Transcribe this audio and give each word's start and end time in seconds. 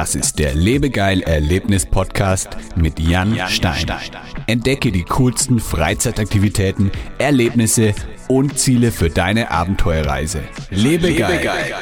Das 0.00 0.14
ist 0.14 0.38
der 0.38 0.54
Lebegeil 0.54 1.20
Erlebnis 1.20 1.84
Podcast 1.84 2.56
mit 2.74 2.98
Jan, 2.98 3.38
Stein. 3.48 3.86
Entdecke 4.46 4.92
die 4.92 5.02
coolsten 5.04 5.60
Freizeitaktivitäten, 5.60 6.90
Erlebnisse 7.18 7.92
und 8.26 8.58
Ziele 8.58 8.92
für 8.92 9.10
deine 9.10 9.50
Abenteuerreise. 9.50 10.40
Lebegeil. 10.70 11.32
Lebegeil. 11.32 11.74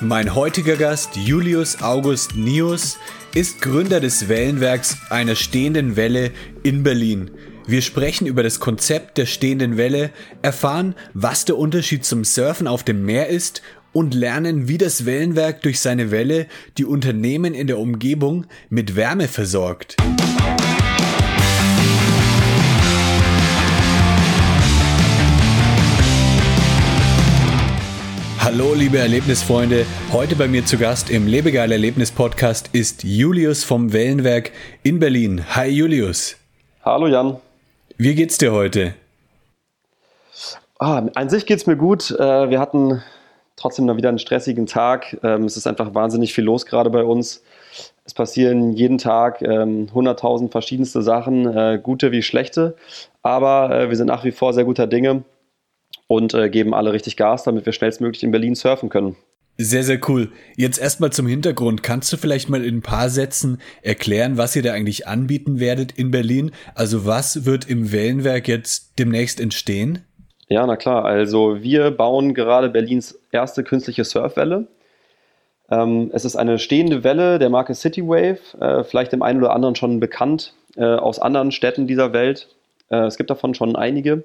Mein 0.00 0.34
heutiger 0.34 0.76
Gast 0.76 1.16
Julius 1.16 1.80
August 1.82 2.36
Nius 2.36 2.98
ist 3.34 3.60
Gründer 3.60 3.98
des 3.98 4.28
Wellenwerks 4.28 4.96
einer 5.10 5.34
stehenden 5.34 5.96
Welle 5.96 6.30
in 6.62 6.84
Berlin. 6.84 7.32
Wir 7.66 7.82
sprechen 7.82 8.28
über 8.28 8.44
das 8.44 8.60
Konzept 8.60 9.18
der 9.18 9.26
stehenden 9.26 9.76
Welle, 9.76 10.10
erfahren, 10.42 10.94
was 11.14 11.44
der 11.44 11.58
Unterschied 11.58 12.04
zum 12.04 12.22
Surfen 12.22 12.68
auf 12.68 12.84
dem 12.84 13.04
Meer 13.04 13.28
ist 13.28 13.60
und 13.92 14.14
lernen, 14.14 14.68
wie 14.68 14.78
das 14.78 15.04
Wellenwerk 15.04 15.62
durch 15.62 15.80
seine 15.80 16.12
Welle 16.12 16.46
die 16.78 16.84
Unternehmen 16.84 17.54
in 17.54 17.66
der 17.66 17.78
Umgebung 17.78 18.46
mit 18.70 18.94
Wärme 18.94 19.26
versorgt. 19.26 19.96
Hallo 28.56 28.72
liebe 28.72 28.98
Erlebnisfreunde, 28.98 29.84
heute 30.12 30.36
bei 30.36 30.46
mir 30.46 30.64
zu 30.64 30.78
Gast 30.78 31.10
im 31.10 31.26
Lebegeil 31.26 31.72
Erlebnis 31.72 32.12
Podcast 32.12 32.70
ist 32.72 33.02
Julius 33.02 33.64
vom 33.64 33.92
Wellenwerk 33.92 34.52
in 34.84 35.00
Berlin. 35.00 35.44
Hi 35.56 35.66
Julius. 35.66 36.36
Hallo 36.84 37.08
Jan. 37.08 37.38
Wie 37.98 38.14
geht's 38.14 38.38
dir 38.38 38.52
heute? 38.52 38.94
Ah, 40.78 41.04
an 41.16 41.28
sich 41.28 41.46
geht's 41.46 41.66
mir 41.66 41.76
gut. 41.76 42.12
Äh, 42.12 42.48
wir 42.48 42.60
hatten 42.60 43.02
trotzdem 43.56 43.86
noch 43.86 43.96
wieder 43.96 44.08
einen 44.08 44.20
stressigen 44.20 44.66
Tag. 44.66 45.18
Ähm, 45.24 45.46
es 45.46 45.56
ist 45.56 45.66
einfach 45.66 45.92
wahnsinnig 45.92 46.32
viel 46.32 46.44
los 46.44 46.64
gerade 46.64 46.90
bei 46.90 47.02
uns. 47.02 47.42
Es 48.04 48.14
passieren 48.14 48.70
jeden 48.74 48.98
Tag 48.98 49.42
100.000 49.42 50.42
ähm, 50.42 50.50
verschiedenste 50.52 51.02
Sachen, 51.02 51.44
äh, 51.44 51.80
gute 51.82 52.12
wie 52.12 52.22
schlechte. 52.22 52.76
Aber 53.20 53.76
äh, 53.76 53.88
wir 53.88 53.96
sind 53.96 54.06
nach 54.06 54.22
wie 54.22 54.30
vor 54.30 54.52
sehr 54.52 54.64
guter 54.64 54.86
Dinge 54.86 55.24
und 56.14 56.32
äh, 56.34 56.48
geben 56.48 56.74
alle 56.74 56.92
richtig 56.92 57.16
Gas, 57.16 57.44
damit 57.44 57.66
wir 57.66 57.72
schnellstmöglich 57.72 58.22
in 58.22 58.30
Berlin 58.30 58.54
surfen 58.54 58.88
können. 58.88 59.16
Sehr, 59.56 59.84
sehr 59.84 60.00
cool. 60.08 60.32
Jetzt 60.56 60.80
erstmal 60.80 61.12
zum 61.12 61.28
Hintergrund. 61.28 61.84
Kannst 61.84 62.12
du 62.12 62.16
vielleicht 62.16 62.48
mal 62.48 62.64
in 62.64 62.78
ein 62.78 62.82
paar 62.82 63.08
Sätzen 63.08 63.60
erklären, 63.82 64.36
was 64.36 64.56
ihr 64.56 64.62
da 64.62 64.72
eigentlich 64.72 65.06
anbieten 65.06 65.60
werdet 65.60 65.92
in 65.92 66.10
Berlin? 66.10 66.50
Also 66.74 67.06
was 67.06 67.44
wird 67.44 67.68
im 67.68 67.92
Wellenwerk 67.92 68.48
jetzt 68.48 68.98
demnächst 68.98 69.40
entstehen? 69.40 70.04
Ja, 70.48 70.66
na 70.66 70.76
klar. 70.76 71.04
Also 71.04 71.62
wir 71.62 71.92
bauen 71.92 72.34
gerade 72.34 72.68
Berlins 72.68 73.18
erste 73.30 73.62
künstliche 73.62 74.04
Surfwelle. 74.04 74.66
Ähm, 75.70 76.10
es 76.12 76.24
ist 76.24 76.34
eine 76.36 76.58
stehende 76.58 77.04
Welle 77.04 77.38
der 77.38 77.48
Marke 77.48 77.74
Citywave, 77.74 78.38
äh, 78.60 78.82
vielleicht 78.82 79.12
dem 79.12 79.22
einen 79.22 79.38
oder 79.38 79.54
anderen 79.54 79.76
schon 79.76 80.00
bekannt 80.00 80.52
äh, 80.76 80.84
aus 80.84 81.20
anderen 81.20 81.52
Städten 81.52 81.86
dieser 81.86 82.12
Welt. 82.12 82.48
Äh, 82.90 83.06
es 83.06 83.16
gibt 83.16 83.30
davon 83.30 83.54
schon 83.54 83.76
einige 83.76 84.24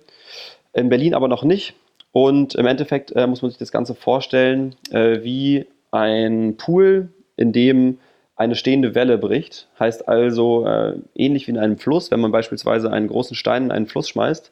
in 0.73 0.89
Berlin 0.89 1.14
aber 1.14 1.28
noch 1.28 1.44
nicht. 1.44 1.75
Und 2.12 2.56
im 2.56 2.66
Endeffekt 2.66 3.12
äh, 3.16 3.28
muss 3.28 3.42
man 3.42 3.52
sich 3.52 3.59
das 3.59 3.72
Ganze 3.72 3.95
vorstellen 3.95 4.76
äh, 4.92 5.23
wie 5.23 5.66
ein 5.92 6.58
Pool, 6.58 7.09
in 7.36 7.52
dem 7.53 8.00
eine 8.36 8.56
stehende 8.56 8.95
Welle 8.95 9.17
bricht. 9.17 9.67
Heißt 9.80 10.08
also 10.08 10.66
äh, 10.66 10.95
ähnlich 11.14 11.48
wie 11.48 11.52
in 11.52 11.58
einem 11.58 11.78
Fluss, 11.78 12.09
wenn 12.09 12.22
man 12.22 12.31
beispielsweise 12.31 12.92
einen 12.92 13.08
großen 13.08 13.36
Stein 13.36 13.66
in 13.66 13.72
einen 13.72 13.88
Fluss 13.88 14.09
schmeißt, 14.09 14.52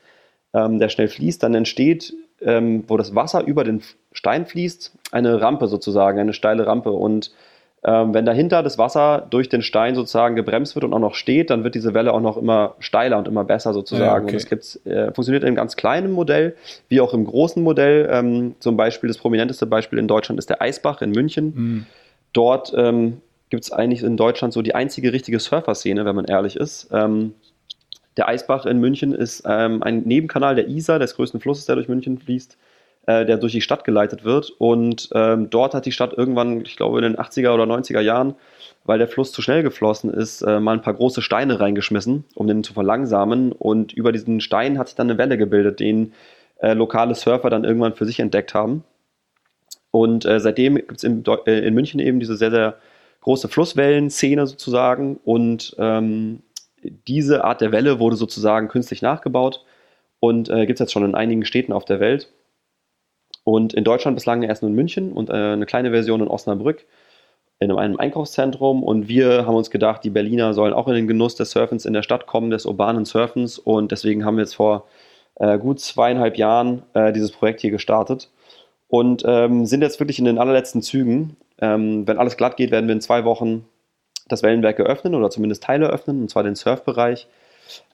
ähm, 0.54 0.80
der 0.80 0.90
schnell 0.90 1.08
fließt, 1.08 1.42
dann 1.42 1.56
entsteht, 1.56 2.14
ähm, 2.42 2.84
wo 2.88 2.98
das 2.98 3.16
Wasser 3.16 3.46
über 3.46 3.64
den 3.64 3.82
Stein 4.12 4.46
fließt, 4.46 4.92
eine 5.12 5.42
Rampe 5.42 5.68
sozusagen, 5.68 6.20
eine 6.20 6.34
steile 6.34 6.68
Rampe. 6.68 6.92
Und 6.92 7.32
ähm, 7.84 8.14
wenn 8.14 8.26
dahinter 8.26 8.64
das 8.64 8.78
Wasser 8.78 9.28
durch 9.30 9.50
den 9.50 9.62
Stein 9.62 9.94
sozusagen 9.94 10.36
gebremst 10.36 10.76
wird 10.76 10.84
und 10.84 10.94
auch 10.94 11.00
noch 11.00 11.14
steht, 11.14 11.52
dann 11.52 11.64
wird 11.64 11.76
diese 11.76 11.94
Welle 11.94 12.12
auch 12.12 12.22
noch 12.22 12.36
immer 12.38 12.76
steiler 12.80 13.18
und 13.20 13.28
immer 13.28 13.44
besser 13.44 13.72
sozusagen. 13.74 14.28
Ja, 14.28 14.36
okay. 14.36 14.44
Und 14.52 14.52
das 14.52 14.86
äh, 14.86 15.06
funktioniert 15.14 15.44
in 15.44 15.56
ganz 15.56 15.76
kleinen 15.76 16.12
Modell, 16.12 16.56
wie 16.90 17.02
auch 17.02 17.14
im 17.14 17.26
großen 17.26 17.62
Modell. 17.62 18.10
Ähm, 18.12 18.56
zum 18.60 18.78
Beispiel 18.78 19.08
das 19.08 19.20
prominenteste 19.20 19.68
Beispiel 19.68 20.00
in 20.00 20.08
Deutschland 20.08 20.40
ist 20.40 20.50
der 20.50 20.62
Eisbach 20.62 21.02
in 21.02 21.12
München. 21.12 21.54
Mhm. 21.56 21.86
Dort 22.34 22.74
ähm, 22.76 23.22
gibt 23.50 23.64
es 23.64 23.72
eigentlich 23.72 24.02
in 24.04 24.18
Deutschland 24.18 24.54
so 24.54 24.62
die 24.64 24.74
einzige 24.74 25.14
richtige 25.14 25.40
Surfer-Szene, 25.40 26.04
wenn 26.04 26.16
man 26.16 26.26
ehrlich 26.26 26.56
ist. 26.56 26.90
Ähm, 26.92 27.36
der 28.18 28.28
Eisbach 28.28 28.66
in 28.66 28.80
München 28.80 29.14
ist 29.14 29.44
ähm, 29.48 29.84
ein 29.84 30.02
Nebenkanal 30.02 30.56
der 30.56 30.68
Isar, 30.68 30.98
des 30.98 31.16
größten 31.16 31.40
Flusses, 31.40 31.68
der 31.68 31.76
durch 31.76 31.88
München 31.88 32.18
fließt 32.18 32.58
äh, 33.08 33.26
der 33.26 33.38
durch 33.38 33.54
die 33.54 33.62
Stadt 33.62 33.84
geleitet 33.84 34.24
wird. 34.24 34.52
Und 34.52 35.10
ähm, 35.14 35.50
dort 35.50 35.74
hat 35.74 35.86
die 35.86 35.92
Stadt 35.92 36.14
irgendwann, 36.14 36.62
ich 36.62 36.76
glaube 36.76 37.00
in 37.00 37.04
den 37.04 37.16
80er 37.16 37.54
oder 37.54 37.64
90er 37.64 38.02
Jahren, 38.02 38.36
weil 38.86 39.00
der 39.00 39.08
Fluss 39.08 39.32
zu 39.32 39.42
schnell 39.42 39.64
geflossen 39.64 40.14
ist, 40.14 40.42
äh, 40.42 40.60
mal 40.60 40.74
ein 40.74 40.82
paar 40.82 40.94
große 40.94 41.22
Steine 41.22 41.60
reingeschmissen, 41.60 42.26
um 42.36 42.48
den 42.48 42.64
zu 42.64 42.74
verlangsamen. 42.74 43.52
Und 43.52 43.94
über 43.94 44.12
diesen 44.12 44.42
Stein 44.42 44.78
hat 44.78 44.90
sich 44.90 44.96
dann 44.96 45.10
eine 45.10 45.18
Welle 45.18 45.38
gebildet, 45.38 45.80
den 45.80 46.14
äh, 46.60 46.74
lokale 46.74 47.16
Surfer 47.16 47.50
dann 47.50 47.64
irgendwann 47.64 47.96
für 47.96 48.06
sich 48.06 48.20
entdeckt 48.20 48.54
haben. 48.54 48.84
Und 49.92 50.26
äh, 50.26 50.40
seitdem 50.40 50.76
gibt 50.76 50.98
es 50.98 51.04
in, 51.04 51.24
äh, 51.46 51.60
in, 51.60 51.74
München 51.74 52.00
eben 52.00 52.20
diese 52.20 52.36
sehr, 52.36 52.52
sehr 52.52 52.76
große 53.22 53.48
Flusswellenszene 53.48 54.48
sozusagen. 54.48 55.18
Und 55.24 55.76
ähm, 55.80 56.44
diese 57.08 57.44
Art 57.44 57.62
der 57.62 57.72
Welle 57.72 58.00
wurde 58.00 58.16
sozusagen 58.16 58.68
künstlich 58.68 59.02
nachgebaut 59.02 59.64
und 60.20 60.50
äh, 60.50 60.66
gibt 60.66 60.78
es 60.78 60.82
jetzt 60.82 60.92
schon 60.92 61.06
in 61.06 61.16
einigen 61.16 61.46
Städten 61.46 61.74
auf 61.74 61.86
der 61.86 62.00
Welt. 62.00 62.30
Und 63.48 63.74
in 63.74 63.86
Deutschland 63.86 64.18
bislang 64.18 64.44
erst 64.44 64.62
nur 64.62 64.68
in 64.68 64.76
München 64.76 65.14
und 65.14 65.30
äh, 65.30 65.34
eine 65.54 65.66
kleine 65.66 65.92
Version 65.92 66.20
in 66.20 66.28
Osnabrück 66.28 66.84
in 67.60 67.72
einem 67.72 67.98
Einkaufszentrum. 67.98 68.84
Und 68.84 69.08
wir 69.08 69.46
haben 69.46 69.56
uns 69.56 69.72
gedacht, 69.72 70.04
die 70.04 70.10
Berliner 70.10 70.54
sollen 70.54 70.74
auch 70.74 70.90
in 70.90 70.96
den 70.96 71.08
Genuss 71.08 71.36
des 71.36 71.52
Surfens 71.52 71.86
in 71.86 71.94
der 71.94 72.02
Stadt 72.02 72.28
kommen, 72.28 72.50
des 72.50 72.66
urbanen 72.66 73.06
Surfens. 73.06 73.58
Und 73.58 73.94
deswegen 73.94 74.26
haben 74.26 74.36
wir 74.36 74.44
jetzt 74.44 74.58
vor 74.58 74.84
äh, 75.36 75.58
gut 75.58 75.80
zweieinhalb 75.80 76.38
Jahren 76.38 76.84
äh, 76.94 77.14
dieses 77.14 77.32
Projekt 77.32 77.62
hier 77.62 77.72
gestartet 77.72 78.30
und 78.90 79.24
ähm, 79.26 79.66
sind 79.66 79.82
jetzt 79.82 80.02
wirklich 80.02 80.20
in 80.20 80.26
den 80.26 80.40
allerletzten 80.40 80.82
Zügen. 80.82 81.38
Ähm, 81.62 82.06
wenn 82.06 82.18
alles 82.18 82.36
glatt 82.36 82.58
geht, 82.58 82.72
werden 82.72 82.88
wir 82.88 82.96
in 82.96 83.02
zwei 83.02 83.24
Wochen 83.24 83.66
das 84.28 84.44
Wellenwerk 84.44 84.78
eröffnen 84.78 85.16
oder 85.16 85.30
zumindest 85.30 85.64
Teile 85.64 85.88
öffnen, 85.88 86.20
und 86.20 86.30
zwar 86.30 86.44
den 86.44 86.56
Surfbereich. 86.56 87.30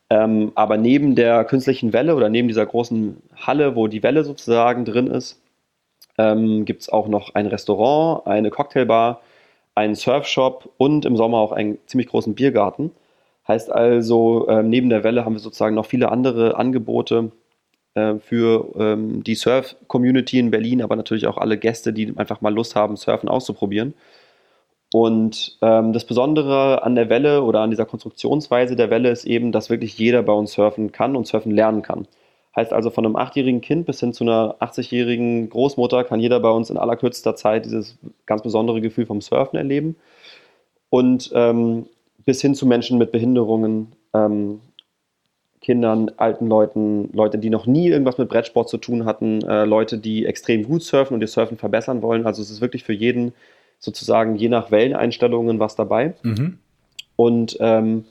Ähm, 0.10 0.52
aber 0.56 0.78
neben 0.78 1.14
der 1.14 1.46
künstlichen 1.46 1.94
Welle 1.94 2.16
oder 2.16 2.30
neben 2.30 2.48
dieser 2.48 2.66
großen 2.66 3.22
Halle, 3.36 3.76
wo 3.76 3.86
die 3.86 4.02
Welle 4.02 4.24
sozusagen 4.24 4.84
drin 4.84 5.06
ist, 5.06 5.43
ähm, 6.18 6.66
gibt 6.66 6.82
es 6.82 6.90
auch 6.90 7.08
noch 7.08 7.36
ein 7.36 7.48
Restaurant, 7.48 8.28
eine 8.28 8.50
Cocktailbar, 8.50 9.22
einen 9.76 9.96
Surfshop 9.96 10.72
und 10.78 11.06
im 11.06 11.18
Sommer 11.18 11.38
auch 11.40 11.52
einen 11.52 11.78
ziemlich 11.88 12.08
großen 12.08 12.36
Biergarten. 12.36 12.92
Heißt 13.48 13.72
also, 13.72 14.48
ähm, 14.50 14.70
neben 14.70 14.90
der 14.90 15.04
Welle 15.04 15.26
haben 15.26 15.34
wir 15.34 15.40
sozusagen 15.40 15.76
noch 15.76 15.86
viele 15.86 16.12
andere 16.12 16.56
Angebote 16.58 17.32
äh, 17.96 18.16
für 18.20 18.72
ähm, 18.78 19.24
die 19.24 19.36
Surf-Community 19.36 20.40
in 20.40 20.52
Berlin, 20.52 20.82
aber 20.82 20.96
natürlich 20.96 21.28
auch 21.28 21.38
alle 21.38 21.58
Gäste, 21.58 21.94
die 21.94 22.14
einfach 22.18 22.42
mal 22.42 22.54
Lust 22.54 22.76
haben, 22.76 22.96
Surfen 22.96 23.30
auszuprobieren. 23.30 23.94
Und 24.94 25.58
ähm, 25.62 25.92
das 25.92 26.06
Besondere 26.06 26.84
an 26.84 26.96
der 26.96 27.10
Welle 27.10 27.42
oder 27.44 27.62
an 27.62 27.72
dieser 27.72 27.86
Konstruktionsweise 27.86 28.76
der 28.76 28.92
Welle 28.92 29.10
ist 29.10 29.26
eben, 29.26 29.52
dass 29.52 29.72
wirklich 29.72 29.98
jeder 29.98 30.22
bei 30.22 30.34
uns 30.34 30.54
surfen 30.54 30.92
kann 30.92 31.16
und 31.16 31.26
surfen 31.26 31.52
lernen 31.52 31.82
kann. 31.82 32.08
Heißt 32.56 32.72
also 32.72 32.92
von 32.92 33.06
einem 33.06 33.16
achtjährigen 33.16 33.62
Kind 33.62 33.86
bis 33.88 34.00
hin 34.00 34.14
zu 34.14 34.24
einer 34.24 34.56
80-jährigen 34.60 35.50
Großmutter 35.50 36.04
kann 36.04 36.20
jeder 36.20 36.40
bei 36.40 36.52
uns 36.52 36.70
in 36.70 36.78
allerkürzester 36.78 37.36
Zeit 37.36 37.66
dieses 37.66 37.98
ganz 38.26 38.44
besondere 38.44 38.80
Gefühl 38.80 39.08
vom 39.08 39.22
Surfen 39.22 39.58
erleben. 39.58 39.96
Und 40.90 41.32
ähm, 41.34 41.88
bis 42.26 42.42
hin 42.42 42.54
zu 42.54 42.68
Menschen 42.68 43.00
mit 43.00 43.12
Behinderungen, 43.12 43.94
ähm, 44.14 44.60
Kindern, 45.62 46.12
alten 46.18 46.48
Leuten, 46.48 47.10
Leute, 47.14 47.40
die 47.40 47.50
noch 47.50 47.66
nie 47.66 47.88
irgendwas 47.88 48.18
mit 48.18 48.30
Brettsport 48.30 48.70
zu 48.70 48.78
tun 48.78 49.06
hatten, 49.06 49.42
äh, 49.44 49.66
Leute, 49.66 49.98
die 49.98 50.26
extrem 50.26 50.64
gut 50.64 50.84
surfen 50.84 51.16
und 51.16 51.22
ihr 51.22 51.28
Surfen 51.28 51.58
verbessern 51.58 52.02
wollen. 52.02 52.28
Also 52.28 52.42
es 52.42 52.52
ist 52.52 52.62
wirklich 52.62 52.84
für 52.84 52.94
jeden 52.94 53.34
sozusagen 53.80 54.36
je 54.36 54.50
nach 54.50 54.72
Welleneinstellungen 54.72 55.60
was 55.60 55.76
dabei. 55.76 56.14
Mhm. 56.22 56.60
Und 57.16 57.58
ähm, 57.60 58.06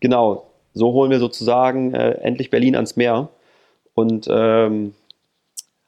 genau, 0.00 0.46
so 0.74 0.92
holen 0.92 1.10
wir 1.10 1.18
sozusagen 1.18 1.94
äh, 1.94 2.12
endlich 2.20 2.50
Berlin 2.50 2.76
ans 2.76 2.96
Meer 2.96 3.28
und 3.98 4.28
ähm, 4.30 4.94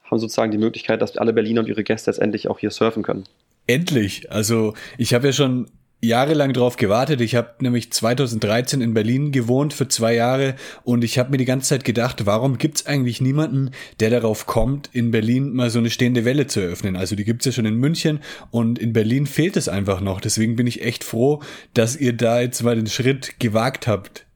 haben 0.03 0.19
sozusagen 0.19 0.51
die 0.51 0.59
Möglichkeit, 0.59 1.01
dass 1.01 1.17
alle 1.17 1.33
Berliner 1.33 1.61
und 1.61 1.69
ihre 1.69 1.85
Gäste 1.85 2.11
jetzt 2.11 2.19
endlich 2.19 2.49
auch 2.49 2.59
hier 2.59 2.73
surfen 2.73 3.05
können. 3.05 3.25
Endlich. 3.69 4.33
Also 4.33 4.75
ich 4.99 5.15
habe 5.15 5.29
ja 5.29 5.33
schon 5.33 5.69
jahrelang 6.01 6.53
drauf 6.53 6.77
gewartet. 6.77 7.21
Ich 7.21 7.37
habe 7.37 7.55
nämlich 7.61 7.93
2013 7.93 8.81
in 8.81 8.95
Berlin 8.95 9.31
gewohnt 9.31 9.73
für 9.73 9.87
zwei 9.87 10.15
Jahre 10.15 10.57
und 10.83 11.05
ich 11.05 11.21
habe 11.21 11.31
mir 11.31 11.37
die 11.37 11.45
ganze 11.45 11.69
Zeit 11.69 11.85
gedacht, 11.85 12.27
warum 12.27 12.59
gibt's 12.59 12.85
eigentlich 12.87 13.21
niemanden, 13.21 13.71
der 14.01 14.11
darauf 14.11 14.47
kommt, 14.47 14.91
in 14.93 15.13
Berlin 15.13 15.53
mal 15.53 15.71
so 15.71 15.79
eine 15.79 15.91
stehende 15.91 16.25
Welle 16.25 16.49
zu 16.49 16.59
eröffnen? 16.59 16.97
Also 16.97 17.15
die 17.15 17.25
gibt's 17.25 17.45
ja 17.45 17.53
schon 17.53 17.67
in 17.67 17.77
München 17.77 18.19
und 18.51 18.81
in 18.81 18.93
Berlin 18.93 19.27
fehlt 19.27 19.57
es 19.57 19.69
einfach 19.69 20.01
noch. 20.01 20.21
Deswegen 20.21 20.57
bin 20.57 20.67
ich 20.67 20.83
echt 20.83 21.05
froh, 21.05 21.43
dass 21.75 21.95
ihr 21.95 22.15
da 22.15 22.41
jetzt 22.41 22.63
mal 22.65 22.75
den 22.75 22.89
Schritt 22.89 23.39
gewagt 23.39 23.87
habt. 23.87 24.27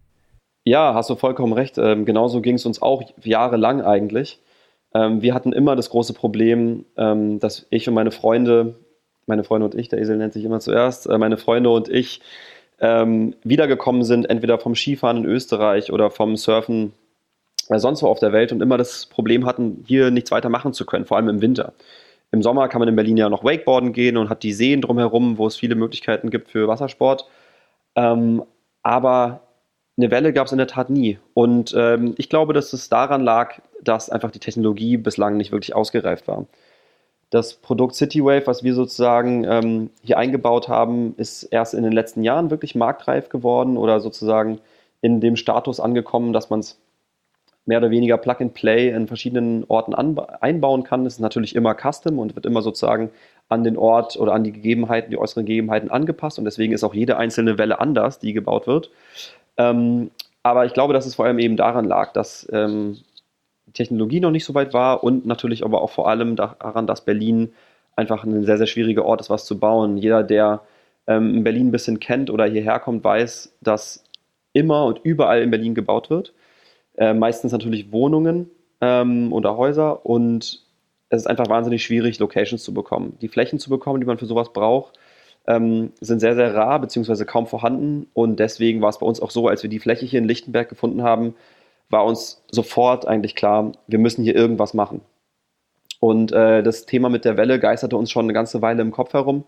Ja, 0.64 0.94
hast 0.94 1.10
du 1.10 1.16
vollkommen 1.16 1.52
recht. 1.52 1.78
Ähm, 1.78 2.04
genauso 2.04 2.40
ging 2.40 2.56
es 2.56 2.66
uns 2.66 2.80
auch 2.80 3.02
jahrelang 3.22 3.82
eigentlich. 3.82 4.40
Ähm, 4.94 5.22
wir 5.22 5.34
hatten 5.34 5.52
immer 5.52 5.76
das 5.76 5.90
große 5.90 6.14
Problem, 6.14 6.86
ähm, 6.96 7.38
dass 7.38 7.66
ich 7.70 7.86
und 7.88 7.94
meine 7.94 8.10
Freunde, 8.10 8.76
meine 9.26 9.44
Freunde 9.44 9.66
und 9.66 9.74
ich, 9.74 9.88
der 9.88 10.00
Esel 10.00 10.16
nennt 10.16 10.32
sich 10.32 10.44
immer 10.44 10.60
zuerst, 10.60 11.06
äh, 11.06 11.18
meine 11.18 11.36
Freunde 11.36 11.70
und 11.70 11.88
ich 11.88 12.20
ähm, 12.80 13.34
wiedergekommen 13.44 14.04
sind, 14.04 14.28
entweder 14.30 14.58
vom 14.58 14.74
Skifahren 14.74 15.18
in 15.18 15.24
Österreich 15.26 15.92
oder 15.92 16.10
vom 16.10 16.36
Surfen 16.36 16.92
äh, 17.68 17.78
sonst 17.78 18.02
wo 18.02 18.08
auf 18.08 18.18
der 18.20 18.32
Welt 18.32 18.52
und 18.52 18.62
immer 18.62 18.78
das 18.78 19.06
Problem 19.06 19.46
hatten, 19.46 19.84
hier 19.86 20.10
nichts 20.10 20.30
weiter 20.30 20.48
machen 20.48 20.72
zu 20.72 20.86
können, 20.86 21.06
vor 21.06 21.16
allem 21.16 21.28
im 21.28 21.40
Winter. 21.40 21.72
Im 22.32 22.42
Sommer 22.42 22.68
kann 22.68 22.80
man 22.80 22.88
in 22.88 22.96
Berlin 22.96 23.16
ja 23.16 23.28
noch 23.28 23.44
Wakeboarden 23.44 23.92
gehen 23.92 24.16
und 24.16 24.28
hat 24.28 24.42
die 24.42 24.52
Seen 24.52 24.80
drumherum, 24.80 25.38
wo 25.38 25.46
es 25.46 25.56
viele 25.56 25.76
Möglichkeiten 25.76 26.30
gibt 26.30 26.50
für 26.50 26.68
Wassersport. 26.68 27.26
Ähm, 27.96 28.42
aber 28.82 29.43
eine 29.96 30.10
Welle 30.10 30.32
gab 30.32 30.46
es 30.46 30.52
in 30.52 30.58
der 30.58 30.66
Tat 30.66 30.90
nie. 30.90 31.18
Und 31.34 31.74
ähm, 31.76 32.14
ich 32.18 32.28
glaube, 32.28 32.52
dass 32.52 32.72
es 32.72 32.88
daran 32.88 33.22
lag, 33.22 33.60
dass 33.82 34.10
einfach 34.10 34.30
die 34.30 34.40
Technologie 34.40 34.96
bislang 34.96 35.36
nicht 35.36 35.52
wirklich 35.52 35.74
ausgereift 35.74 36.26
war. 36.26 36.46
Das 37.30 37.54
Produkt 37.54 37.94
CityWave, 37.94 38.46
was 38.46 38.62
wir 38.62 38.74
sozusagen 38.74 39.44
ähm, 39.44 39.90
hier 40.02 40.18
eingebaut 40.18 40.68
haben, 40.68 41.14
ist 41.16 41.44
erst 41.44 41.74
in 41.74 41.82
den 41.82 41.92
letzten 41.92 42.22
Jahren 42.22 42.50
wirklich 42.50 42.74
marktreif 42.74 43.28
geworden 43.28 43.76
oder 43.76 44.00
sozusagen 44.00 44.60
in 45.00 45.20
dem 45.20 45.36
Status 45.36 45.80
angekommen, 45.80 46.32
dass 46.32 46.50
man 46.50 46.60
es 46.60 46.78
mehr 47.66 47.78
oder 47.78 47.90
weniger 47.90 48.18
Plug 48.18 48.36
and 48.40 48.54
Play 48.54 48.90
in 48.90 49.06
verschiedenen 49.06 49.64
Orten 49.68 49.94
einbauen 49.94 50.82
kann. 50.84 51.06
Es 51.06 51.14
ist 51.14 51.20
natürlich 51.20 51.54
immer 51.54 51.74
custom 51.74 52.18
und 52.18 52.34
wird 52.36 52.46
immer 52.46 52.62
sozusagen 52.62 53.10
an 53.48 53.64
den 53.64 53.76
Ort 53.76 54.16
oder 54.16 54.32
an 54.32 54.44
die 54.44 54.52
Gegebenheiten, 54.52 55.10
die 55.10 55.18
äußeren 55.18 55.46
Gegebenheiten 55.46 55.90
angepasst 55.90 56.38
und 56.38 56.44
deswegen 56.44 56.72
ist 56.72 56.84
auch 56.84 56.94
jede 56.94 57.16
einzelne 57.16 57.58
Welle 57.58 57.80
anders, 57.80 58.18
die 58.18 58.32
gebaut 58.32 58.66
wird. 58.66 58.90
Ähm, 59.56 60.10
aber 60.42 60.66
ich 60.66 60.74
glaube, 60.74 60.92
dass 60.92 61.06
es 61.06 61.14
vor 61.14 61.24
allem 61.24 61.38
eben 61.38 61.56
daran 61.56 61.84
lag, 61.84 62.12
dass 62.12 62.46
ähm, 62.52 62.98
Technologie 63.72 64.20
noch 64.20 64.30
nicht 64.30 64.44
so 64.44 64.54
weit 64.54 64.74
war 64.74 65.02
und 65.02 65.26
natürlich 65.26 65.64
aber 65.64 65.82
auch 65.82 65.90
vor 65.90 66.08
allem 66.08 66.36
daran, 66.36 66.86
dass 66.86 67.04
Berlin 67.04 67.52
einfach 67.96 68.24
ein 68.24 68.44
sehr, 68.44 68.58
sehr 68.58 68.66
schwieriger 68.66 69.04
Ort 69.04 69.20
ist, 69.20 69.30
was 69.30 69.46
zu 69.46 69.58
bauen. 69.58 69.96
Jeder, 69.96 70.22
der 70.22 70.62
ähm, 71.06 71.44
Berlin 71.44 71.68
ein 71.68 71.72
bisschen 71.72 72.00
kennt 72.00 72.30
oder 72.30 72.46
hierher 72.46 72.78
kommt, 72.80 73.04
weiß, 73.04 73.56
dass 73.60 74.04
immer 74.52 74.84
und 74.84 75.00
überall 75.02 75.42
in 75.42 75.50
Berlin 75.50 75.74
gebaut 75.74 76.10
wird. 76.10 76.32
Äh, 76.96 77.14
meistens 77.14 77.52
natürlich 77.52 77.92
Wohnungen 77.92 78.50
ähm, 78.80 79.32
oder 79.32 79.56
Häuser 79.56 80.04
und 80.06 80.62
es 81.08 81.22
ist 81.22 81.26
einfach 81.26 81.48
wahnsinnig 81.48 81.84
schwierig, 81.84 82.18
Locations 82.18 82.62
zu 82.62 82.74
bekommen. 82.74 83.16
Die 83.20 83.28
Flächen 83.28 83.58
zu 83.58 83.70
bekommen, 83.70 84.00
die 84.00 84.06
man 84.06 84.18
für 84.18 84.26
sowas 84.26 84.52
braucht, 84.52 84.98
ähm, 85.46 85.92
sind 86.00 86.20
sehr, 86.20 86.34
sehr 86.34 86.54
rar 86.54 86.80
bzw. 86.80 87.24
kaum 87.24 87.46
vorhanden. 87.46 88.06
Und 88.14 88.40
deswegen 88.40 88.80
war 88.80 88.88
es 88.90 88.98
bei 88.98 89.06
uns 89.06 89.20
auch 89.20 89.30
so, 89.30 89.48
als 89.48 89.62
wir 89.62 89.70
die 89.70 89.78
Fläche 89.78 90.06
hier 90.06 90.18
in 90.18 90.28
Lichtenberg 90.28 90.68
gefunden 90.68 91.02
haben, 91.02 91.34
war 91.90 92.04
uns 92.04 92.42
sofort 92.50 93.06
eigentlich 93.06 93.34
klar, 93.34 93.72
wir 93.86 93.98
müssen 93.98 94.24
hier 94.24 94.34
irgendwas 94.34 94.74
machen. 94.74 95.00
Und 96.00 96.32
äh, 96.32 96.62
das 96.62 96.86
Thema 96.86 97.08
mit 97.08 97.24
der 97.24 97.36
Welle 97.36 97.58
geisterte 97.58 97.96
uns 97.96 98.10
schon 98.10 98.26
eine 98.26 98.32
ganze 98.32 98.62
Weile 98.62 98.82
im 98.82 98.90
Kopf 98.90 99.12
herum. 99.12 99.44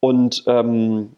Und 0.00 0.44
ähm, 0.46 1.10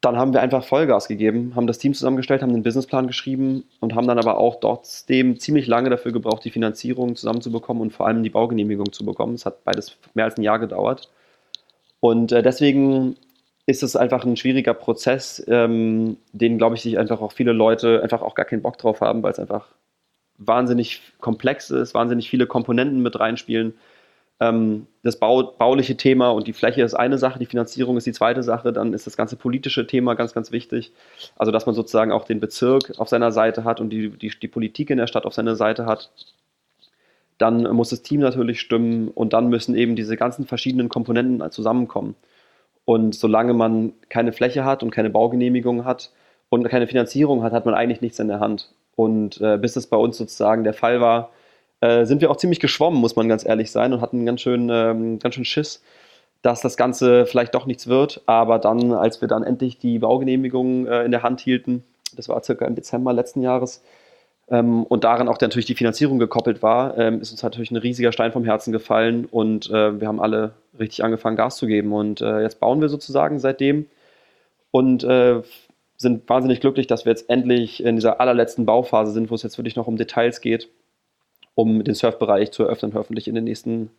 dann 0.00 0.16
haben 0.16 0.32
wir 0.32 0.40
einfach 0.40 0.64
Vollgas 0.64 1.08
gegeben, 1.08 1.54
haben 1.56 1.66
das 1.66 1.78
Team 1.78 1.94
zusammengestellt, 1.94 2.42
haben 2.42 2.52
den 2.52 2.62
Businessplan 2.62 3.08
geschrieben 3.08 3.64
und 3.80 3.96
haben 3.96 4.06
dann 4.06 4.18
aber 4.18 4.38
auch 4.38 4.60
trotzdem 4.60 5.40
ziemlich 5.40 5.66
lange 5.66 5.90
dafür 5.90 6.12
gebraucht, 6.12 6.44
die 6.44 6.50
Finanzierung 6.50 7.16
zusammenzubekommen 7.16 7.82
und 7.82 7.92
vor 7.92 8.06
allem 8.06 8.22
die 8.22 8.30
Baugenehmigung 8.30 8.92
zu 8.92 9.04
bekommen. 9.04 9.34
Es 9.34 9.44
hat 9.46 9.64
beides 9.64 9.96
mehr 10.14 10.26
als 10.26 10.36
ein 10.36 10.44
Jahr 10.44 10.60
gedauert. 10.60 11.08
Und 12.00 12.30
äh, 12.30 12.42
deswegen 12.42 13.16
ist 13.68 13.82
es 13.82 13.96
einfach 13.96 14.24
ein 14.24 14.38
schwieriger 14.38 14.72
Prozess, 14.72 15.44
ähm, 15.46 16.16
den, 16.32 16.56
glaube 16.56 16.76
ich, 16.76 16.80
sich 16.80 16.98
einfach 16.98 17.20
auch 17.20 17.32
viele 17.32 17.52
Leute 17.52 18.02
einfach 18.02 18.22
auch 18.22 18.34
gar 18.34 18.46
keinen 18.46 18.62
Bock 18.62 18.78
drauf 18.78 19.02
haben, 19.02 19.22
weil 19.22 19.32
es 19.32 19.38
einfach 19.38 19.68
wahnsinnig 20.38 21.02
komplex 21.20 21.68
ist, 21.68 21.92
wahnsinnig 21.92 22.30
viele 22.30 22.46
Komponenten 22.46 23.02
mit 23.02 23.20
reinspielen. 23.20 23.74
Ähm, 24.40 24.86
das 25.02 25.18
Bau, 25.18 25.42
bauliche 25.42 25.98
Thema 25.98 26.30
und 26.30 26.46
die 26.46 26.54
Fläche 26.54 26.82
ist 26.82 26.94
eine 26.94 27.18
Sache, 27.18 27.38
die 27.38 27.44
Finanzierung 27.44 27.98
ist 27.98 28.06
die 28.06 28.14
zweite 28.14 28.42
Sache, 28.42 28.72
dann 28.72 28.94
ist 28.94 29.06
das 29.06 29.18
ganze 29.18 29.36
politische 29.36 29.86
Thema 29.86 30.14
ganz, 30.14 30.32
ganz 30.32 30.50
wichtig. 30.50 30.90
Also, 31.36 31.52
dass 31.52 31.66
man 31.66 31.74
sozusagen 31.74 32.10
auch 32.10 32.24
den 32.24 32.40
Bezirk 32.40 32.94
auf 32.96 33.10
seiner 33.10 33.32
Seite 33.32 33.64
hat 33.64 33.82
und 33.82 33.90
die, 33.90 34.08
die, 34.08 34.30
die 34.30 34.48
Politik 34.48 34.88
in 34.88 34.96
der 34.96 35.08
Stadt 35.08 35.26
auf 35.26 35.34
seiner 35.34 35.56
Seite 35.56 35.84
hat. 35.84 36.10
Dann 37.36 37.64
muss 37.76 37.90
das 37.90 38.00
Team 38.00 38.20
natürlich 38.20 38.60
stimmen 38.60 39.08
und 39.08 39.34
dann 39.34 39.48
müssen 39.50 39.76
eben 39.76 39.94
diese 39.94 40.16
ganzen 40.16 40.46
verschiedenen 40.46 40.88
Komponenten 40.88 41.50
zusammenkommen. 41.50 42.16
Und 42.88 43.14
solange 43.14 43.52
man 43.52 43.92
keine 44.08 44.32
Fläche 44.32 44.64
hat 44.64 44.82
und 44.82 44.90
keine 44.90 45.10
Baugenehmigung 45.10 45.84
hat 45.84 46.10
und 46.48 46.66
keine 46.70 46.86
Finanzierung 46.86 47.42
hat, 47.42 47.52
hat 47.52 47.66
man 47.66 47.74
eigentlich 47.74 48.00
nichts 48.00 48.18
in 48.18 48.28
der 48.28 48.40
Hand. 48.40 48.72
Und 48.96 49.42
äh, 49.42 49.58
bis 49.58 49.74
das 49.74 49.88
bei 49.88 49.98
uns 49.98 50.16
sozusagen 50.16 50.64
der 50.64 50.72
Fall 50.72 50.98
war, 50.98 51.28
äh, 51.82 52.06
sind 52.06 52.22
wir 52.22 52.30
auch 52.30 52.38
ziemlich 52.38 52.60
geschwommen, 52.60 52.98
muss 52.98 53.14
man 53.14 53.28
ganz 53.28 53.44
ehrlich 53.44 53.72
sein, 53.72 53.92
und 53.92 54.00
hatten 54.00 54.24
ganz 54.24 54.40
schön, 54.40 54.70
ähm, 54.72 55.18
ganz 55.18 55.34
schön 55.34 55.44
Schiss, 55.44 55.82
dass 56.40 56.62
das 56.62 56.78
Ganze 56.78 57.26
vielleicht 57.26 57.54
doch 57.54 57.66
nichts 57.66 57.88
wird. 57.88 58.22
Aber 58.24 58.58
dann, 58.58 58.94
als 58.94 59.20
wir 59.20 59.28
dann 59.28 59.42
endlich 59.42 59.76
die 59.78 59.98
Baugenehmigung 59.98 60.86
äh, 60.86 61.04
in 61.04 61.10
der 61.10 61.22
Hand 61.22 61.40
hielten, 61.40 61.84
das 62.16 62.30
war 62.30 62.42
circa 62.42 62.64
im 62.64 62.74
Dezember 62.74 63.12
letzten 63.12 63.42
Jahres, 63.42 63.82
ähm, 64.50 64.84
und 64.84 65.04
daran 65.04 65.28
auch 65.28 65.40
natürlich 65.40 65.66
die 65.66 65.74
Finanzierung 65.74 66.18
gekoppelt 66.18 66.62
war, 66.62 66.96
ähm, 66.96 67.20
ist 67.20 67.30
uns 67.30 67.42
natürlich 67.42 67.70
ein 67.70 67.76
riesiger 67.76 68.12
Stein 68.12 68.32
vom 68.32 68.44
Herzen 68.44 68.72
gefallen 68.72 69.26
und 69.26 69.68
äh, 69.70 70.00
wir 70.00 70.08
haben 70.08 70.20
alle 70.20 70.52
richtig 70.78 71.04
angefangen, 71.04 71.36
Gas 71.36 71.56
zu 71.56 71.66
geben. 71.66 71.92
Und 71.92 72.20
äh, 72.20 72.40
jetzt 72.40 72.60
bauen 72.60 72.80
wir 72.80 72.88
sozusagen 72.88 73.38
seitdem 73.38 73.86
und 74.70 75.04
äh, 75.04 75.42
sind 75.96 76.28
wahnsinnig 76.28 76.60
glücklich, 76.60 76.86
dass 76.86 77.04
wir 77.04 77.10
jetzt 77.10 77.28
endlich 77.28 77.82
in 77.82 77.96
dieser 77.96 78.20
allerletzten 78.20 78.64
Bauphase 78.64 79.12
sind, 79.12 79.30
wo 79.30 79.34
es 79.34 79.42
jetzt 79.42 79.58
wirklich 79.58 79.76
noch 79.76 79.86
um 79.86 79.96
Details 79.96 80.40
geht, 80.40 80.68
um 81.54 81.84
den 81.84 81.94
Surfbereich 81.94 82.52
zu 82.52 82.62
eröffnen, 82.62 82.94
hoffentlich 82.94 83.28
in 83.28 83.34
den 83.34 83.44
nächsten 83.44 83.90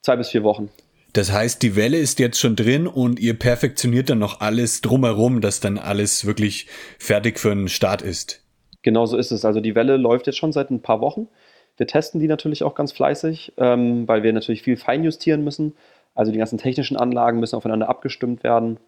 zwei 0.00 0.16
bis 0.16 0.30
vier 0.30 0.44
Wochen. 0.44 0.70
Das 1.12 1.32
heißt, 1.32 1.62
die 1.62 1.74
Welle 1.74 1.98
ist 1.98 2.18
jetzt 2.18 2.38
schon 2.38 2.54
drin 2.54 2.86
und 2.86 3.18
ihr 3.18 3.34
perfektioniert 3.36 4.10
dann 4.10 4.18
noch 4.20 4.40
alles 4.40 4.82
drumherum, 4.82 5.40
dass 5.40 5.58
dann 5.58 5.78
alles 5.78 6.26
wirklich 6.26 6.66
fertig 6.98 7.38
für 7.38 7.50
einen 7.50 7.68
Start 7.68 8.02
ist. 8.02 8.42
Genau 8.82 9.06
so 9.06 9.16
ist 9.16 9.30
es. 9.30 9.44
Also 9.44 9.60
die 9.60 9.74
Welle 9.74 9.96
läuft 9.96 10.26
jetzt 10.26 10.38
schon 10.38 10.52
seit 10.52 10.70
ein 10.70 10.82
paar 10.82 11.00
Wochen. 11.00 11.28
Wir 11.76 11.86
testen 11.86 12.20
die 12.20 12.28
natürlich 12.28 12.62
auch 12.62 12.74
ganz 12.74 12.92
fleißig, 12.92 13.52
ähm, 13.56 14.06
weil 14.08 14.22
wir 14.22 14.32
natürlich 14.32 14.62
viel 14.62 14.76
feinjustieren 14.76 15.44
müssen. 15.44 15.74
Also 16.14 16.32
die 16.32 16.38
ganzen 16.38 16.58
technischen 16.58 16.96
Anlagen 16.96 17.40
müssen 17.40 17.56
aufeinander 17.56 17.88
abgestimmt 17.88 18.42
werden. 18.42 18.78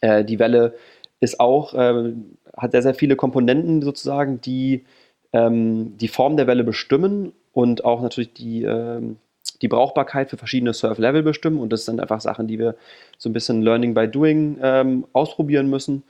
Äh, 0.00 0.24
die 0.24 0.38
Welle 0.38 0.74
ist 1.20 1.40
auch, 1.40 1.74
äh, 1.74 2.12
hat 2.56 2.72
sehr, 2.72 2.82
sehr 2.82 2.94
viele 2.94 3.16
Komponenten 3.16 3.82
sozusagen, 3.82 4.40
die 4.40 4.84
ähm, 5.32 5.98
die 5.98 6.08
Form 6.08 6.36
der 6.36 6.46
Welle 6.46 6.64
bestimmen 6.64 7.32
und 7.52 7.84
auch 7.84 8.00
natürlich 8.00 8.32
die, 8.32 8.62
äh, 8.62 9.02
die 9.60 9.68
Brauchbarkeit 9.68 10.30
für 10.30 10.36
verschiedene 10.36 10.72
Surf-Level 10.72 11.22
bestimmen. 11.22 11.58
Und 11.58 11.72
das 11.72 11.84
sind 11.84 12.00
einfach 12.00 12.20
Sachen, 12.20 12.46
die 12.46 12.58
wir 12.58 12.76
so 13.18 13.28
ein 13.28 13.32
bisschen 13.32 13.62
Learning 13.62 13.94
by 13.94 14.08
Doing 14.08 14.58
ähm, 14.62 15.06
ausprobieren 15.12 15.68
müssen. 15.68 16.04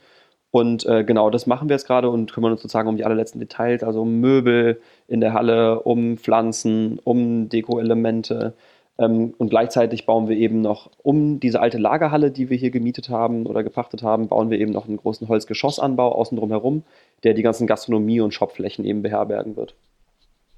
Und 0.55 0.85
äh, 0.85 1.03
genau 1.03 1.29
das 1.29 1.47
machen 1.47 1.67
wir 1.67 1.73
jetzt 1.73 1.85
gerade 1.85 2.09
und 2.09 2.31
kümmern 2.31 2.53
uns 2.53 2.61
sozusagen 2.61 2.87
um 2.87 2.95
die 2.95 3.03
allerletzten 3.03 3.41
Details, 3.41 3.83
also 3.83 4.03
um 4.03 4.21
Möbel 4.21 4.79
in 5.05 5.19
der 5.19 5.33
Halle, 5.33 5.81
um 5.81 6.17
Pflanzen, 6.17 6.97
um 7.03 7.49
Deko-Elemente. 7.49 8.53
Ähm, 8.97 9.33
und 9.37 9.49
gleichzeitig 9.49 10.05
bauen 10.05 10.29
wir 10.29 10.37
eben 10.37 10.61
noch 10.61 10.91
um 11.03 11.41
diese 11.41 11.59
alte 11.59 11.77
Lagerhalle, 11.77 12.31
die 12.31 12.49
wir 12.49 12.55
hier 12.55 12.71
gemietet 12.71 13.09
haben 13.09 13.47
oder 13.47 13.63
gepachtet 13.65 14.01
haben, 14.01 14.29
bauen 14.29 14.49
wir 14.49 14.57
eben 14.57 14.71
noch 14.71 14.87
einen 14.87 14.95
großen 14.95 15.27
Holzgeschossanbau 15.27 16.13
außen 16.13 16.37
drum 16.37 16.51
herum, 16.51 16.83
der 17.25 17.33
die 17.33 17.43
ganzen 17.43 17.67
Gastronomie- 17.67 18.21
und 18.21 18.33
Shopflächen 18.33 18.85
eben 18.85 19.01
beherbergen 19.01 19.57
wird. 19.57 19.75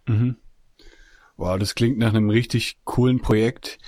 Mhm. 0.06 0.36
Wow, 1.38 1.58
das 1.58 1.74
klingt 1.74 1.98
nach 1.98 2.14
einem 2.14 2.30
richtig 2.30 2.78
coolen 2.84 3.20
Projekt. 3.20 3.80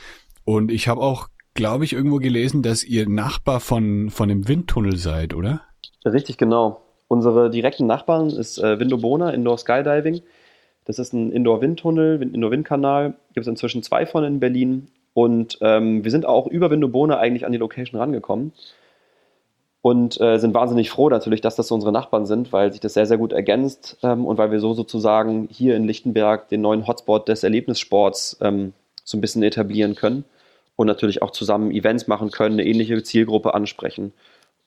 Und 0.44 0.72
ich 0.72 0.88
habe 0.88 1.02
auch, 1.02 1.28
glaube 1.54 1.86
ich, 1.86 1.94
irgendwo 1.94 2.18
gelesen, 2.18 2.64
dass 2.64 2.84
ihr 2.84 3.08
Nachbar 3.08 3.60
von, 3.60 4.10
von 4.10 4.28
dem 4.28 4.48
Windtunnel 4.48 4.98
seid, 4.98 5.36
oder? 5.36 5.69
Richtig, 6.14 6.38
genau. 6.38 6.82
Unsere 7.08 7.50
direkten 7.50 7.88
Nachbarn 7.88 8.30
ist 8.30 8.60
äh, 8.60 8.80
Windobona, 8.80 9.32
Indoor 9.32 9.58
Skydiving. 9.58 10.22
Das 10.86 11.00
ist 11.00 11.14
ein 11.14 11.32
Indoor-Windtunnel, 11.32 12.22
Indoor-Windkanal. 12.22 13.16
Gibt 13.34 13.46
es 13.46 13.48
inzwischen 13.48 13.84
zwei 13.84 14.06
von 14.06 14.24
in 14.24 14.40
Berlin. 14.40 14.90
Und 15.14 15.58
ähm, 15.62 16.04
wir 16.04 16.12
sind 16.12 16.26
auch 16.26 16.48
über 16.48 16.70
Windobona 16.70 17.18
eigentlich 17.18 17.46
an 17.46 17.52
die 17.52 17.58
Location 17.58 18.00
rangekommen. 18.00 18.54
Und 19.82 20.20
äh, 20.20 20.38
sind 20.38 20.54
wahnsinnig 20.54 20.90
froh 20.90 21.10
natürlich, 21.10 21.42
dass 21.42 21.56
das 21.56 21.72
unsere 21.72 21.92
Nachbarn 21.92 22.26
sind, 22.26 22.52
weil 22.52 22.72
sich 22.72 22.82
das 22.82 22.94
sehr, 22.94 23.06
sehr 23.06 23.18
gut 23.18 23.32
ergänzt 23.32 23.98
ähm, 24.04 24.26
und 24.26 24.38
weil 24.38 24.52
wir 24.52 24.60
so 24.60 24.74
sozusagen 24.74 25.48
hier 25.50 25.76
in 25.78 25.86
Lichtenberg 25.86 26.50
den 26.50 26.62
neuen 26.62 26.86
Hotspot 26.86 27.30
des 27.30 27.44
Erlebnissports 27.44 28.38
ähm, 28.42 28.74
so 29.06 29.18
ein 29.18 29.22
bisschen 29.22 29.42
etablieren 29.42 29.96
können 29.96 30.26
und 30.76 30.88
natürlich 30.88 31.22
auch 31.22 31.32
zusammen 31.32 31.72
Events 31.72 32.08
machen 32.08 32.30
können, 32.30 32.60
eine 32.60 32.66
ähnliche 32.66 33.02
Zielgruppe 33.04 33.54
ansprechen. 33.54 34.14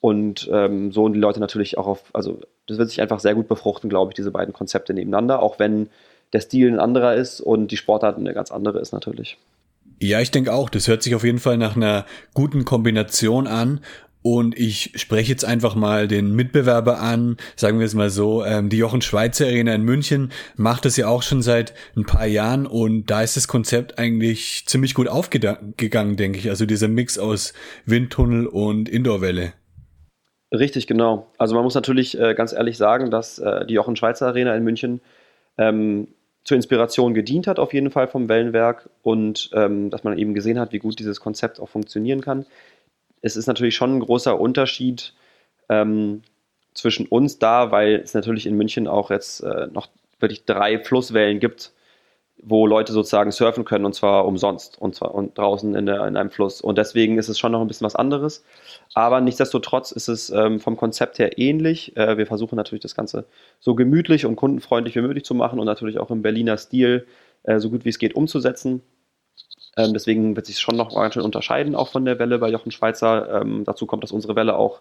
Und 0.03 0.51
ähm, 0.53 0.91
so 0.91 1.05
und 1.05 1.13
die 1.13 1.21
Leute 1.21 1.39
natürlich 1.39 1.79
auch 1.79 1.87
auf, 1.87 2.11
also 2.13 2.41
das 2.67 2.77
wird 2.77 2.89
sich 2.89 3.01
einfach 3.01 3.21
sehr 3.21 3.37
gut 3.37 3.47
befruchten, 3.47 3.89
glaube 3.89 4.11
ich, 4.11 4.17
diese 4.17 4.33
beiden 4.33 4.53
Konzepte 4.53 4.93
nebeneinander, 4.93 5.41
auch 5.41 5.61
wenn 5.61 5.91
der 6.33 6.41
Stil 6.41 6.73
ein 6.73 6.81
anderer 6.81 7.15
ist 7.15 7.41
und 7.41 7.69
die 7.69 7.77
Sportart 7.77 8.19
eine 8.19 8.35
ganz 8.35 8.51
andere 8.51 8.81
ist 8.81 8.93
natürlich. 8.93 9.39
Ja, 10.01 10.21
ich 10.21 10.33
denke 10.33 10.53
auch, 10.53 10.71
das 10.71 10.89
hört 10.89 11.05
sich 11.05 11.15
auf 11.15 11.23
jeden 11.23 11.39
Fall 11.39 11.57
nach 11.57 11.77
einer 11.77 12.05
guten 12.35 12.65
Kombination 12.65 13.47
an. 13.47 13.81
Und 14.23 14.59
ich 14.59 14.93
spreche 14.97 15.31
jetzt 15.31 15.45
einfach 15.45 15.77
mal 15.77 16.09
den 16.09 16.35
Mitbewerber 16.35 17.01
an, 17.01 17.37
sagen 17.55 17.79
wir 17.79 17.87
es 17.87 17.95
mal 17.95 18.11
so. 18.11 18.45
Ähm, 18.45 18.71
die 18.71 18.79
Jochen 18.79 19.03
Schweizer 19.03 19.47
Arena 19.47 19.73
in 19.73 19.83
München 19.83 20.33
macht 20.57 20.85
das 20.85 20.97
ja 20.97 21.07
auch 21.07 21.23
schon 21.23 21.43
seit 21.43 21.75
ein 21.97 22.07
paar 22.07 22.27
Jahren 22.27 22.67
und 22.67 23.07
da 23.07 23.23
ist 23.23 23.37
das 23.37 23.47
Konzept 23.47 23.99
eigentlich 24.01 24.65
ziemlich 24.67 24.95
gut 24.95 25.07
aufgegangen, 25.07 26.17
denke 26.17 26.39
ich. 26.39 26.51
Also 26.51 26.67
dieser 26.67 26.89
Mix 26.89 27.19
aus 27.19 27.53
Windtunnel 27.85 28.47
und 28.47 28.89
Indoorwelle. 28.89 29.53
Richtig, 30.53 30.87
genau. 30.87 31.29
Also 31.39 31.55
man 31.55 31.65
muss 31.65 31.75
natürlich 31.75 32.19
äh, 32.19 32.35
ganz 32.35 32.53
ehrlich 32.53 32.77
sagen, 32.77 33.11
dass 33.11 33.39
äh, 33.39 33.65
die 33.67 33.75
Jochen 33.75 33.97
Schweizer 33.97 34.27
Arena 34.27 34.55
in 34.55 34.65
München 34.65 35.01
ähm, 35.57 36.09
zur 36.45 36.57
Inspiration 36.57 37.15
gedient 37.15 37.47
hat, 37.47 37.59
auf 37.59 37.73
jeden 37.73 37.91
Fall 37.91 38.09
vom 38.09 38.29
Wellenwerk 38.29 38.91
und 39.03 39.51
ähm, 39.55 39.91
dass 39.91 40.05
man 40.05 40.19
eben 40.19 40.35
gesehen 40.35 40.59
hat, 40.59 40.73
wie 40.73 40.79
gut 40.79 40.99
dieses 40.99 41.21
Konzept 41.21 41.61
auch 41.61 41.69
funktionieren 41.69 42.21
kann 42.21 42.45
es 43.23 43.37
ist 43.37 43.47
natürlich 43.47 43.77
schon 43.77 43.97
ein 43.97 44.01
großer 44.01 44.39
Unterschied 44.39 45.15
ähm, 45.69 46.23
zwischen 46.75 47.07
uns 47.07 47.39
da, 47.39 47.71
weil 47.71 47.95
es 48.05 48.15
natürlich 48.15 48.47
in 48.47 48.57
München 48.57 48.89
auch 48.89 49.11
jetzt 49.11 49.41
äh, 49.43 49.69
noch 49.69 49.89
wirklich 50.19 50.45
drei 50.45 50.79
Flusswellen 50.79 51.41
gibt, 51.41 51.73
wo 52.45 52.67
Leute 52.67 52.93
sozusagen 52.93 53.31
surfen 53.31 53.65
können 53.65 53.85
und 53.85 53.95
zwar 53.95 54.27
umsonst 54.27 54.81
und 54.81 54.95
zwar 54.95 55.15
und 55.15 55.39
draußen 55.39 55.75
in, 55.75 55.87
der, 55.87 56.07
in 56.07 56.17
einem 56.17 56.31
Fluss. 56.31 56.61
Und 56.61 56.77
deswegen 56.77 57.19
ist 57.19 57.29
es 57.29 57.39
schon 57.39 57.53
noch 57.53 57.61
ein 57.61 57.69
bisschen 57.69 57.85
was 57.85 57.95
anderes. 57.95 58.45
Aber 58.95 59.21
nichtsdestotrotz 59.21 59.93
ist 59.93 60.09
es 60.09 60.31
ähm, 60.31 60.59
vom 60.59 60.77
Konzept 60.77 61.19
her 61.19 61.39
ähnlich. 61.39 61.97
Äh, 61.97 62.19
wir 62.19 62.27
versuchen 62.27 62.57
natürlich 62.57 62.83
das 62.83 62.97
Ganze 62.97 63.27
so 63.61 63.75
gemütlich 63.75 64.27
und 64.27 64.37
kundenfreundlich 64.37 64.97
wie 64.97 65.03
möglich 65.03 65.25
zu 65.25 65.35
machen 65.35 65.61
und 65.61 65.67
natürlich 65.67 65.99
auch 65.99 66.11
im 66.11 66.23
Berliner 66.23 66.57
Stil 66.57 67.07
äh, 67.45 67.59
so 67.59 67.71
gut 67.71 67.85
wie 67.85 67.91
es 67.91 67.99
geht 67.99 68.15
umzusetzen. 68.17 68.83
Ähm, 69.77 69.93
deswegen 69.95 70.37
wird 70.37 70.47
sich 70.47 70.59
schon 70.61 70.77
noch 70.77 70.95
ganz 70.95 71.15
schön 71.15 71.23
unterscheiden, 71.23 71.75
auch 71.75 71.89
von 71.89 72.05
der 72.05 72.19
Welle 72.19 72.39
bei 72.39 72.51
Jochen 72.51 72.73
Schweizer. 72.73 73.41
Ähm, 73.41 73.65
dazu 73.65 73.87
kommt, 73.87 74.03
dass 74.03 74.13
unsere 74.13 74.37
Welle 74.37 74.57
auch 74.57 74.81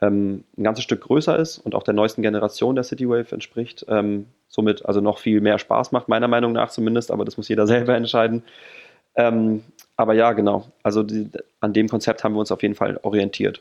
ähm, 0.00 0.44
ein 0.56 0.64
ganzes 0.64 0.84
Stück 0.84 1.02
größer 1.02 1.38
ist 1.38 1.58
und 1.58 1.74
auch 1.74 1.82
der 1.82 1.94
neuesten 1.94 2.22
Generation 2.22 2.74
der 2.74 2.84
Citywave 2.84 3.32
entspricht. 3.32 3.84
Ähm, 3.88 4.26
somit 4.48 4.84
also 4.86 5.00
noch 5.00 5.18
viel 5.18 5.40
mehr 5.40 5.58
Spaß 5.58 5.92
macht, 5.92 6.08
meiner 6.08 6.28
Meinung 6.28 6.52
nach 6.52 6.70
zumindest, 6.70 7.10
aber 7.10 7.24
das 7.24 7.36
muss 7.36 7.48
jeder 7.48 7.66
selber 7.66 7.94
entscheiden. 7.94 8.42
Ähm, 9.16 9.62
aber 9.96 10.14
ja, 10.14 10.32
genau. 10.32 10.66
Also 10.82 11.02
die, 11.02 11.28
an 11.60 11.72
dem 11.72 11.88
Konzept 11.88 12.24
haben 12.24 12.34
wir 12.34 12.40
uns 12.40 12.52
auf 12.52 12.62
jeden 12.62 12.74
Fall 12.74 12.98
orientiert. 13.02 13.60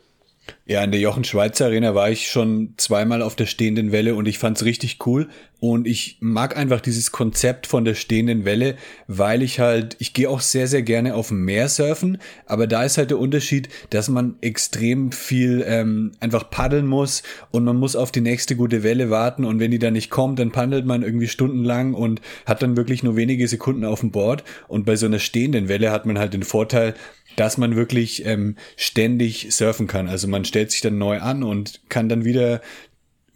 Ja, 0.65 0.84
in 0.84 0.91
der 0.91 1.00
Jochen 1.00 1.24
Schweizer 1.24 1.65
Arena 1.65 1.96
war 1.96 2.10
ich 2.10 2.29
schon 2.29 2.74
zweimal 2.77 3.22
auf 3.22 3.36
der 3.36 3.48
stehenden 3.48 3.91
Welle 3.91 4.15
und 4.15 4.27
ich 4.27 4.38
fand's 4.38 4.63
richtig 4.63 5.00
cool. 5.06 5.29
Und 5.62 5.88
ich 5.88 6.18
mag 6.22 6.56
einfach 6.56 6.79
dieses 6.79 7.12
Konzept 7.12 7.68
von 7.68 7.84
der 7.84 7.94
stehenden 7.94 8.46
Welle, 8.46 8.75
weil 9.08 9.41
ich 9.41 9.60
halt, 9.60 9.98
ich 10.00 10.13
gehe 10.13 10.29
auch 10.29 10.39
sehr, 10.39 10.68
sehr 10.68 10.84
gerne 10.84 11.15
auf 11.15 11.29
dem 11.29 11.44
Meer 11.44 11.68
surfen, 11.68 12.18
aber 12.46 12.65
da 12.65 12.84
ist 12.84 12.98
halt 12.98 13.10
der 13.10 13.20
Unterschied, 13.20 13.68
dass 13.89 14.08
man 14.08 14.36
extrem 14.39 15.12
viel 15.12 15.62
ähm, 15.68 16.13
einfach 16.22 16.50
paddeln 16.50 16.88
muss 16.88 17.24
und 17.51 17.65
man 17.65 17.75
muss 17.75 17.98
auf 17.98 18.13
die 18.13 18.22
nächste 18.22 18.56
gute 18.56 18.84
Welle 18.84 19.10
warten 19.10 19.44
und 19.44 19.60
wenn 19.60 19.72
die 19.72 19.79
dann 19.79 19.94
nicht 19.94 20.10
kommt, 20.10 20.39
dann 20.39 20.51
paddelt 20.51 20.86
man 20.86 21.03
irgendwie 21.03 21.27
stundenlang 21.27 21.94
und 21.94 22.22
hat 22.46 22.62
dann 22.62 22.77
wirklich 22.77 23.03
nur 23.03 23.18
wenige 23.18 23.48
Sekunden 23.48 23.84
auf 23.84 24.00
dem 24.00 24.12
Board. 24.12 24.46
Und 24.70 24.86
bei 24.86 24.96
so 24.96 25.08
einer 25.08 25.20
stehenden 25.20 25.68
Welle 25.68 25.91
hat 25.91 26.06
man 26.06 26.20
halt 26.20 26.34
den 26.34 26.44
Vorteil, 26.44 26.94
dass 27.36 27.57
man 27.57 27.75
wirklich 27.75 28.25
ähm, 28.25 28.55
ständig 28.75 29.48
surfen 29.51 29.88
kann. 29.88 30.07
Also 30.07 30.27
man 30.27 30.45
stellt 30.45 30.71
sich 30.71 30.81
dann 30.81 30.98
neu 30.98 31.19
an 31.19 31.43
und 31.43 31.81
kann 31.89 32.09
dann 32.09 32.25
wieder 32.25 32.62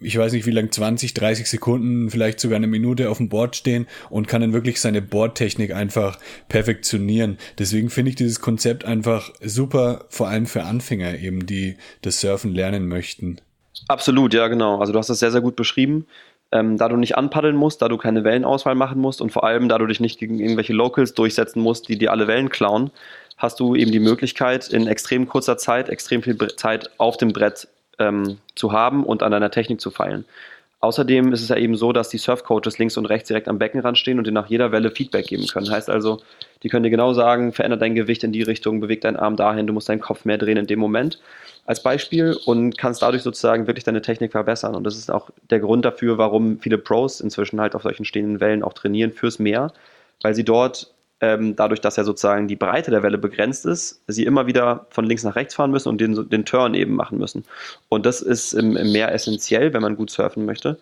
ich 0.04 0.18
weiß 0.18 0.32
nicht 0.32 0.46
wie 0.46 0.50
lang, 0.50 0.70
20, 0.70 1.14
30 1.14 1.48
Sekunden, 1.48 2.10
vielleicht 2.10 2.38
sogar 2.38 2.56
eine 2.56 2.66
Minute 2.66 3.10
auf 3.10 3.18
dem 3.18 3.28
Board 3.30 3.56
stehen 3.56 3.86
und 4.10 4.28
kann 4.28 4.42
dann 4.42 4.52
wirklich 4.52 4.80
seine 4.80 5.00
Boardtechnik 5.00 5.74
einfach 5.74 6.18
perfektionieren. 6.48 7.38
Deswegen 7.58 7.88
finde 7.90 8.10
ich 8.10 8.16
dieses 8.16 8.40
Konzept 8.40 8.84
einfach 8.84 9.30
super, 9.42 10.04
vor 10.10 10.28
allem 10.28 10.46
für 10.46 10.64
Anfänger 10.64 11.18
eben, 11.18 11.46
die 11.46 11.76
das 12.02 12.20
Surfen 12.20 12.54
lernen 12.54 12.86
möchten. 12.86 13.40
Absolut, 13.88 14.34
ja, 14.34 14.48
genau. 14.48 14.78
Also 14.78 14.92
du 14.92 14.98
hast 14.98 15.08
das 15.08 15.18
sehr, 15.18 15.32
sehr 15.32 15.40
gut 15.40 15.56
beschrieben. 15.56 16.06
Ähm, 16.52 16.76
da 16.76 16.88
du 16.88 16.96
nicht 16.96 17.16
anpaddeln 17.16 17.56
musst, 17.56 17.82
da 17.82 17.88
du 17.88 17.96
keine 17.96 18.22
Wellenauswahl 18.22 18.74
machen 18.74 19.00
musst 19.00 19.20
und 19.20 19.32
vor 19.32 19.44
allem, 19.44 19.68
da 19.68 19.78
du 19.78 19.86
dich 19.86 19.98
nicht 19.98 20.20
gegen 20.20 20.38
irgendwelche 20.38 20.72
Locals 20.72 21.14
durchsetzen 21.14 21.60
musst, 21.60 21.88
die 21.88 21.98
dir 21.98 22.12
alle 22.12 22.28
Wellen 22.28 22.50
klauen, 22.50 22.90
hast 23.44 23.60
du 23.60 23.76
eben 23.76 23.92
die 23.92 24.00
Möglichkeit, 24.00 24.68
in 24.68 24.86
extrem 24.86 25.28
kurzer 25.28 25.56
Zeit, 25.56 25.88
extrem 25.88 26.22
viel 26.22 26.36
Zeit 26.56 26.90
auf 26.98 27.16
dem 27.16 27.32
Brett 27.32 27.68
ähm, 27.98 28.38
zu 28.54 28.72
haben 28.72 29.04
und 29.04 29.22
an 29.22 29.30
deiner 29.30 29.50
Technik 29.50 29.80
zu 29.80 29.90
feilen. 29.90 30.24
Außerdem 30.80 31.32
ist 31.32 31.40
es 31.40 31.48
ja 31.48 31.56
eben 31.56 31.76
so, 31.76 31.92
dass 31.92 32.10
die 32.10 32.18
Surfcoaches 32.18 32.78
links 32.78 32.98
und 32.98 33.06
rechts 33.06 33.28
direkt 33.28 33.48
am 33.48 33.58
Beckenrand 33.58 33.96
stehen 33.96 34.18
und 34.18 34.26
dir 34.26 34.32
nach 34.32 34.48
jeder 34.48 34.70
Welle 34.70 34.90
Feedback 34.90 35.26
geben 35.26 35.46
können. 35.46 35.70
Heißt 35.70 35.88
also, 35.88 36.20
die 36.62 36.68
können 36.68 36.82
dir 36.82 36.90
genau 36.90 37.14
sagen, 37.14 37.52
verändert 37.52 37.80
dein 37.80 37.94
Gewicht 37.94 38.22
in 38.22 38.32
die 38.32 38.42
Richtung, 38.42 38.80
bewegt 38.80 39.04
deinen 39.04 39.16
Arm 39.16 39.36
dahin, 39.36 39.66
du 39.66 39.72
musst 39.72 39.88
deinen 39.88 40.00
Kopf 40.00 40.26
mehr 40.26 40.36
drehen 40.36 40.58
in 40.58 40.66
dem 40.66 40.78
Moment 40.78 41.20
als 41.66 41.82
Beispiel 41.82 42.36
und 42.44 42.76
kannst 42.76 43.00
dadurch 43.00 43.22
sozusagen 43.22 43.66
wirklich 43.66 43.84
deine 43.84 44.02
Technik 44.02 44.32
verbessern. 44.32 44.74
Und 44.74 44.84
das 44.84 44.96
ist 44.96 45.10
auch 45.10 45.30
der 45.48 45.60
Grund 45.60 45.84
dafür, 45.84 46.18
warum 46.18 46.58
viele 46.60 46.76
Pros 46.76 47.20
inzwischen 47.20 47.60
halt 47.60 47.74
auf 47.74 47.82
solchen 47.82 48.04
stehenden 48.04 48.40
Wellen 48.40 48.62
auch 48.62 48.74
trainieren 48.74 49.12
fürs 49.12 49.38
Meer, 49.38 49.72
weil 50.20 50.34
sie 50.34 50.44
dort 50.44 50.93
ähm, 51.24 51.56
dadurch, 51.56 51.80
dass 51.80 51.96
ja 51.96 52.04
sozusagen 52.04 52.48
die 52.48 52.56
Breite 52.56 52.90
der 52.90 53.02
Welle 53.02 53.18
begrenzt 53.18 53.64
ist, 53.64 54.02
sie 54.06 54.24
immer 54.24 54.46
wieder 54.46 54.86
von 54.90 55.06
links 55.06 55.24
nach 55.24 55.36
rechts 55.36 55.54
fahren 55.54 55.70
müssen 55.70 55.88
und 55.88 56.00
den, 56.00 56.28
den 56.28 56.44
Turn 56.44 56.74
eben 56.74 56.94
machen 56.94 57.18
müssen. 57.18 57.44
Und 57.88 58.04
das 58.04 58.20
ist 58.20 58.52
im, 58.52 58.76
im 58.76 58.92
Meer 58.92 59.12
essentiell, 59.12 59.72
wenn 59.72 59.82
man 59.82 59.96
gut 59.96 60.10
surfen 60.10 60.44
möchte. 60.44 60.78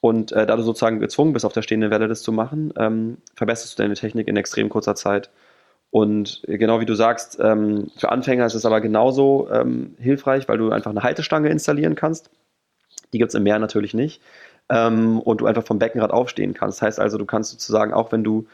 Und 0.00 0.32
äh, 0.32 0.46
da 0.46 0.56
du 0.56 0.62
sozusagen 0.62 1.00
gezwungen 1.00 1.32
bist, 1.32 1.44
auf 1.44 1.54
der 1.54 1.62
stehenden 1.62 1.90
Welle 1.90 2.08
das 2.08 2.22
zu 2.22 2.30
machen, 2.32 2.74
ähm, 2.78 3.16
verbesserst 3.34 3.78
du 3.78 3.82
deine 3.82 3.94
Technik 3.94 4.28
in 4.28 4.36
extrem 4.36 4.68
kurzer 4.68 4.94
Zeit. 4.94 5.30
Und 5.90 6.42
genau 6.46 6.80
wie 6.80 6.86
du 6.86 6.94
sagst, 6.94 7.38
ähm, 7.40 7.90
für 7.96 8.10
Anfänger 8.10 8.44
ist 8.44 8.54
es 8.54 8.66
aber 8.66 8.80
genauso 8.82 9.48
ähm, 9.50 9.94
hilfreich, 9.98 10.48
weil 10.48 10.58
du 10.58 10.70
einfach 10.70 10.90
eine 10.90 11.02
Haltestange 11.02 11.48
installieren 11.48 11.94
kannst. 11.94 12.28
Die 13.12 13.18
gibt 13.18 13.30
es 13.30 13.34
im 13.34 13.44
Meer 13.44 13.58
natürlich 13.58 13.94
nicht. 13.94 14.20
Ähm, 14.68 15.20
und 15.20 15.40
du 15.40 15.46
einfach 15.46 15.64
vom 15.64 15.78
Beckenrad 15.78 16.10
aufstehen 16.10 16.52
kannst. 16.52 16.78
Das 16.78 16.82
heißt 16.82 17.00
also, 17.00 17.16
du 17.16 17.24
kannst 17.24 17.52
sozusagen, 17.52 17.94
auch 17.94 18.12
wenn 18.12 18.24
du 18.24 18.46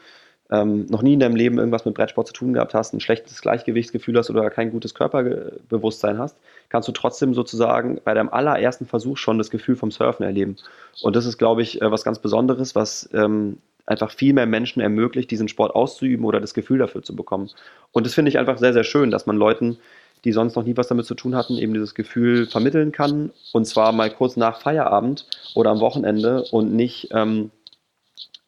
ähm, 0.52 0.84
noch 0.90 1.02
nie 1.02 1.14
in 1.14 1.20
deinem 1.20 1.34
Leben 1.34 1.58
irgendwas 1.58 1.86
mit 1.86 1.94
Brettsport 1.94 2.26
zu 2.26 2.34
tun 2.34 2.52
gehabt 2.52 2.74
hast, 2.74 2.92
ein 2.92 3.00
schlechtes 3.00 3.40
Gleichgewichtsgefühl 3.40 4.18
hast 4.18 4.28
oder 4.28 4.50
kein 4.50 4.70
gutes 4.70 4.94
Körperbewusstsein 4.94 6.18
hast, 6.18 6.36
kannst 6.68 6.88
du 6.88 6.92
trotzdem 6.92 7.32
sozusagen 7.32 8.00
bei 8.04 8.12
deinem 8.12 8.28
allerersten 8.28 8.84
Versuch 8.84 9.16
schon 9.16 9.38
das 9.38 9.50
Gefühl 9.50 9.76
vom 9.76 9.90
Surfen 9.90 10.26
erleben. 10.26 10.58
Und 11.02 11.16
das 11.16 11.24
ist, 11.24 11.38
glaube 11.38 11.62
ich, 11.62 11.80
äh, 11.80 11.90
was 11.90 12.04
ganz 12.04 12.18
Besonderes, 12.18 12.74
was 12.74 13.08
ähm, 13.14 13.58
einfach 13.86 14.10
viel 14.10 14.34
mehr 14.34 14.46
Menschen 14.46 14.82
ermöglicht, 14.82 15.30
diesen 15.30 15.48
Sport 15.48 15.74
auszuüben 15.74 16.26
oder 16.26 16.38
das 16.38 16.52
Gefühl 16.52 16.78
dafür 16.78 17.02
zu 17.02 17.16
bekommen. 17.16 17.50
Und 17.92 18.06
das 18.06 18.12
finde 18.12 18.28
ich 18.28 18.38
einfach 18.38 18.58
sehr, 18.58 18.74
sehr 18.74 18.84
schön, 18.84 19.10
dass 19.10 19.24
man 19.24 19.36
Leuten, 19.36 19.78
die 20.24 20.32
sonst 20.32 20.54
noch 20.54 20.64
nie 20.64 20.76
was 20.76 20.86
damit 20.86 21.06
zu 21.06 21.14
tun 21.14 21.34
hatten, 21.34 21.56
eben 21.56 21.72
dieses 21.72 21.94
Gefühl 21.94 22.46
vermitteln 22.46 22.92
kann. 22.92 23.30
Und 23.52 23.66
zwar 23.66 23.92
mal 23.92 24.10
kurz 24.10 24.36
nach 24.36 24.60
Feierabend 24.60 25.26
oder 25.54 25.70
am 25.70 25.80
Wochenende 25.80 26.44
und 26.52 26.74
nicht 26.74 27.08
ähm, 27.12 27.50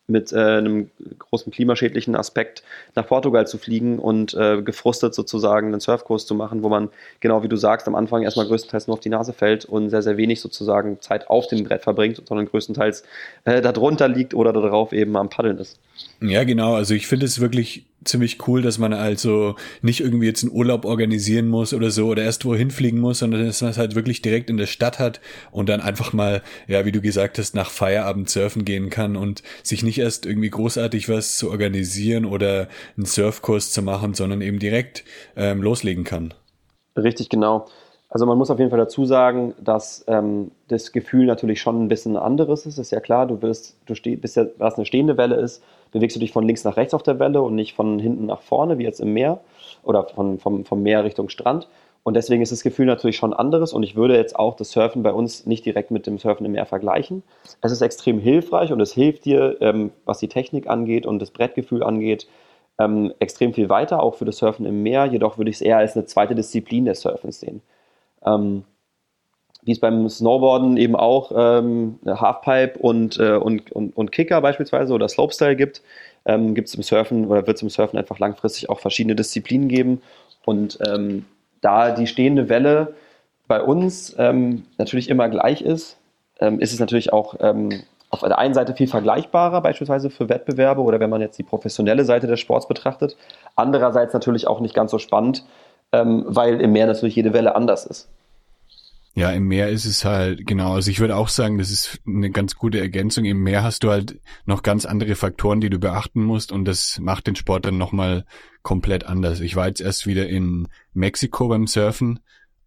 mit 0.07 0.33
äh, 0.33 0.39
einem 0.39 0.91
großen 1.19 1.51
klimaschädlichen 1.51 2.15
Aspekt 2.15 2.63
nach 2.95 3.07
Portugal 3.07 3.47
zu 3.47 3.57
fliegen 3.57 3.99
und 3.99 4.35
äh, 4.35 4.61
gefrustet 4.61 5.15
sozusagen 5.15 5.69
einen 5.69 5.81
Surfkurs 5.81 6.27
zu 6.27 6.35
machen, 6.35 6.63
wo 6.63 6.69
man, 6.69 6.91
genau 7.21 7.43
wie 7.43 7.49
du 7.49 7.57
sagst, 7.57 7.89
am 7.89 7.95
Anfang 7.95 8.23
erstmal 8.23 8.47
größtenteils 8.47 8.87
nur 8.87 8.95
auf 8.95 9.01
die 9.01 9.09
Nase 9.09 9.33
fällt 9.33 9.65
und 9.65 9.89
sehr, 9.89 10.03
sehr 10.03 10.17
wenig 10.17 10.41
sozusagen 10.41 11.01
Zeit 11.01 11.31
auf 11.31 11.47
dem 11.47 11.65
Brett 11.65 11.83
verbringt, 11.83 12.23
sondern 12.27 12.47
größtenteils 12.47 13.05
äh, 13.45 13.63
darunter 13.63 14.09
liegt 14.09 14.35
oder 14.35 14.53
darauf 14.53 14.93
eben 14.93 15.17
am 15.17 15.31
Paddeln 15.31 15.59
ist. 15.59 15.79
Ja, 16.21 16.45
genau. 16.45 16.75
Also 16.75 16.95
ich 16.95 17.07
finde 17.07 17.25
es 17.25 17.41
wirklich 17.41 17.87
ziemlich 18.05 18.47
cool, 18.49 18.63
dass 18.63 18.79
man 18.79 18.93
also 18.93 19.57
nicht 19.83 20.01
irgendwie 20.01 20.27
jetzt 20.27 20.43
einen 20.43 20.53
Urlaub 20.53 20.85
organisieren 20.85 21.49
muss 21.49 21.73
oder 21.73 21.91
so 21.91 22.09
oder 22.09 22.23
erst 22.23 22.45
wohin 22.45 22.71
fliegen 22.71 23.01
muss, 23.01 23.21
sondern 23.21 23.47
dass 23.47 23.63
man 23.63 23.71
es 23.71 23.79
halt 23.79 23.95
wirklich 23.95 24.23
direkt 24.23 24.51
in 24.51 24.57
der 24.57 24.67
Stadt 24.67 24.99
hat 24.99 25.21
und 25.51 25.69
dann 25.69 25.81
einfach 25.81 26.13
mal, 26.13 26.43
ja, 26.67 26.85
wie 26.85 26.93
du 26.93 27.01
gesagt 27.01 27.39
hast, 27.39 27.55
nach 27.55 27.71
Feierabend 27.71 28.29
surfen 28.29 28.65
gehen 28.65 28.91
kann 28.91 29.17
und 29.17 29.43
sich 29.63 29.83
nicht 29.83 29.99
erst 29.99 30.27
irgendwie 30.27 30.51
großartig 30.51 31.09
was 31.09 31.39
zu 31.39 31.51
organisieren 31.51 32.25
oder 32.25 32.69
einen 32.97 33.07
Surfkurs 33.07 33.73
zu 33.73 33.83
machen, 33.83 34.15
sondern 34.15 34.41
eben 34.41 34.59
direkt 34.59 35.05
ähm, 35.37 35.63
loslegen 35.63 36.05
kann. 36.05 36.35
Richtig, 36.97 37.29
genau. 37.29 37.67
Also 38.15 38.27
man 38.27 38.39
muss 38.39 38.49
auf 38.49 38.61
jeden 38.61 38.71
Fall 38.71 38.79
dazu 38.79 39.07
sagen, 39.07 39.55
dass 39.61 40.05
ähm, 40.07 40.53
das 40.69 40.93
Gefühl 40.93 41.27
natürlich 41.27 41.61
schon 41.61 41.85
ein 41.85 41.89
bisschen 41.89 42.17
anderes 42.17 42.65
ist. 42.65 42.79
Ist 42.79 42.93
ja 42.93 43.01
klar, 43.01 43.27
du 43.27 43.43
wirst, 43.43 43.77
du 43.87 43.95
bist 44.17 44.37
ja, 44.37 44.47
was 44.57 44.77
eine 44.77 44.87
stehende 44.87 45.17
Welle 45.17 45.35
ist, 45.35 45.65
bewegst 45.95 46.17
du 46.17 46.21
dich 46.21 46.33
von 46.33 46.45
links 46.45 46.65
nach 46.65 46.77
rechts 46.77 46.93
auf 46.93 47.03
der 47.03 47.19
Welle 47.19 47.41
und 47.41 47.55
nicht 47.55 47.73
von 47.73 47.99
hinten 47.99 48.27
nach 48.27 48.43
vorne, 48.43 48.79
wie 48.79 48.83
jetzt 48.83 49.01
im 49.01 49.13
Meer 49.13 49.41
oder 49.83 50.05
von, 50.09 50.39
vom, 50.39 50.65
vom 50.65 50.83
Meer 50.83 51.05
Richtung 51.05 51.29
Strand. 51.29 51.69
Und 52.03 52.15
deswegen 52.15 52.43
ist 52.43 52.53
das 52.53 52.63
Gefühl 52.63 52.85
natürlich 52.85 53.17
schon 53.17 53.33
anderes 53.33 53.73
und 53.73 53.83
ich 53.83 53.97
würde 53.97 54.17
jetzt 54.17 54.37
auch 54.37 54.57
das 54.57 54.73
Surfen 54.73 55.03
bei 55.03 55.13
uns 55.13 55.47
nicht 55.47 55.65
direkt 55.65 55.91
mit 55.91 56.07
dem 56.07 56.19
Surfen 56.19 56.45
im 56.45 56.53
Meer 56.53 56.67
vergleichen. 56.67 57.23
Es 57.63 57.73
ist 57.73 57.81
extrem 57.81 58.19
hilfreich 58.19 58.73
und 58.73 58.81
es 58.81 58.93
hilft 58.93 59.25
dir, 59.25 59.57
ähm, 59.61 59.93
was 60.05 60.19
die 60.19 60.29
Technik 60.29 60.69
angeht 60.69 61.07
und 61.07 61.21
das 61.21 61.31
Brettgefühl 61.31 61.83
angeht, 61.83 62.27
ähm, 62.79 63.15
extrem 63.21 63.55
viel 63.55 63.69
weiter, 63.69 64.03
auch 64.03 64.17
für 64.17 64.25
das 64.25 64.39
Surfen 64.39 64.67
im 64.67 64.83
Meer. 64.83 65.07
Jedoch 65.07 65.39
würde 65.39 65.51
ich 65.51 65.57
es 65.57 65.63
eher 65.63 65.79
als 65.79 65.97
eine 65.97 66.07
zweite 66.07 66.35
Disziplin 66.35 66.85
des 66.85 67.01
Surfens 67.01 67.41
sehen. 67.41 67.63
Ähm, 68.27 68.65
wie 69.65 69.73
es 69.73 69.81
beim 69.81 70.09
Snowboarden 70.09 70.77
eben 70.77 70.97
auch 70.97 71.33
ähm, 71.35 71.99
Halfpipe 72.07 72.79
und, 72.79 73.19
äh, 73.19 73.33
und, 73.33 73.73
und, 73.73 73.97
und 73.97 74.13
Kicker 74.13 74.41
beispielsweise 74.41 74.93
oder 74.93 75.09
Slopestyle 75.09 75.57
gibt, 75.57 75.83
ähm, 76.27 76.55
gibt 76.55 76.69
es 76.69 76.75
im 76.75 76.83
Surfen 76.83 77.27
oder 77.27 77.47
wird 77.47 77.57
es 77.57 77.63
im 77.63 77.71
Surfen 77.71 77.99
einfach 77.99 78.19
langfristig 78.19 78.69
auch 78.69 78.81
verschiedene 78.81 79.15
Disziplinen 79.15 79.69
geben. 79.69 80.03
Und 80.45 80.79
ähm, 80.87 81.25
da 81.61 81.91
die 81.93 82.07
stehende 82.07 82.49
Welle 82.49 82.95
bei 83.47 83.63
uns 83.63 84.15
ähm, 84.19 84.65
natürlich 84.79 85.09
immer 85.09 85.29
gleich 85.29 85.63
ist, 85.63 85.97
ähm, 86.41 86.61
ist 86.61 86.73
es 86.73 86.81
natürlich 86.81 87.13
auch 87.13 87.37
ähm, 87.41 87.83
auf 88.11 88.21
der 88.21 88.39
einen 88.39 88.55
Seite 88.55 88.75
viel 88.75 88.87
vergleichbarer, 88.87 89.61
beispielsweise 89.61 90.11
für 90.11 90.29
Wettbewerbe 90.29 90.83
oder 90.83 91.01
wenn 91.01 91.11
man 91.11 91.21
jetzt 91.21 91.39
die 91.39 91.43
professionelle 91.43 92.05
Seite 92.05 92.27
des 92.27 92.41
Sports 92.41 92.69
betrachtet. 92.69 93.17
Andererseits 93.57 94.15
natürlich 94.15 94.47
auch 94.47 94.61
nicht 94.61 94.75
ganz 94.75 94.91
so 94.91 94.99
spannend, 94.99 95.45
ähm, 95.93 96.25
weil 96.27 96.61
im 96.61 96.73
Meer 96.73 96.87
natürlich 96.87 97.17
jede 97.17 97.33
Welle 97.33 97.55
anders 97.57 97.87
ist. 97.87 98.09
Ja, 99.17 99.31
im 99.31 99.45
Meer 99.47 99.69
ist 99.69 99.85
es 99.85 100.05
halt, 100.05 100.45
genau, 100.45 100.75
also 100.75 100.91
ich 100.91 100.99
würde 100.99 101.15
auch 101.15 101.29
sagen, 101.29 101.57
das 101.57 101.71
ist 101.71 102.01
eine 102.05 102.31
ganz 102.31 102.57
gute 102.57 102.81
Ergänzung. 102.81 103.25
Im 103.25 103.45
Meer 103.45 103.63
hast 103.63 103.85
du 103.85 103.91
halt 103.91 104.19
noch 104.45 104.65
ganz 104.65 104.87
andere 104.87 105.15
Faktoren, 105.15 105.61
die 105.61 105.71
du 105.71 105.79
beachten 105.79 106.25
musst 106.25 106.51
und 106.51 106.65
das 106.65 106.99
macht 106.99 107.29
den 107.29 107.37
Sport 107.37 107.65
dann 107.65 107.79
nochmal 107.79 108.25
komplett 108.63 109.05
anders. 109.05 109.39
Ich 109.39 109.55
war 109.55 109.69
jetzt 109.69 109.81
erst 109.81 110.09
wieder 110.09 110.29
in 110.29 110.67
Mexiko 110.95 111.47
beim 111.47 111.69
Surfen 111.69 112.19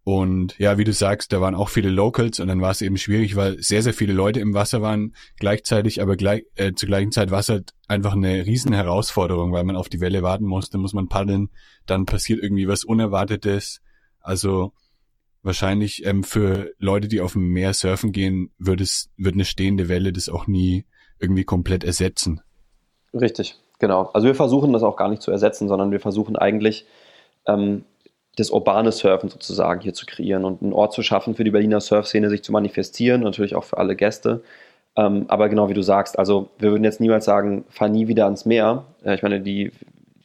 und 0.04 0.58
ja, 0.58 0.78
wie 0.78 0.84
du 0.84 0.94
sagst, 0.94 1.34
da 1.34 1.42
waren 1.42 1.54
auch 1.54 1.68
viele 1.68 1.90
Locals 1.90 2.40
und 2.40 2.48
dann 2.48 2.62
war 2.62 2.70
es 2.70 2.80
eben 2.80 2.96
schwierig, 2.96 3.36
weil 3.36 3.62
sehr, 3.62 3.82
sehr 3.82 3.92
viele 3.92 4.14
Leute 4.14 4.40
im 4.40 4.54
Wasser 4.54 4.80
waren 4.80 5.14
gleichzeitig, 5.38 6.00
aber 6.00 6.16
gleich, 6.16 6.44
äh, 6.54 6.72
zur 6.72 6.86
gleichen 6.86 7.12
Zeit 7.12 7.30
war 7.30 7.40
es 7.40 7.50
halt 7.50 7.74
einfach 7.88 8.14
eine 8.14 8.46
riesen 8.46 8.72
Herausforderung, 8.72 9.52
weil 9.52 9.64
man 9.64 9.76
auf 9.76 9.90
die 9.90 10.00
Welle 10.00 10.22
warten 10.22 10.46
musste, 10.46 10.78
muss 10.78 10.94
man 10.94 11.08
paddeln, 11.08 11.50
dann 11.84 12.06
passiert 12.06 12.42
irgendwie 12.42 12.66
was 12.68 12.84
Unerwartetes. 12.84 13.82
Also 14.20 14.72
wahrscheinlich 15.42 16.04
ähm, 16.04 16.24
für 16.24 16.72
Leute, 16.78 17.08
die 17.08 17.20
auf 17.20 17.32
dem 17.32 17.48
Meer 17.48 17.74
surfen 17.74 18.12
gehen, 18.12 18.50
wird 18.58 18.80
es, 18.80 19.10
wird 19.16 19.34
eine 19.34 19.44
stehende 19.44 19.88
Welle 19.88 20.12
das 20.12 20.28
auch 20.28 20.46
nie 20.46 20.84
irgendwie 21.20 21.44
komplett 21.44 21.84
ersetzen. 21.84 22.40
Richtig, 23.12 23.56
genau. 23.78 24.10
Also 24.12 24.26
wir 24.26 24.34
versuchen 24.34 24.72
das 24.72 24.82
auch 24.82 24.96
gar 24.96 25.08
nicht 25.08 25.22
zu 25.22 25.30
ersetzen, 25.30 25.68
sondern 25.68 25.90
wir 25.90 26.00
versuchen 26.00 26.36
eigentlich 26.36 26.86
ähm, 27.46 27.84
das 28.36 28.50
urbane 28.50 28.92
Surfen 28.92 29.28
sozusagen 29.28 29.80
hier 29.80 29.94
zu 29.94 30.06
kreieren 30.06 30.44
und 30.44 30.62
einen 30.62 30.72
Ort 30.72 30.92
zu 30.92 31.02
schaffen 31.02 31.34
für 31.34 31.44
die 31.44 31.50
Berliner 31.50 31.80
Surfszene, 31.80 32.30
sich 32.30 32.44
zu 32.44 32.52
manifestieren, 32.52 33.22
natürlich 33.22 33.56
auch 33.56 33.64
für 33.64 33.78
alle 33.78 33.96
Gäste. 33.96 34.42
Ähm, 34.96 35.24
aber 35.28 35.48
genau 35.48 35.68
wie 35.68 35.74
du 35.74 35.82
sagst, 35.82 36.18
also 36.18 36.50
wir 36.58 36.70
würden 36.70 36.84
jetzt 36.84 37.00
niemals 37.00 37.24
sagen, 37.24 37.64
fahr 37.68 37.88
nie 37.88 38.08
wieder 38.08 38.24
ans 38.24 38.44
Meer. 38.44 38.84
Äh, 39.04 39.14
ich 39.14 39.22
meine, 39.22 39.40
die, 39.40 39.72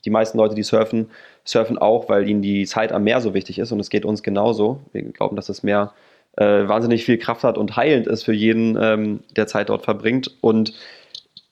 die 0.05 0.09
meisten 0.09 0.37
Leute, 0.37 0.55
die 0.55 0.63
surfen, 0.63 1.09
surfen 1.45 1.77
auch, 1.77 2.09
weil 2.09 2.27
ihnen 2.27 2.41
die 2.41 2.65
Zeit 2.65 2.91
am 2.91 3.03
Meer 3.03 3.21
so 3.21 3.33
wichtig 3.33 3.59
ist 3.59 3.71
und 3.71 3.79
es 3.79 3.89
geht 3.89 4.05
uns 4.05 4.23
genauso. 4.23 4.79
Wir 4.91 5.03
glauben, 5.03 5.35
dass 5.35 5.47
das 5.47 5.63
Meer 5.63 5.93
äh, 6.37 6.67
wahnsinnig 6.67 7.03
viel 7.03 7.17
Kraft 7.17 7.43
hat 7.43 7.57
und 7.57 7.75
heilend 7.75 8.07
ist 8.07 8.23
für 8.23 8.33
jeden, 8.33 8.77
ähm, 8.81 9.19
der 9.35 9.47
Zeit 9.47 9.69
dort 9.69 9.83
verbringt. 9.83 10.31
Und 10.41 10.73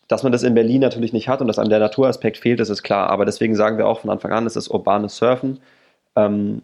dass 0.07 0.23
man 0.23 0.31
das 0.31 0.43
in 0.43 0.55
Berlin 0.55 0.81
natürlich 0.81 1.13
nicht 1.13 1.29
hat 1.29 1.41
und 1.41 1.47
dass 1.47 1.59
einem 1.59 1.69
der 1.69 1.79
Naturaspekt 1.79 2.37
fehlt, 2.37 2.59
das 2.59 2.69
ist 2.69 2.83
klar. 2.83 3.09
Aber 3.09 3.25
deswegen 3.25 3.55
sagen 3.55 3.77
wir 3.77 3.87
auch 3.87 3.99
von 3.99 4.09
Anfang 4.09 4.31
an, 4.31 4.45
es 4.45 4.55
ist 4.55 4.69
urbanes 4.69 5.17
Surfen. 5.17 5.59
Ähm, 6.15 6.61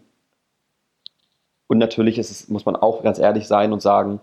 und 1.66 1.78
natürlich 1.78 2.18
es, 2.18 2.48
muss 2.48 2.66
man 2.66 2.76
auch 2.76 3.02
ganz 3.02 3.18
ehrlich 3.18 3.46
sein 3.46 3.72
und 3.72 3.82
sagen, 3.82 4.20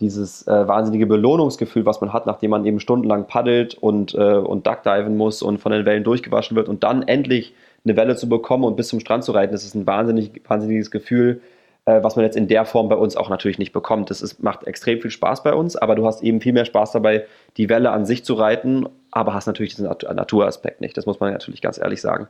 dieses 0.00 0.46
äh, 0.48 0.66
wahnsinnige 0.68 1.06
Belohnungsgefühl, 1.06 1.86
was 1.86 2.00
man 2.00 2.12
hat, 2.12 2.26
nachdem 2.26 2.50
man 2.50 2.66
eben 2.66 2.80
stundenlang 2.80 3.26
paddelt 3.26 3.74
und, 3.74 4.14
äh, 4.14 4.34
und 4.34 4.66
Duckdiven 4.66 5.16
muss 5.16 5.42
und 5.42 5.58
von 5.58 5.70
den 5.70 5.86
Wellen 5.86 6.02
durchgewaschen 6.02 6.56
wird 6.56 6.68
und 6.68 6.82
dann 6.82 7.02
endlich 7.02 7.54
eine 7.84 7.96
Welle 7.96 8.16
zu 8.16 8.28
bekommen 8.28 8.64
und 8.64 8.76
bis 8.76 8.88
zum 8.88 9.00
Strand 9.00 9.24
zu 9.24 9.32
reiten, 9.32 9.52
das 9.52 9.64
ist 9.64 9.74
ein 9.74 9.86
wahnsinnig, 9.86 10.42
wahnsinniges 10.46 10.90
Gefühl, 10.90 11.40
äh, 11.84 12.02
was 12.02 12.14
man 12.14 12.24
jetzt 12.24 12.36
in 12.36 12.46
der 12.46 12.64
Form 12.64 12.88
bei 12.88 12.94
uns 12.94 13.16
auch 13.16 13.28
natürlich 13.28 13.58
nicht 13.58 13.72
bekommt. 13.72 14.10
Das 14.10 14.22
ist, 14.22 14.42
macht 14.42 14.66
extrem 14.66 15.00
viel 15.00 15.10
Spaß 15.10 15.42
bei 15.42 15.52
uns, 15.52 15.74
aber 15.74 15.94
du 15.96 16.06
hast 16.06 16.22
eben 16.22 16.40
viel 16.40 16.52
mehr 16.52 16.64
Spaß 16.64 16.92
dabei, 16.92 17.26
die 17.56 17.68
Welle 17.68 17.90
an 17.90 18.06
sich 18.06 18.24
zu 18.24 18.34
reiten, 18.34 18.88
aber 19.10 19.34
hast 19.34 19.46
natürlich 19.46 19.74
diesen 19.74 19.86
Naturaspekt 19.86 20.80
nicht. 20.80 20.96
Das 20.96 21.06
muss 21.06 21.18
man 21.18 21.32
natürlich 21.32 21.60
ganz 21.60 21.78
ehrlich 21.78 22.00
sagen. 22.00 22.28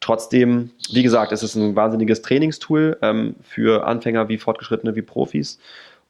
Trotzdem, 0.00 0.70
wie 0.92 1.02
gesagt, 1.02 1.32
es 1.32 1.42
ist 1.42 1.54
ein 1.54 1.76
wahnsinniges 1.76 2.20
Trainingstool 2.22 2.98
ähm, 3.00 3.36
für 3.42 3.86
Anfänger 3.86 4.28
wie 4.28 4.38
Fortgeschrittene 4.38 4.94
wie 4.96 5.02
Profis. 5.02 5.58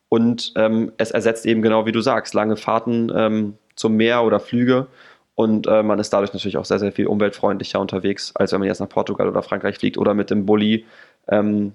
Und 0.08 0.52
ähm, 0.56 0.90
es 0.96 1.12
ersetzt 1.12 1.46
eben 1.46 1.62
genau 1.62 1.86
wie 1.86 1.92
du 1.92 2.00
sagst, 2.00 2.34
lange 2.34 2.56
Fahrten 2.56 3.12
ähm, 3.14 3.54
zum 3.76 3.96
Meer 3.96 4.24
oder 4.24 4.40
Flüge. 4.40 4.88
Und 5.40 5.66
äh, 5.66 5.82
man 5.82 5.98
ist 5.98 6.10
dadurch 6.10 6.34
natürlich 6.34 6.58
auch 6.58 6.66
sehr, 6.66 6.78
sehr 6.78 6.92
viel 6.92 7.06
umweltfreundlicher 7.06 7.80
unterwegs, 7.80 8.36
als 8.36 8.52
wenn 8.52 8.60
man 8.60 8.68
jetzt 8.68 8.80
nach 8.80 8.90
Portugal 8.90 9.26
oder 9.26 9.42
Frankreich 9.42 9.78
fliegt 9.78 9.96
oder 9.96 10.12
mit 10.12 10.28
dem 10.28 10.44
Bulli 10.44 10.84
ähm, 11.28 11.72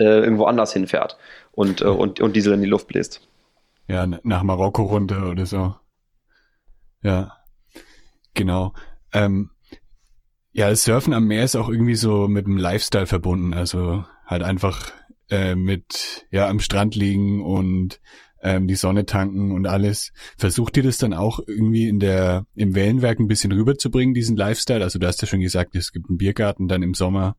äh, 0.00 0.04
irgendwo 0.04 0.46
anders 0.46 0.72
hinfährt 0.72 1.16
und, 1.52 1.80
äh, 1.80 1.84
und, 1.84 2.20
und 2.20 2.34
Diesel 2.34 2.54
in 2.54 2.62
die 2.62 2.66
Luft 2.66 2.88
bläst. 2.88 3.20
Ja, 3.86 4.04
nach 4.04 4.42
Marokko 4.42 4.82
runter 4.82 5.30
oder 5.30 5.46
so. 5.46 5.76
Ja, 7.04 7.36
genau. 8.34 8.72
Ähm, 9.12 9.50
ja, 10.50 10.68
das 10.68 10.82
Surfen 10.82 11.14
am 11.14 11.28
Meer 11.28 11.44
ist 11.44 11.54
auch 11.54 11.68
irgendwie 11.68 11.94
so 11.94 12.26
mit 12.26 12.46
dem 12.46 12.56
Lifestyle 12.56 13.06
verbunden. 13.06 13.54
Also 13.54 14.04
halt 14.26 14.42
einfach 14.42 14.90
äh, 15.30 15.54
mit 15.54 16.26
ja 16.32 16.48
am 16.48 16.58
Strand 16.58 16.96
liegen 16.96 17.44
und 17.44 18.00
ähm, 18.42 18.66
die 18.66 18.74
Sonne 18.74 19.06
tanken 19.06 19.52
und 19.52 19.66
alles. 19.66 20.12
Versucht 20.38 20.76
ihr 20.76 20.82
das 20.82 20.98
dann 20.98 21.14
auch 21.14 21.40
irgendwie 21.46 21.88
in 21.88 22.00
der 22.00 22.44
im 22.54 22.74
Wellenwerk 22.74 23.18
ein 23.18 23.28
bisschen 23.28 23.52
rüberzubringen, 23.52 24.14
diesen 24.14 24.36
Lifestyle? 24.36 24.82
Also 24.82 24.98
du 24.98 25.06
hast 25.06 25.20
ja 25.22 25.28
schon 25.28 25.40
gesagt, 25.40 25.74
es 25.74 25.92
gibt 25.92 26.08
einen 26.08 26.18
Biergarten 26.18 26.68
dann 26.68 26.82
im 26.82 26.94
Sommer. 26.94 27.36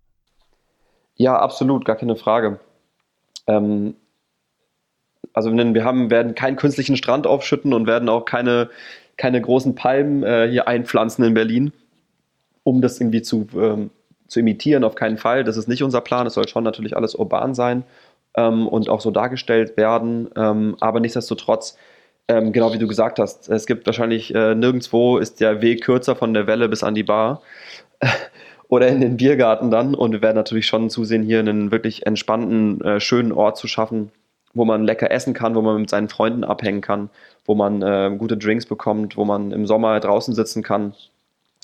Ja, 1.16 1.38
absolut, 1.40 1.86
gar 1.86 1.96
keine 1.96 2.16
Frage. 2.16 2.60
Ähm, 3.48 3.96
also 5.34 5.52
wir 5.52 5.84
haben, 5.84 6.10
werden 6.10 6.36
keinen 6.36 6.56
künstlichen 6.56 6.98
Strand 6.98 7.28
aufschütten 7.28 7.74
und 7.74 7.88
werden 7.88 8.10
auch 8.10 8.26
keine, 8.26 8.70
keine 9.18 9.42
großen 9.42 9.76
Palmen 9.76 10.24
äh, 10.24 10.48
hier 10.50 10.68
einpflanzen 10.68 11.24
in 11.26 11.34
Berlin, 11.34 11.74
um 12.64 12.82
das 12.82 13.00
irgendwie 13.00 13.22
zu, 13.22 13.48
ähm, 13.56 13.92
zu 14.28 14.40
imitieren, 14.40 14.84
auf 14.84 14.96
keinen 14.96 15.18
Fall. 15.18 15.44
Das 15.44 15.58
ist 15.58 15.68
nicht 15.68 15.84
unser 15.84 16.02
Plan. 16.02 16.28
Es 16.28 16.34
soll 16.34 16.48
schon 16.48 16.64
natürlich 16.64 16.96
alles 16.96 17.16
urban 17.16 17.54
sein 17.54 17.84
ähm, 18.38 18.68
und 18.68 18.88
auch 18.90 19.02
so 19.02 19.12
dargestellt 19.12 19.76
werden. 19.76 20.30
Ähm, 20.36 20.78
aber 20.80 21.00
nichtsdestotrotz, 21.02 21.78
ähm, 22.30 22.54
genau 22.54 22.74
wie 22.74 22.78
du 22.78 22.88
gesagt 22.88 23.20
hast, 23.20 23.50
es 23.50 23.66
gibt 23.66 23.86
wahrscheinlich 23.86 24.34
äh, 24.34 24.56
nirgendwo 24.56 25.18
ist 25.18 25.42
der 25.42 25.62
Weg 25.62 25.84
kürzer 25.84 26.16
von 26.16 26.34
der 26.34 26.48
Welle 26.48 26.70
bis 26.70 26.84
an 26.84 26.96
die 26.96 27.04
Bar. 27.04 27.42
oder 28.70 28.88
in 28.88 29.02
den 29.02 29.18
Biergarten 29.18 29.72
dann. 29.72 29.96
Und 29.96 30.12
wir 30.12 30.22
werden 30.22 30.36
natürlich 30.36 30.68
schon 30.68 30.90
zusehen, 30.90 31.24
hier 31.24 31.40
einen 31.40 31.72
wirklich 31.72 32.06
entspannten, 32.06 32.82
äh, 32.82 33.00
schönen 33.00 33.32
Ort 33.32 33.58
zu 33.58 33.68
schaffen, 33.68 34.12
wo 34.54 34.66
man 34.66 34.84
lecker 34.84 35.12
essen 35.12 35.34
kann, 35.34 35.56
wo 35.56 35.62
man 35.62 35.82
mit 35.82 35.90
seinen 35.90 36.10
Freunden 36.10 36.44
abhängen 36.44 36.82
kann, 36.82 37.10
wo 37.46 37.56
man 37.56 37.82
äh, 37.82 38.14
gute 38.18 38.38
Drinks 38.38 38.66
bekommt, 38.66 39.18
wo 39.18 39.26
man 39.26 39.52
im 39.52 39.66
Sommer 39.68 40.00
draußen 40.00 40.34
sitzen 40.34 40.64
kann 40.64 40.94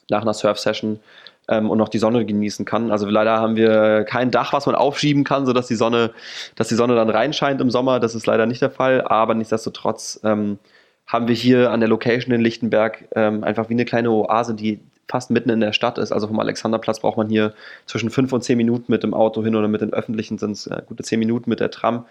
nach 0.10 0.22
einer 0.22 0.34
Surf-Session 0.34 1.00
ähm, 1.48 1.70
und 1.70 1.78
noch 1.78 1.90
die 1.90 2.00
Sonne 2.00 2.26
genießen 2.26 2.66
kann. 2.66 2.92
Also 2.92 3.08
leider 3.08 3.40
haben 3.40 3.56
wir 3.56 4.04
kein 4.04 4.32
Dach, 4.32 4.54
was 4.54 4.66
man 4.66 4.76
aufschieben 4.76 5.24
kann, 5.24 5.46
sodass 5.46 5.68
die 5.68 5.76
Sonne, 5.76 6.12
dass 6.56 6.68
die 6.68 6.76
Sonne 6.76 6.96
dann 6.96 7.10
reinscheint 7.10 7.62
im 7.62 7.70
Sommer. 7.70 8.00
Das 8.00 8.16
ist 8.16 8.26
leider 8.26 8.46
nicht 8.46 8.62
der 8.62 8.72
Fall, 8.72 9.02
aber 9.02 9.34
nichtsdestotrotz 9.36 10.20
ähm, 10.24 10.60
haben 11.06 11.28
wir 11.28 11.36
hier 11.36 11.72
an 11.72 11.80
der 11.80 11.90
Location 11.90 12.34
in 12.34 12.42
Lichtenberg 12.42 13.06
ähm, 13.16 13.44
einfach 13.44 13.70
wie 13.70 13.74
eine 13.74 13.86
kleine 13.86 14.10
Oase, 14.12 14.54
die 14.54 14.80
fast 15.10 15.32
mitten 15.32 15.50
in 15.50 15.60
der 15.60 15.74
Stadt 15.74 15.98
ist. 15.98 16.12
Also 16.12 16.28
vom 16.28 16.40
Alexanderplatz 16.40 17.02
braucht 17.02 17.18
man 17.18 17.30
hier 17.30 17.54
zwischen 17.86 18.10
fünf 18.10 18.32
und 18.32 18.44
zehn 18.44 18.58
Minuten 18.58 18.92
mit 18.92 19.04
dem 19.04 19.14
Auto 19.14 19.44
hin 19.44 19.56
oder 19.56 19.68
mit 19.68 19.82
den 19.82 19.94
öffentlichen 19.94 20.38
sind 20.38 20.52
es 20.52 20.68
äh, 20.68 20.82
gute 20.86 21.04
zehn 21.04 21.20
Minuten 21.20 21.50
mit 21.50 21.60
der 21.60 21.72
Tram 21.72 22.06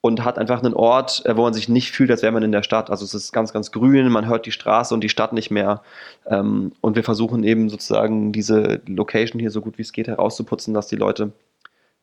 und 0.00 0.24
hat 0.24 0.38
einfach 0.38 0.62
einen 0.62 0.74
Ort, 0.74 1.24
äh, 1.26 1.36
wo 1.36 1.42
man 1.42 1.54
sich 1.54 1.68
nicht 1.68 1.90
fühlt, 1.92 2.10
als 2.10 2.22
wäre 2.22 2.32
man 2.32 2.42
in 2.42 2.52
der 2.52 2.62
Stadt. 2.62 2.90
Also 2.90 3.04
es 3.04 3.14
ist 3.14 3.32
ganz, 3.32 3.52
ganz 3.52 3.72
grün, 3.72 4.08
man 4.10 4.28
hört 4.28 4.46
die 4.46 4.52
Straße 4.52 4.94
und 4.94 5.02
die 5.02 5.08
Stadt 5.08 5.32
nicht 5.32 5.50
mehr. 5.50 5.82
Ähm, 6.26 6.72
und 6.80 6.96
wir 6.96 7.04
versuchen 7.04 7.42
eben 7.44 7.68
sozusagen 7.68 8.32
diese 8.32 8.80
Location 8.86 9.40
hier 9.40 9.50
so 9.50 9.60
gut 9.60 9.78
wie 9.78 9.82
es 9.82 9.92
geht 9.92 10.08
herauszuputzen, 10.08 10.74
dass 10.74 10.86
die 10.86 10.96
Leute 10.96 11.32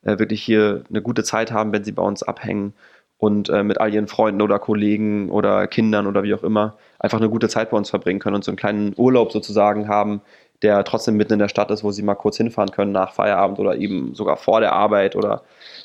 äh, 0.02 0.18
wirklich 0.18 0.42
hier 0.42 0.84
eine 0.90 1.02
gute 1.02 1.24
Zeit 1.24 1.52
haben, 1.52 1.72
wenn 1.72 1.84
sie 1.84 1.92
bei 1.92 2.02
uns 2.02 2.22
abhängen 2.22 2.74
und 3.18 3.48
äh, 3.48 3.62
mit 3.62 3.80
all 3.80 3.94
ihren 3.94 4.08
Freunden 4.08 4.42
oder 4.42 4.58
Kollegen 4.58 5.30
oder 5.30 5.66
Kindern 5.66 6.06
oder 6.06 6.22
wie 6.22 6.34
auch 6.34 6.42
immer 6.42 6.76
einfach 6.98 7.18
eine 7.18 7.30
gute 7.30 7.48
Zeit 7.48 7.70
bei 7.70 7.76
uns 7.76 7.90
verbringen 7.90 8.20
können 8.20 8.36
und 8.36 8.44
so 8.44 8.50
einen 8.50 8.58
kleinen 8.58 8.94
Urlaub 8.96 9.32
sozusagen 9.32 9.88
haben, 9.88 10.20
der 10.62 10.84
trotzdem 10.84 11.16
mitten 11.16 11.34
in 11.34 11.38
der 11.38 11.48
Stadt 11.48 11.70
ist, 11.70 11.84
wo 11.84 11.92
sie 11.92 12.02
mal 12.02 12.14
kurz 12.14 12.36
hinfahren 12.36 12.70
können 12.70 12.92
nach 12.92 13.12
Feierabend 13.12 13.58
oder 13.58 13.76
eben 13.76 14.14
sogar 14.14 14.36
vor 14.36 14.60
der 14.60 14.72
Arbeit 14.72 15.16
oder 15.16 15.42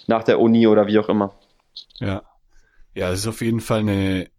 nach 0.08 0.24
der 0.24 0.39
Uni 0.39 0.67
oder 0.67 0.88
wie 0.88 1.00
auch 1.00 1.10
immer. 1.10 1.32
Ja. 1.99 2.23
Ja, 2.93 3.12
es 3.12 3.19
ist 3.19 3.27
auf 3.27 3.41
jeden 3.41 3.62
Fall 3.62 3.79
eine 3.79 4.29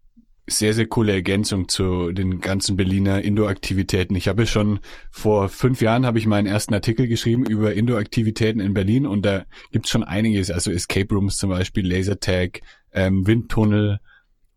sehr, 0.45 0.73
sehr 0.73 0.87
coole 0.87 1.13
Ergänzung 1.13 1.69
zu 1.69 2.11
den 2.11 2.41
ganzen 2.41 2.75
Berliner 2.75 3.21
Indoor-Aktivitäten. 3.21 4.15
Ich 4.15 4.27
habe 4.27 4.45
schon 4.45 4.79
vor 5.09 5.47
fünf 5.47 5.81
Jahren 5.81 6.05
habe 6.05 6.19
ich 6.19 6.25
meinen 6.25 6.47
ersten 6.47 6.73
Artikel 6.73 7.07
geschrieben 7.07 7.45
über 7.45 7.73
Indoor-Aktivitäten 7.73 8.59
in 8.59 8.73
Berlin 8.73 9.07
und 9.07 9.25
da 9.25 9.45
gibt's 9.71 9.89
schon 9.89 10.03
einiges, 10.03 10.51
also 10.51 10.69
Escape 10.69 11.13
Rooms 11.15 11.37
zum 11.37 11.49
Beispiel, 11.49 11.87
Lasertag, 11.87 12.61
ähm, 12.91 13.25
Windtunnel 13.25 13.99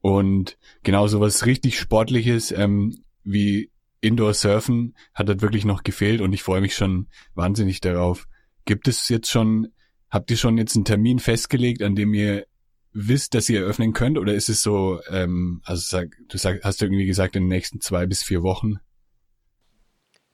und 0.01 0.59
genau 0.83 1.07
sowas 1.07 1.47
richtig 1.47 1.79
Sportliches 1.79 2.51
ähm, 2.51 3.05
wie 3.23 3.71
Indoor-Surfen 4.01 4.95
hat 5.15 5.29
halt 5.29 5.43
wirklich 5.43 5.65
noch 5.65 5.85
gefehlt 5.85 6.21
und 6.21 6.33
ich 6.33 6.43
freue 6.43 6.61
mich 6.61 6.75
schon 6.75 7.07
wahnsinnig 7.35 7.81
darauf. 7.81 8.27
Gibt 8.65 8.89
es 8.89 9.09
jetzt 9.09 9.31
schon, 9.31 9.69
habt 10.11 10.31
ihr 10.31 10.37
schon 10.37 10.59
jetzt 10.59 10.75
einen 10.75 10.85
Termin 10.85 11.21
festgelegt, 11.21 11.83
an 11.83 11.95
dem 11.95 12.13
ihr 12.13 12.47
wisst, 12.97 13.35
dass 13.35 13.49
ihr 13.49 13.61
eröffnen 13.61 13.93
könnt 13.93 14.19
oder 14.19 14.33
ist 14.33 14.49
es 14.49 14.63
so, 14.63 15.01
ähm, 15.11 15.61
also 15.65 15.83
sag, 15.85 16.17
du 16.29 16.39
sag, 16.39 16.65
hast 16.65 16.81
du 16.81 16.87
irgendwie 16.87 17.07
gesagt 17.07 17.37
in 17.37 17.43
den 17.43 17.49
nächsten 17.49 17.81
zwei 17.81 18.07
bis 18.07 18.23
vier 18.23 18.43
Wochen? 18.43 18.77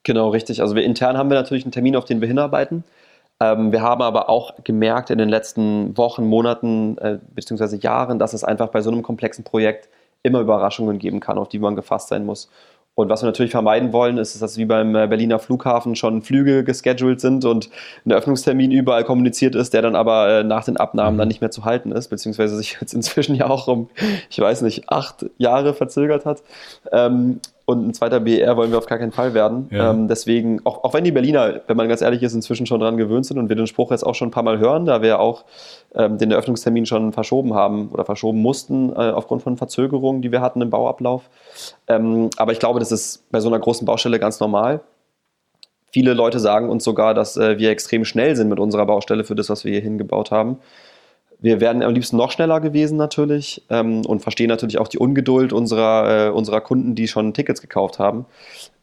Genau, 0.05 0.31
richtig. 0.31 0.61
Also 0.61 0.75
wir 0.75 0.85
intern 0.85 1.17
haben 1.17 1.29
wir 1.29 1.35
natürlich 1.35 1.65
einen 1.65 1.73
Termin, 1.73 1.97
auf 1.97 2.05
den 2.05 2.21
wir 2.21 2.29
hinarbeiten. 2.29 2.85
Ähm, 3.41 3.73
wir 3.73 3.83
haben 3.83 4.03
aber 4.03 4.29
auch 4.29 4.63
gemerkt 4.63 5.11
in 5.11 5.19
den 5.19 5.29
letzten 5.29 5.97
Wochen, 5.97 6.25
Monaten 6.25 6.99
äh, 6.99 7.19
bzw. 7.35 7.77
Jahren, 7.77 8.19
dass 8.19 8.33
es 8.33 8.45
einfach 8.45 8.69
bei 8.69 8.81
so 8.81 8.91
einem 8.91 9.03
komplexen 9.03 9.45
Projekt 9.45 9.89
immer 10.23 10.41
Überraschungen 10.41 10.99
geben 10.99 11.19
kann, 11.19 11.39
auf 11.39 11.49
die 11.49 11.59
man 11.59 11.75
gefasst 11.75 12.09
sein 12.09 12.25
muss. 12.25 12.49
Und 12.95 13.09
was 13.09 13.23
wir 13.23 13.27
natürlich 13.27 13.53
vermeiden 13.53 13.93
wollen, 13.95 14.19
ist, 14.19 14.41
dass 14.43 14.59
wie 14.59 14.67
beim 14.67 14.95
äh, 14.95 15.07
Berliner 15.07 15.39
Flughafen 15.39 15.97
schon 15.97 16.21
Flüge 16.21 16.63
gescheduled 16.63 17.21
sind 17.21 17.47
und 17.47 17.71
ein 18.05 18.13
Öffnungstermin 18.13 18.71
überall 18.71 19.05
kommuniziert 19.05 19.55
ist, 19.55 19.73
der 19.73 19.81
dann 19.81 19.97
aber 19.97 20.29
äh, 20.29 20.45
nach 20.45 20.65
den 20.65 20.77
Abnahmen 20.77 21.17
dann 21.17 21.27
mhm. 21.27 21.31
nicht 21.31 21.41
mehr 21.41 21.51
zu 21.51 21.65
halten 21.65 21.91
ist, 21.93 22.09
beziehungsweise 22.09 22.57
sich 22.57 22.77
jetzt 22.81 22.93
inzwischen 22.95 23.35
ja 23.35 23.49
auch 23.49 23.67
um, 23.67 23.89
ich 24.29 24.39
weiß 24.39 24.61
nicht, 24.63 24.91
acht 24.91 25.27
Jahre 25.39 25.73
verzögert 25.73 26.27
hat. 26.27 26.43
Und 27.65 27.87
ein 27.87 27.95
zweiter 27.95 28.21
BR 28.21 28.57
wollen 28.57 28.71
wir 28.71 28.79
auf 28.79 28.87
gar 28.87 28.99
keinen 28.99 29.13
Fall 29.13 29.35
werden. 29.35 29.69
Ja. 29.71 29.91
Ähm, 29.91 30.09
deswegen, 30.09 30.61
auch, 30.65 30.83
auch 30.83 30.95
wenn 30.95 31.05
die 31.05 31.13
Berliner, 31.13 31.61
wenn 31.67 31.77
man 31.77 31.89
ganz 31.89 32.03
ehrlich 32.03 32.23
ist, 32.23 32.35
inzwischen 32.35 32.67
schon 32.67 32.81
dran 32.81 32.97
gewöhnt 32.97 33.25
sind 33.27 33.39
und 33.39 33.49
wir 33.49 33.57
den 33.57 33.67
Spruch 33.67 33.91
jetzt 33.93 34.05
auch 34.05 34.15
schon 34.15 34.29
ein 34.29 34.33
paar 34.33 34.43
Mal 34.43 34.59
hören, 34.59 34.85
da 34.85 35.01
wir 35.01 35.21
auch 35.21 35.45
ähm, 35.95 36.19
den 36.19 36.33
Eröffnungstermin 36.33 36.87
schon 36.87 37.13
verschoben 37.13 37.55
haben 37.55 37.91
oder 37.91 38.05
verschoben 38.05 38.43
mussten 38.43 38.91
äh, 38.91 39.11
aufgrund 39.11 39.43
von 39.43 39.57
Verzögerungen, 39.57 40.23
die 40.23 40.33
wir 40.33 40.41
hatten 40.41 40.61
im 40.61 40.71
Bauablauf. 40.71 41.31
Ähm, 41.87 42.31
aber 42.37 42.53
ich 42.53 42.59
glaube, 42.59 42.81
das 42.81 42.91
ist 42.91 43.31
bei 43.31 43.41
so 43.41 43.49
einer 43.49 43.61
großen 43.61 43.87
Baustelle 43.87 44.19
ganz 44.19 44.41
normal. 44.41 44.81
Viele 45.93 46.15
Leute 46.15 46.41
sagen 46.41 46.71
uns 46.71 46.85
sogar, 46.85 47.15
dass 47.15 47.37
äh, 47.37 47.59
wir 47.59 47.71
extrem 47.71 48.05
schnell 48.05 48.35
sind 48.35 48.49
mit 48.49 48.59
unserer 48.59 48.87
Baustelle 48.87 49.25
für 49.25 49.35
das, 49.35 49.51
was 49.51 49.65
wir 49.65 49.73
hier 49.73 49.83
hingebaut 49.83 50.31
haben. 50.31 50.59
Wir 51.43 51.61
wären 51.61 51.83
am 51.83 51.93
liebsten 51.93 52.17
noch 52.17 52.31
schneller 52.31 52.61
gewesen 52.61 52.97
natürlich 52.97 53.63
ähm, 53.69 54.07
und 54.07 54.23
verstehen 54.23 54.49
natürlich 54.49 54.79
auch 54.79 54.89
die 54.89 54.99
Ungeduld 54.99 55.53
unserer, 55.53 56.29
äh, 56.29 56.31
unserer 56.31 56.61
Kunden, 56.61 56.95
die 56.95 57.09
schon 57.09 57.35
Tickets 57.35 57.61
gekauft 57.61 57.99
haben. 57.99 58.27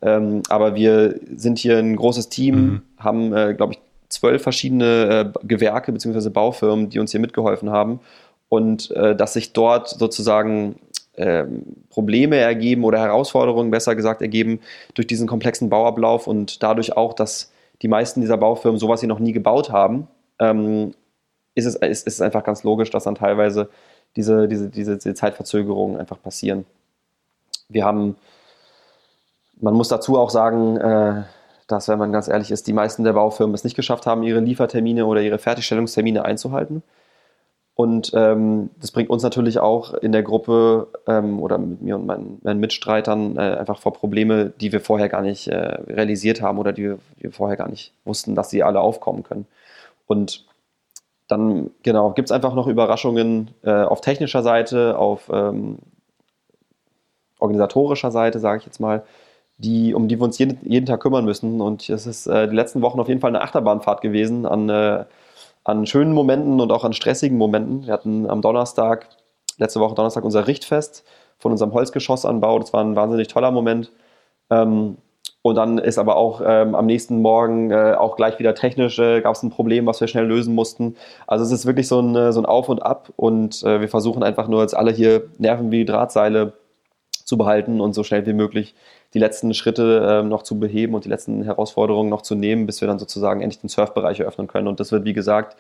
Ähm, 0.01 0.43
aber 0.49 0.75
wir 0.75 1.19
sind 1.35 1.57
hier 1.57 1.77
ein 1.77 1.95
großes 1.95 2.27
Team, 2.29 2.55
mhm. 2.55 2.81
haben, 2.99 3.33
äh, 3.33 3.53
glaube 3.53 3.73
ich, 3.73 3.79
zwölf 4.09 4.43
verschiedene 4.43 5.33
äh, 5.33 5.47
Gewerke 5.47 5.93
bzw. 5.93 6.29
Baufirmen, 6.29 6.89
die 6.89 6.99
uns 6.99 7.11
hier 7.11 7.21
mitgeholfen 7.21 7.69
haben. 7.69 8.01
Und 8.49 8.91
äh, 8.91 9.15
dass 9.15 9.33
sich 9.33 9.53
dort 9.53 9.87
sozusagen 9.89 10.75
ähm, 11.15 11.63
Probleme 11.89 12.37
ergeben 12.37 12.83
oder 12.83 12.99
Herausforderungen, 12.99 13.71
besser 13.71 13.95
gesagt, 13.95 14.21
ergeben 14.21 14.59
durch 14.95 15.07
diesen 15.07 15.27
komplexen 15.27 15.69
Bauablauf 15.69 16.27
und 16.27 16.61
dadurch 16.63 16.97
auch, 16.97 17.13
dass 17.13 17.51
die 17.81 17.87
meisten 17.87 18.21
dieser 18.21 18.37
Baufirmen 18.37 18.79
sowas 18.79 18.99
hier 18.99 19.09
noch 19.09 19.19
nie 19.19 19.31
gebaut 19.31 19.71
haben, 19.71 20.07
ähm, 20.39 20.93
ist 21.55 21.65
es, 21.65 21.75
ist, 21.75 22.07
ist 22.07 22.21
einfach 22.21 22.43
ganz 22.43 22.63
logisch, 22.63 22.89
dass 22.89 23.03
dann 23.03 23.15
teilweise 23.15 23.69
diese, 24.15 24.47
diese, 24.47 24.69
diese, 24.69 24.97
diese 24.97 25.13
Zeitverzögerungen 25.13 25.97
einfach 25.97 26.21
passieren. 26.21 26.65
Wir 27.67 27.85
haben, 27.85 28.15
man 29.59 29.73
muss 29.73 29.89
dazu 29.89 30.17
auch 30.17 30.29
sagen, 30.29 30.77
äh, 30.77 31.23
dass, 31.67 31.88
wenn 31.88 31.99
man 31.99 32.12
ganz 32.12 32.27
ehrlich 32.27 32.51
ist, 32.51 32.67
die 32.67 32.73
meisten 32.73 33.03
der 33.03 33.13
Baufirmen 33.13 33.53
es 33.53 33.63
nicht 33.63 33.75
geschafft 33.75 34.07
haben, 34.07 34.23
ihre 34.23 34.39
Liefertermine 34.39 35.05
oder 35.05 35.21
ihre 35.21 35.38
Fertigstellungstermine 35.38 36.25
einzuhalten. 36.25 36.81
Und 37.75 38.12
ähm, 38.13 38.71
das 38.81 38.91
bringt 38.91 39.09
uns 39.09 39.23
natürlich 39.23 39.59
auch 39.59 39.93
in 39.93 40.12
der 40.12 40.23
Gruppe 40.23 40.88
ähm, 41.07 41.39
oder 41.39 41.57
mit 41.57 41.81
mir 41.81 41.95
und 41.95 42.07
meinen, 42.07 42.39
meinen 42.43 42.59
Mitstreitern 42.59 43.38
äh, 43.38 43.55
einfach 43.57 43.79
vor 43.79 43.93
Probleme, 43.93 44.51
die 44.59 44.73
wir 44.73 44.81
vorher 44.81 45.07
gar 45.07 45.21
nicht 45.21 45.47
äh, 45.47 45.55
realisiert 45.55 46.41
haben 46.41 46.57
oder 46.57 46.73
die 46.73 46.83
wir, 46.83 46.99
die 47.17 47.23
wir, 47.23 47.31
vorher 47.31 47.55
gar 47.55 47.69
nicht 47.69 47.93
wussten, 48.03 48.35
dass 48.35 48.49
sie 48.49 48.63
alle 48.63 48.81
aufkommen 48.81 49.23
können. 49.23 49.45
Und 50.07 50.45
dann, 51.29 51.69
genau, 51.83 52.11
gibt 52.11 52.29
es 52.29 52.31
einfach 52.31 52.55
noch 52.55 52.67
Überraschungen 52.67 53.51
äh, 53.63 53.71
auf 53.71 54.01
technischer 54.01 54.41
Seite, 54.41 54.97
auf 54.97 55.29
ähm, 55.31 55.77
organisatorischer 57.39 58.11
Seite, 58.11 58.39
sage 58.39 58.59
ich 58.59 58.65
jetzt 58.65 58.79
mal, 58.79 59.03
die, 59.57 59.93
um 59.93 60.07
die 60.07 60.19
wir 60.19 60.23
uns 60.23 60.39
jeden, 60.39 60.57
jeden 60.67 60.87
Tag 60.87 61.01
kümmern 61.01 61.25
müssen. 61.25 61.61
Und 61.61 61.87
es 61.87 62.07
ist 62.07 62.25
äh, 62.25 62.47
die 62.47 62.55
letzten 62.55 62.81
Wochen 62.81 62.99
auf 62.99 63.07
jeden 63.07 63.21
Fall 63.21 63.29
eine 63.29 63.41
Achterbahnfahrt 63.41 64.01
gewesen 64.01 64.47
an, 64.47 64.69
äh, 64.69 65.05
an 65.63 65.85
schönen 65.85 66.13
Momenten 66.13 66.59
und 66.59 66.71
auch 66.71 66.83
an 66.83 66.93
stressigen 66.93 67.37
Momenten. 67.37 67.85
Wir 67.85 67.93
hatten 67.93 68.27
am 68.27 68.41
Donnerstag, 68.41 69.07
letzte 69.57 69.79
Woche 69.79 69.93
Donnerstag, 69.93 70.23
unser 70.23 70.47
Richtfest 70.47 71.05
von 71.37 71.51
unserem 71.51 71.73
Holzgeschossanbau. 71.73 72.57
Das 72.57 72.73
war 72.73 72.83
ein 72.83 72.95
wahnsinnig 72.95 73.27
toller 73.27 73.51
Moment. 73.51 73.91
Ähm, 74.49 74.97
und 75.41 75.56
dann 75.56 75.78
ist 75.78 75.97
aber 75.97 76.17
auch 76.17 76.41
ähm, 76.45 76.75
am 76.75 76.86
nächsten 76.86 77.21
Morgen 77.21 77.71
äh, 77.71 77.95
auch 77.97 78.17
gleich 78.17 78.39
wieder 78.39 78.56
technisch 78.56 78.99
äh, 78.99 79.21
gab 79.21 79.36
es 79.36 79.43
ein 79.43 79.49
Problem, 79.52 79.86
was 79.86 80.02
wir 80.02 80.08
schnell 80.08 80.25
lösen 80.25 80.54
mussten. 80.54 80.97
Also 81.28 81.45
es 81.45 81.52
ist 81.52 81.65
wirklich 81.65 81.88
so 81.88 82.02
ein, 82.02 82.15
äh, 82.15 82.34
so 82.34 82.41
ein 82.41 82.45
Auf 82.45 82.67
und 82.67 82.84
Ab 82.84 83.10
und 83.15 83.63
äh, 83.63 83.80
wir 83.80 83.88
versuchen 83.88 84.21
einfach 84.21 84.49
nur 84.49 84.62
jetzt 84.62 84.75
alle 84.75 84.91
hier 84.91 85.30
Nerven 85.38 85.71
wie 85.71 85.86
Drahtseile 85.86 86.54
zu 87.23 87.38
behalten 87.38 87.80
und 87.80 87.93
so 87.93 88.04
schnell 88.04 88.25
wie 88.25 88.34
möglich 88.34 88.75
die 89.13 89.19
letzten 89.19 89.54
Schritte 89.54 90.21
äh, 90.21 90.28
noch 90.28 90.43
zu 90.43 90.60
beheben 90.60 90.93
und 90.93 91.06
die 91.06 91.10
letzten 91.10 91.43
Herausforderungen 91.43 92.10
noch 92.10 92.21
zu 92.21 92.36
nehmen, 92.36 92.65
bis 92.65 92.82
wir 92.82 92.88
dann 92.88 92.99
sozusagen 92.99 93.41
endlich 93.41 93.62
den 93.62 93.69
Surfbereich 93.69 94.19
eröffnen 94.19 94.47
können. 94.47 94.67
Und 94.67 94.80
das 94.80 94.91
wird, 94.91 95.06
wie 95.06 95.13
gesagt, 95.13 95.56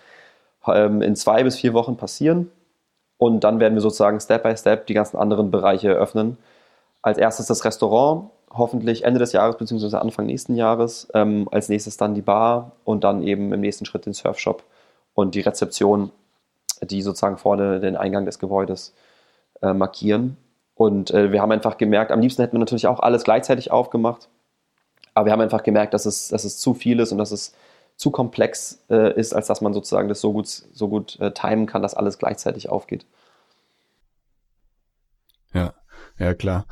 ähm, 0.67 1.01
in 1.01 1.15
zwei 1.15 1.43
bis 1.43 1.57
vier 1.57 1.73
Wochen 1.73 1.95
passieren. 1.95 2.51
Und 3.17 3.43
dann 3.43 3.59
werden 3.59 3.73
wir 3.75 3.81
sozusagen 3.81 4.19
Step 4.19 4.43
by 4.43 4.55
Step 4.55 4.87
die 4.87 4.93
ganzen 4.93 5.17
anderen 5.17 5.51
Bereiche 5.51 5.89
eröffnen. 5.89 6.37
Als 7.01 7.17
erstes 7.17 7.47
das 7.47 7.65
Restaurant, 7.65 8.29
hoffentlich 8.51 9.03
Ende 9.03 9.19
des 9.19 9.31
Jahres 9.33 9.57
bzw. 9.57 9.97
Anfang 9.97 10.25
nächsten 10.25 10.55
Jahres. 10.55 11.07
Ähm, 11.13 11.47
als 11.51 11.69
nächstes 11.69 11.97
dann 11.97 12.15
die 12.15 12.21
Bar 12.21 12.73
und 12.83 13.03
dann 13.03 13.23
eben 13.23 13.53
im 13.53 13.61
nächsten 13.61 13.85
Schritt 13.85 14.05
den 14.05 14.13
Surfshop 14.13 14.63
und 15.13 15.35
die 15.35 15.41
Rezeption, 15.41 16.11
die 16.81 17.01
sozusagen 17.01 17.37
vorne 17.37 17.79
den 17.79 17.95
Eingang 17.95 18.25
des 18.25 18.39
Gebäudes 18.39 18.93
äh, 19.61 19.73
markieren. 19.73 20.37
Und 20.75 21.11
äh, 21.11 21.31
wir 21.31 21.41
haben 21.41 21.51
einfach 21.51 21.77
gemerkt, 21.77 22.11
am 22.11 22.21
liebsten 22.21 22.41
hätten 22.41 22.53
wir 22.53 22.59
natürlich 22.59 22.87
auch 22.87 23.01
alles 23.01 23.23
gleichzeitig 23.23 23.71
aufgemacht. 23.71 24.29
Aber 25.13 25.25
wir 25.25 25.33
haben 25.33 25.41
einfach 25.41 25.63
gemerkt, 25.63 25.93
dass 25.93 26.05
es, 26.05 26.29
dass 26.29 26.45
es 26.45 26.57
zu 26.57 26.73
viel 26.73 26.99
ist 26.99 27.11
und 27.11 27.17
dass 27.17 27.31
es 27.31 27.53
zu 27.97 28.11
komplex 28.11 28.81
äh, 28.89 29.13
ist, 29.19 29.33
als 29.33 29.47
dass 29.47 29.59
man 29.59 29.73
sozusagen 29.73 30.07
das 30.07 30.21
so 30.21 30.31
gut, 30.31 30.47
so 30.47 30.87
gut 30.87 31.19
äh, 31.19 31.31
timen 31.33 31.65
kann, 31.65 31.81
dass 31.81 31.95
alles 31.95 32.17
gleichzeitig 32.17 32.69
aufgeht. 32.69 33.05
Ja, 35.53 35.73
ja 36.17 36.33
klar. 36.33 36.65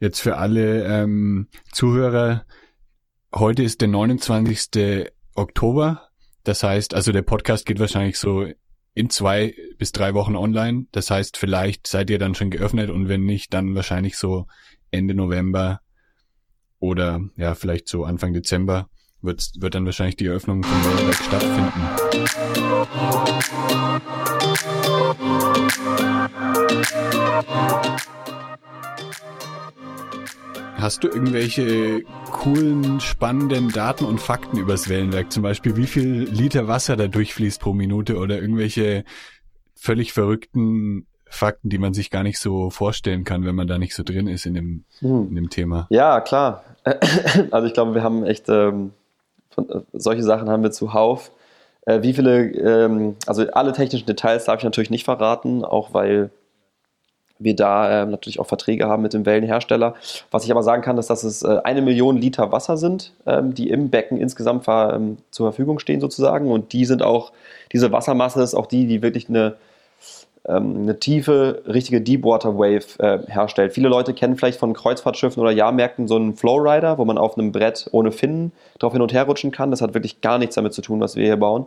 Jetzt 0.00 0.20
für 0.20 0.36
alle 0.36 0.84
ähm, 0.84 1.48
Zuhörer, 1.72 2.44
heute 3.34 3.64
ist 3.64 3.80
der 3.80 3.88
29. 3.88 5.10
Oktober. 5.34 6.08
Das 6.44 6.62
heißt, 6.62 6.94
also 6.94 7.10
der 7.10 7.22
Podcast 7.22 7.66
geht 7.66 7.80
wahrscheinlich 7.80 8.16
so 8.18 8.46
in 8.94 9.10
zwei 9.10 9.56
bis 9.76 9.90
drei 9.90 10.14
Wochen 10.14 10.36
online. 10.36 10.86
Das 10.92 11.10
heißt, 11.10 11.36
vielleicht 11.36 11.88
seid 11.88 12.10
ihr 12.10 12.20
dann 12.20 12.36
schon 12.36 12.50
geöffnet 12.50 12.90
und 12.90 13.08
wenn 13.08 13.24
nicht, 13.24 13.52
dann 13.52 13.74
wahrscheinlich 13.74 14.16
so 14.16 14.46
Ende 14.92 15.14
November 15.14 15.80
oder 16.78 17.20
ja, 17.36 17.56
vielleicht 17.56 17.88
so 17.88 18.04
Anfang 18.04 18.32
Dezember 18.32 18.88
wird, 19.20 19.50
wird 19.58 19.74
dann 19.74 19.84
wahrscheinlich 19.84 20.16
die 20.16 20.26
Eröffnung 20.26 20.62
von 20.62 20.84
Wellenberg 20.84 21.16
stattfinden. 21.24 21.82
Hast 30.80 31.02
du 31.02 31.08
irgendwelche 31.08 32.04
coolen, 32.30 33.00
spannenden 33.00 33.68
Daten 33.70 34.04
und 34.04 34.20
Fakten 34.20 34.58
übers 34.58 34.88
Wellenwerk? 34.88 35.32
Zum 35.32 35.42
Beispiel, 35.42 35.76
wie 35.76 35.88
viel 35.88 36.22
Liter 36.30 36.68
Wasser 36.68 36.96
da 36.96 37.08
durchfließt 37.08 37.60
pro 37.60 37.72
Minute 37.72 38.16
oder 38.16 38.40
irgendwelche 38.40 39.02
völlig 39.74 40.12
verrückten 40.12 41.08
Fakten, 41.26 41.68
die 41.68 41.78
man 41.78 41.94
sich 41.94 42.10
gar 42.10 42.22
nicht 42.22 42.38
so 42.38 42.70
vorstellen 42.70 43.24
kann, 43.24 43.44
wenn 43.44 43.56
man 43.56 43.66
da 43.66 43.76
nicht 43.76 43.92
so 43.92 44.04
drin 44.04 44.28
ist 44.28 44.46
in 44.46 44.54
dem, 44.54 44.84
hm. 45.00 45.30
in 45.30 45.34
dem 45.34 45.50
Thema. 45.50 45.88
Ja, 45.90 46.20
klar. 46.20 46.62
Also 47.50 47.66
ich 47.66 47.74
glaube, 47.74 47.94
wir 47.94 48.04
haben 48.04 48.24
echt 48.24 48.48
ähm, 48.48 48.92
von, 49.50 49.68
äh, 49.68 49.80
solche 49.94 50.22
Sachen 50.22 50.48
haben 50.48 50.62
wir 50.62 50.70
zuhauf. 50.70 51.32
Äh, 51.86 52.02
wie 52.02 52.14
viele, 52.14 52.52
ähm, 52.52 53.16
also 53.26 53.50
alle 53.50 53.72
technischen 53.72 54.06
Details 54.06 54.44
darf 54.44 54.58
ich 54.58 54.64
natürlich 54.64 54.90
nicht 54.90 55.04
verraten, 55.04 55.64
auch 55.64 55.92
weil 55.92 56.30
wir 57.38 57.54
da 57.54 58.02
äh, 58.02 58.06
natürlich 58.06 58.40
auch 58.40 58.46
Verträge 58.46 58.86
haben 58.86 59.02
mit 59.02 59.14
dem 59.14 59.24
Wellenhersteller. 59.24 59.94
Was 60.30 60.44
ich 60.44 60.50
aber 60.50 60.62
sagen 60.62 60.82
kann, 60.82 60.98
ist, 60.98 61.10
dass 61.10 61.24
es 61.24 61.42
äh, 61.42 61.60
eine 61.64 61.82
Million 61.82 62.16
Liter 62.16 62.52
Wasser 62.52 62.76
sind, 62.76 63.12
ähm, 63.26 63.54
die 63.54 63.70
im 63.70 63.90
Becken 63.90 64.18
insgesamt 64.18 64.64
ähm, 64.68 65.18
zur 65.30 65.46
Verfügung 65.46 65.78
stehen 65.78 66.00
sozusagen. 66.00 66.50
Und 66.50 66.72
die 66.72 66.84
sind 66.84 67.02
auch, 67.02 67.32
diese 67.72 67.92
Wassermasse 67.92 68.42
ist 68.42 68.54
auch 68.54 68.66
die, 68.66 68.86
die 68.86 69.02
wirklich 69.02 69.28
eine, 69.28 69.54
ähm, 70.46 70.82
eine 70.82 70.98
tiefe, 70.98 71.62
richtige 71.66 72.00
Deepwater 72.00 72.58
Wave 72.58 72.98
äh, 72.98 73.30
herstellt. 73.30 73.72
Viele 73.72 73.88
Leute 73.88 74.14
kennen 74.14 74.36
vielleicht 74.36 74.58
von 74.58 74.74
Kreuzfahrtschiffen 74.74 75.40
oder 75.40 75.52
Jahrmärkten 75.52 76.08
so 76.08 76.16
einen 76.16 76.34
Flowrider, 76.34 76.98
wo 76.98 77.04
man 77.04 77.18
auf 77.18 77.38
einem 77.38 77.52
Brett 77.52 77.88
ohne 77.92 78.10
Finnen 78.10 78.52
drauf 78.78 78.92
hin 78.92 79.02
und 79.02 79.12
her 79.12 79.24
rutschen 79.24 79.52
kann. 79.52 79.70
Das 79.70 79.80
hat 79.80 79.94
wirklich 79.94 80.20
gar 80.20 80.38
nichts 80.38 80.56
damit 80.56 80.72
zu 80.72 80.82
tun, 80.82 81.00
was 81.00 81.14
wir 81.14 81.24
hier 81.24 81.36
bauen. 81.36 81.66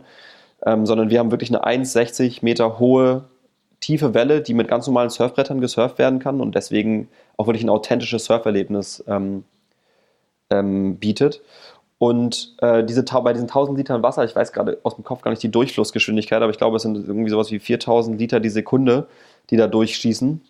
Ähm, 0.64 0.86
sondern 0.86 1.10
wir 1.10 1.18
haben 1.18 1.32
wirklich 1.32 1.50
eine 1.50 1.64
1,60 1.64 2.38
Meter 2.42 2.78
hohe 2.78 3.24
tiefe 3.82 4.14
Welle, 4.14 4.40
die 4.40 4.54
mit 4.54 4.68
ganz 4.68 4.86
normalen 4.86 5.10
Surfbrettern 5.10 5.60
gesurft 5.60 5.98
werden 5.98 6.18
kann 6.18 6.40
und 6.40 6.54
deswegen 6.54 7.08
auch 7.36 7.46
wirklich 7.46 7.64
ein 7.64 7.68
authentisches 7.68 8.24
Surferlebnis 8.24 9.04
ähm, 9.06 9.44
ähm, 10.48 10.96
bietet. 10.96 11.42
Und 11.98 12.54
äh, 12.58 12.82
diese, 12.82 13.04
bei 13.04 13.32
diesen 13.32 13.48
1000 13.48 13.76
Litern 13.76 14.02
Wasser, 14.02 14.24
ich 14.24 14.34
weiß 14.34 14.52
gerade 14.52 14.78
aus 14.82 14.96
dem 14.96 15.04
Kopf 15.04 15.22
gar 15.22 15.30
nicht 15.30 15.42
die 15.42 15.50
Durchflussgeschwindigkeit, 15.50 16.42
aber 16.42 16.50
ich 16.50 16.58
glaube, 16.58 16.76
es 16.76 16.82
sind 16.82 16.96
irgendwie 16.96 17.30
sowas 17.30 17.50
wie 17.50 17.58
4000 17.58 18.18
Liter 18.18 18.40
die 18.40 18.48
Sekunde, 18.48 19.06
die 19.50 19.56
da 19.56 19.66
durchschießen. 19.66 20.40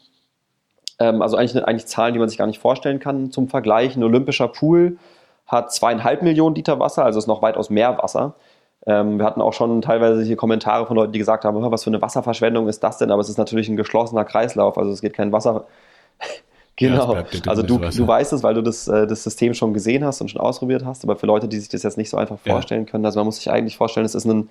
Ähm, 0.98 1.22
also 1.22 1.36
eigentlich, 1.36 1.62
eigentlich 1.64 1.86
Zahlen, 1.86 2.14
die 2.14 2.20
man 2.20 2.28
sich 2.28 2.38
gar 2.38 2.46
nicht 2.46 2.58
vorstellen 2.58 3.00
kann. 3.00 3.32
Zum 3.32 3.48
Vergleich, 3.48 3.96
ein 3.96 4.04
olympischer 4.04 4.48
Pool 4.48 4.98
hat 5.46 5.72
zweieinhalb 5.72 6.22
Millionen 6.22 6.54
Liter 6.54 6.78
Wasser, 6.78 7.04
also 7.04 7.18
ist 7.18 7.26
noch 7.26 7.42
weitaus 7.42 7.68
mehr 7.68 7.98
Wasser. 7.98 8.34
Ähm, 8.86 9.18
wir 9.18 9.24
hatten 9.24 9.40
auch 9.40 9.52
schon 9.52 9.80
teilweise 9.80 10.22
hier 10.22 10.36
Kommentare 10.36 10.86
von 10.86 10.96
Leuten, 10.96 11.12
die 11.12 11.18
gesagt 11.18 11.44
haben, 11.44 11.70
was 11.70 11.84
für 11.84 11.90
eine 11.90 12.02
Wasserverschwendung 12.02 12.68
ist 12.68 12.82
das 12.82 12.98
denn? 12.98 13.10
Aber 13.10 13.20
es 13.20 13.28
ist 13.28 13.38
natürlich 13.38 13.68
ein 13.68 13.76
geschlossener 13.76 14.24
Kreislauf, 14.24 14.76
also 14.76 14.90
es 14.90 15.00
geht 15.00 15.14
kein 15.14 15.30
Wasser. 15.30 15.66
genau. 16.76 17.14
Ja, 17.14 17.24
also 17.46 17.62
du, 17.62 17.78
du 17.78 18.06
weißt 18.06 18.32
es, 18.32 18.42
weil 18.42 18.54
du 18.54 18.62
das, 18.62 18.88
äh, 18.88 19.06
das 19.06 19.22
System 19.22 19.54
schon 19.54 19.72
gesehen 19.72 20.04
hast 20.04 20.20
und 20.20 20.30
schon 20.30 20.40
ausprobiert 20.40 20.84
hast, 20.84 21.04
aber 21.04 21.16
für 21.16 21.26
Leute, 21.26 21.46
die 21.46 21.60
sich 21.60 21.68
das 21.68 21.84
jetzt 21.84 21.96
nicht 21.96 22.10
so 22.10 22.16
einfach 22.16 22.38
vorstellen 22.38 22.86
ja. 22.86 22.90
können, 22.90 23.06
also 23.06 23.20
man 23.20 23.26
muss 23.26 23.36
sich 23.36 23.50
eigentlich 23.50 23.76
vorstellen, 23.76 24.06
es 24.06 24.16
ist 24.16 24.24
ein, 24.24 24.48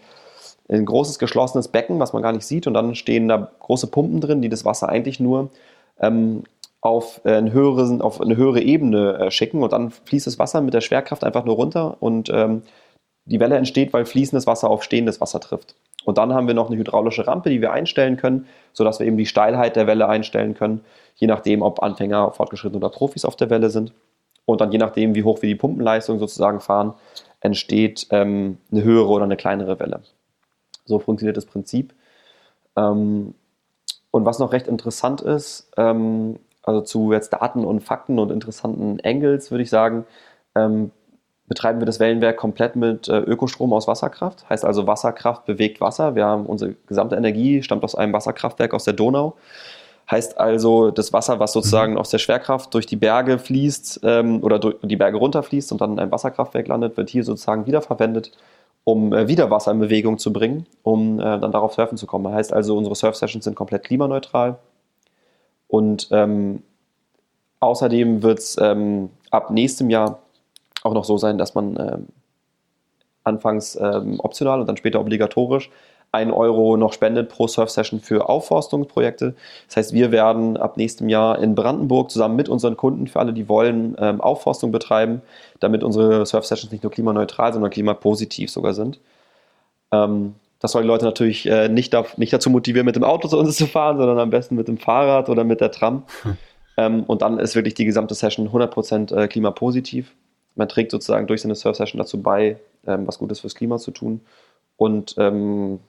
ein 0.70 0.86
großes 0.86 1.20
geschlossenes 1.20 1.68
Becken, 1.68 2.00
was 2.00 2.14
man 2.14 2.22
gar 2.22 2.32
nicht 2.32 2.46
sieht 2.46 2.68
und 2.68 2.74
dann 2.74 2.96
stehen 2.96 3.28
da 3.28 3.52
große 3.60 3.88
Pumpen 3.88 4.22
drin, 4.22 4.42
die 4.42 4.50
das 4.50 4.64
Wasser 4.64 4.88
eigentlich 4.88 5.20
nur 5.20 5.50
ähm, 6.00 6.44
auf, 6.80 7.20
äh, 7.26 7.34
eine 7.34 7.52
höhere, 7.52 8.02
auf 8.02 8.22
eine 8.22 8.38
höhere 8.38 8.62
Ebene 8.62 9.18
äh, 9.18 9.32
schicken 9.32 9.62
und 9.62 9.74
dann 9.74 9.92
fließt 9.92 10.26
das 10.26 10.40
Wasser 10.40 10.62
mit 10.62 10.74
der 10.74 10.82
Schwerkraft 10.82 11.26
einfach 11.26 11.44
nur 11.44 11.56
runter 11.56 11.98
und 12.00 12.30
ähm, 12.34 12.64
die 13.26 13.40
Welle 13.40 13.56
entsteht, 13.56 13.94
weil 13.94 14.06
fließendes 14.06 14.48
Wasser 14.48 14.70
auf 14.70 14.84
stehendes 14.84 15.22
Wasser 15.22 15.40
trifft. 15.40 15.76
Und 16.06 16.18
dann 16.18 16.34
haben 16.34 16.48
wir 16.48 16.54
noch 16.54 16.70
eine 16.70 16.78
hydraulische 16.78 17.28
Rampe, 17.28 17.50
die 17.50 17.62
wir 17.62 17.72
einstellen 17.72 18.18
können, 18.18 18.48
sodass 18.74 19.00
wir 19.00 19.08
eben 19.08 19.18
die 19.18 19.26
Steilheit 19.26 19.76
der 19.76 19.88
Welle 19.88 20.08
einstellen 20.08 20.56
können, 20.56 20.84
je 21.16 21.28
nachdem, 21.28 21.62
ob 21.62 21.84
Anfänger, 21.84 22.32
Fortgeschrittene 22.32 22.84
oder 22.84 22.94
Profis 22.94 23.26
auf 23.26 23.36
der 23.36 23.50
Welle 23.50 23.70
sind. 23.70 23.94
Und 24.46 24.62
dann 24.62 24.72
je 24.72 24.80
nachdem, 24.80 25.14
wie 25.14 25.24
hoch 25.24 25.42
wir 25.42 25.50
die 25.50 25.56
Pumpenleistung 25.56 26.18
sozusagen 26.20 26.60
fahren, 26.60 26.94
entsteht 27.40 28.08
ähm, 28.10 28.58
eine 28.72 28.84
höhere 28.84 29.10
oder 29.10 29.26
eine 29.26 29.38
kleinere 29.38 29.80
Welle. 29.80 30.02
So 30.86 31.00
funktioniert 31.00 31.38
das 31.38 31.46
Prinzip. 31.46 31.94
Ähm, 32.76 33.36
und 34.10 34.26
was 34.26 34.40
noch 34.40 34.52
recht 34.52 34.68
interessant 34.68 35.22
ist, 35.22 35.72
ähm, 35.78 36.40
also 36.64 36.82
zu 36.82 37.12
jetzt 37.12 37.34
Daten 37.34 37.64
und 37.66 37.82
Fakten 37.82 38.20
und 38.20 38.32
interessanten 38.32 39.00
Angles, 39.04 39.52
würde 39.52 39.64
ich 39.64 39.70
sagen, 39.70 40.06
ähm, 40.56 40.92
betreiben 41.52 41.82
wir 41.82 41.86
das 41.86 42.00
Wellenwerk 42.00 42.38
komplett 42.38 42.78
mit 42.78 43.10
äh, 43.10 43.18
Ökostrom 43.20 43.74
aus 43.74 43.86
Wasserkraft. 43.86 44.50
Heißt 44.50 44.64
also, 44.64 44.88
Wasserkraft 44.88 45.46
bewegt 45.46 45.82
Wasser. 45.82 46.16
Wir 46.16 46.26
haben 46.26 46.46
unsere 46.46 46.76
gesamte 46.88 47.18
Energie, 47.18 47.62
stammt 47.62 47.84
aus 47.84 47.94
einem 47.94 48.14
Wasserkraftwerk 48.14 48.74
aus 48.74 48.86
der 48.86 48.94
Donau. 48.94 49.36
Heißt 50.10 50.40
also, 50.40 50.92
das 50.92 51.12
Wasser, 51.12 51.42
was 51.42 51.52
sozusagen 51.52 51.94
mhm. 51.94 51.98
aus 51.98 52.10
der 52.10 52.20
Schwerkraft 52.20 52.74
durch 52.74 52.86
die 52.86 52.96
Berge 52.96 53.38
fließt 53.38 54.00
ähm, 54.04 54.42
oder 54.42 54.60
durch 54.60 54.78
die 54.82 54.96
Berge 54.96 55.18
runterfließt 55.18 55.74
und 55.74 55.82
dann 55.82 55.92
in 55.92 56.00
einem 56.00 56.12
Wasserkraftwerk 56.14 56.70
landet, 56.70 56.96
wird 56.96 57.10
hier 57.10 57.26
sozusagen 57.26 57.66
wiederverwendet, 57.66 58.32
um 58.86 59.12
äh, 59.12 59.28
wieder 59.28 59.52
Wasser 59.52 59.74
in 59.74 59.80
Bewegung 59.80 60.20
zu 60.20 60.32
bringen, 60.32 60.68
um 60.84 61.20
äh, 61.20 61.38
dann 61.38 61.52
darauf 61.52 61.74
surfen 61.74 61.98
zu 61.98 62.08
kommen. 62.08 62.34
Heißt 62.34 62.54
also, 62.54 62.78
unsere 62.78 62.96
Surf-Sessions 62.96 63.44
sind 63.44 63.56
komplett 63.56 63.84
klimaneutral. 63.84 64.58
Und 65.68 66.08
ähm, 66.12 66.64
außerdem 67.60 68.24
wird 68.24 68.40
es 68.40 68.58
ähm, 68.58 69.10
ab 69.32 69.52
nächstem 69.52 69.90
Jahr 69.90 70.20
auch 70.84 70.94
noch 70.94 71.06
so 71.06 71.18
sein, 71.18 71.38
dass 71.38 71.56
man 71.56 71.78
ähm, 71.78 72.08
anfangs 73.24 73.78
ähm, 73.80 74.20
optional 74.20 74.62
und 74.62 74.68
dann 74.68 74.78
später 74.78 75.00
obligatorisch 75.00 75.70
1 76.14 76.34
Euro 76.34 76.76
noch 76.76 76.92
spendet 76.92 77.30
pro 77.30 77.48
Surf-Session 77.48 78.02
für 78.02 78.28
Aufforstungsprojekte. 78.28 79.34
Das 79.68 79.78
heißt, 79.78 79.94
wir 79.94 80.12
werden 80.12 80.58
ab 80.58 80.76
nächstem 80.76 81.08
Jahr 81.08 81.40
in 81.40 81.56
Brandenburg 81.56 82.12
zusammen 82.12 82.36
mit 82.36 82.50
unseren 82.50 82.76
Kunden, 82.76 83.08
für 83.08 83.20
alle, 83.20 83.32
die 83.32 83.48
wollen, 83.48 83.96
ähm, 83.98 84.20
Aufforstung 84.20 84.72
betreiben, 84.72 85.22
damit 85.62 85.84
unsere 85.84 86.26
Surf-Sessions 86.26 86.72
nicht 86.72 86.84
nur 86.84 86.92
klimaneutral, 86.92 87.54
sondern 87.54 87.72
klimapositiv 87.72 88.52
sogar 88.52 88.74
sind. 88.74 89.00
Ähm, 89.94 90.36
das 90.60 90.74
soll 90.74 90.84
die 90.84 90.88
Leute 90.88 91.06
natürlich 91.06 91.46
äh, 91.48 91.70
nicht, 91.70 91.94
da, 91.94 92.06
nicht, 92.18 92.34
dazu 92.34 92.50
motivieren, 92.50 92.86
mit 92.86 92.96
dem 92.96 93.04
Auto 93.04 93.28
zu 93.28 93.40
uns 93.40 93.56
zu 93.56 93.66
fahren, 93.66 93.98
sondern 93.98 94.20
am 94.20 94.30
besten 94.30 94.56
mit 94.56 94.68
dem 94.68 94.78
Fahrrad 94.78 95.30
oder 95.30 95.44
mit 95.44 95.62
der 95.62 95.72
Tram. 95.72 96.04
Hm. 96.24 96.38
Ähm, 96.78 97.04
und 97.04 97.22
dann 97.22 97.38
ist 97.38 97.54
wirklich 97.54 97.74
die 97.74 97.84
gesamte 97.84 98.16
Session 98.16 98.48
100% 98.48 99.14
äh, 99.14 99.28
klimapositiv. 99.28 100.16
Man 100.56 100.70
trägt 100.70 100.92
sozusagen 100.92 101.28
durch 101.28 101.42
seine 101.42 101.56
Surf-Session 101.56 102.00
dazu 102.00 102.22
bei, 102.22 102.58
ähm, 102.86 103.08
was 103.08 103.20
Gutes 103.20 103.40
fürs 103.40 103.56
Klima 103.56 103.78
zu 103.78 103.92
tun. 103.92 104.22
Und 104.78 105.16
ähm, 105.18 105.80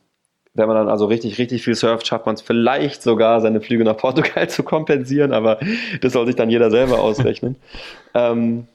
wenn 0.55 0.67
man 0.69 0.77
dann 0.77 0.89
also 0.89 1.07
richtig, 1.07 1.39
richtig 1.39 1.63
viel 1.63 1.75
surft, 1.75 2.07
schafft 2.07 2.27
man 2.27 2.35
es 2.35 2.43
vielleicht 2.43 3.03
sogar, 3.03 3.41
seine 3.41 3.61
Flüge 3.61 3.85
nach 3.85 3.97
Portugal 3.97 4.49
zu 4.51 4.63
kompensieren, 4.63 5.33
aber 5.33 5.59
das 6.01 6.13
soll 6.13 6.27
sich 6.27 6.37
dann 6.37 6.51
jeder 6.51 6.71
selber 6.71 7.01
ausrechnen. 7.01 7.57
ähm, 8.15 8.67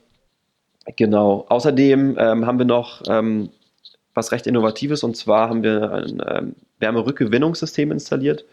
genau. 0.96 1.46
Außerdem 1.48 2.16
ähm, 2.18 2.46
haben 2.46 2.58
wir 2.58 2.66
noch 2.66 3.02
ähm, 3.08 3.50
was 4.14 4.32
recht 4.32 4.46
Innovatives 4.46 5.04
und 5.04 5.16
zwar 5.16 5.48
haben 5.48 5.62
wir 5.62 5.92
ein 5.92 6.22
ähm, 6.28 6.54
Wärmerückgewinnungssystem 6.80 7.92
installiert. 7.92 8.44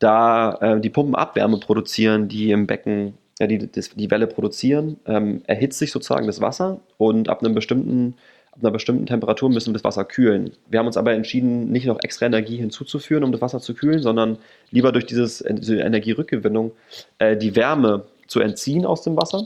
Da 0.00 0.54
äh, 0.60 0.80
die 0.80 0.90
Pumpen 0.90 1.14
Abwärme 1.14 1.58
produzieren, 1.58 2.28
die 2.28 2.50
im 2.50 2.66
Becken 2.66 3.14
ja, 3.38 3.46
die, 3.46 3.70
das, 3.70 3.90
die 3.90 4.10
Welle 4.10 4.26
produzieren, 4.26 4.98
ähm, 5.06 5.42
erhitzt 5.46 5.78
sich 5.78 5.92
sozusagen 5.92 6.26
das 6.26 6.40
Wasser 6.40 6.80
und 6.98 7.28
ab 7.28 7.42
einem 7.42 7.54
bestimmten 7.54 8.14
ab 8.52 8.62
einer 8.62 8.70
bestimmten 8.70 9.04
Temperatur 9.04 9.50
müssen 9.50 9.68
wir 9.68 9.74
das 9.74 9.84
Wasser 9.84 10.06
kühlen. 10.06 10.52
Wir 10.70 10.78
haben 10.78 10.86
uns 10.86 10.96
aber 10.96 11.12
entschieden, 11.12 11.70
nicht 11.70 11.86
noch 11.86 11.98
extra 12.02 12.24
Energie 12.24 12.56
hinzuzuführen, 12.56 13.22
um 13.22 13.30
das 13.30 13.42
Wasser 13.42 13.60
zu 13.60 13.74
kühlen, 13.74 14.00
sondern 14.00 14.38
lieber 14.70 14.92
durch 14.92 15.04
dieses, 15.04 15.44
diese 15.46 15.80
Energierückgewinnung 15.80 16.72
äh, 17.18 17.36
die 17.36 17.54
Wärme 17.54 18.06
zu 18.26 18.40
entziehen 18.40 18.86
aus 18.86 19.02
dem 19.02 19.14
Wasser, 19.16 19.44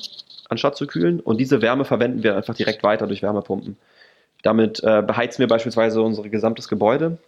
anstatt 0.49 0.77
zu 0.77 0.87
kühlen. 0.87 1.19
Und 1.19 1.39
diese 1.41 1.61
Wärme 1.61 1.85
verwenden 1.85 2.23
wir 2.23 2.37
einfach 2.37 2.55
direkt 2.55 2.85
weiter 2.85 3.09
durch 3.09 3.21
Wärmepumpen. 3.21 3.77
Damit 4.43 4.81
äh, 4.85 5.03
beheizen 5.03 5.41
wir 5.41 5.49
beispielsweise 5.49 6.01
unser 6.03 6.23
gesamtes 6.29 6.69
Gebäude. 6.69 7.19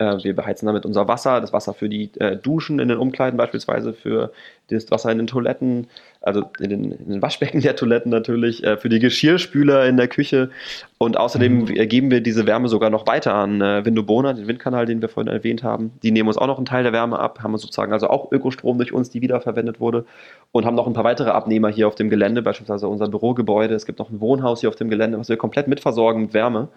Äh, 0.00 0.24
wir 0.24 0.34
beheizen 0.34 0.64
damit 0.64 0.86
unser 0.86 1.08
Wasser, 1.08 1.42
das 1.42 1.52
Wasser 1.52 1.74
für 1.74 1.90
die 1.90 2.10
äh, 2.18 2.34
Duschen 2.34 2.78
in 2.78 2.88
den 2.88 2.96
Umkleiden 2.96 3.36
beispielsweise, 3.36 3.92
für 3.92 4.32
das 4.68 4.90
Wasser 4.90 5.12
in 5.12 5.18
den 5.18 5.26
Toiletten, 5.26 5.88
also 6.22 6.44
in 6.58 6.70
den, 6.70 6.92
in 6.92 7.10
den 7.10 7.22
Waschbecken 7.22 7.60
der 7.60 7.76
Toiletten 7.76 8.10
natürlich, 8.10 8.64
äh, 8.64 8.78
für 8.78 8.88
die 8.88 8.98
Geschirrspüler 8.98 9.86
in 9.86 9.98
der 9.98 10.08
Küche. 10.08 10.50
Und 10.96 11.18
außerdem 11.18 11.64
mhm. 11.64 11.88
geben 11.88 12.10
wir 12.10 12.22
diese 12.22 12.46
Wärme 12.46 12.68
sogar 12.68 12.88
noch 12.88 13.06
weiter 13.06 13.34
an 13.34 13.60
äh, 13.60 13.84
Windobona, 13.84 14.32
den 14.32 14.48
Windkanal, 14.48 14.86
den 14.86 15.02
wir 15.02 15.10
vorhin 15.10 15.30
erwähnt 15.30 15.62
haben. 15.62 15.92
Die 16.02 16.12
nehmen 16.12 16.28
uns 16.28 16.38
auch 16.38 16.46
noch 16.46 16.56
einen 16.56 16.66
Teil 16.66 16.82
der 16.82 16.94
Wärme 16.94 17.18
ab, 17.18 17.40
haben 17.42 17.56
sozusagen 17.58 17.92
also 17.92 18.08
auch 18.08 18.32
Ökostrom 18.32 18.78
durch 18.78 18.94
uns, 18.94 19.10
die 19.10 19.20
wiederverwendet 19.20 19.80
wurde. 19.80 20.06
Und 20.50 20.64
haben 20.64 20.76
noch 20.76 20.86
ein 20.86 20.94
paar 20.94 21.04
weitere 21.04 21.30
Abnehmer 21.30 21.68
hier 21.68 21.88
auf 21.88 21.94
dem 21.94 22.08
Gelände, 22.08 22.40
beispielsweise 22.40 22.88
unser 22.88 23.08
Bürogebäude. 23.08 23.74
Es 23.74 23.84
gibt 23.84 23.98
noch 23.98 24.08
ein 24.08 24.20
Wohnhaus 24.20 24.60
hier 24.60 24.70
auf 24.70 24.76
dem 24.76 24.88
Gelände, 24.88 25.18
was 25.18 25.28
wir 25.28 25.36
komplett 25.36 25.68
mitversorgen 25.68 26.22
mit 26.22 26.32
Wärme. 26.32 26.68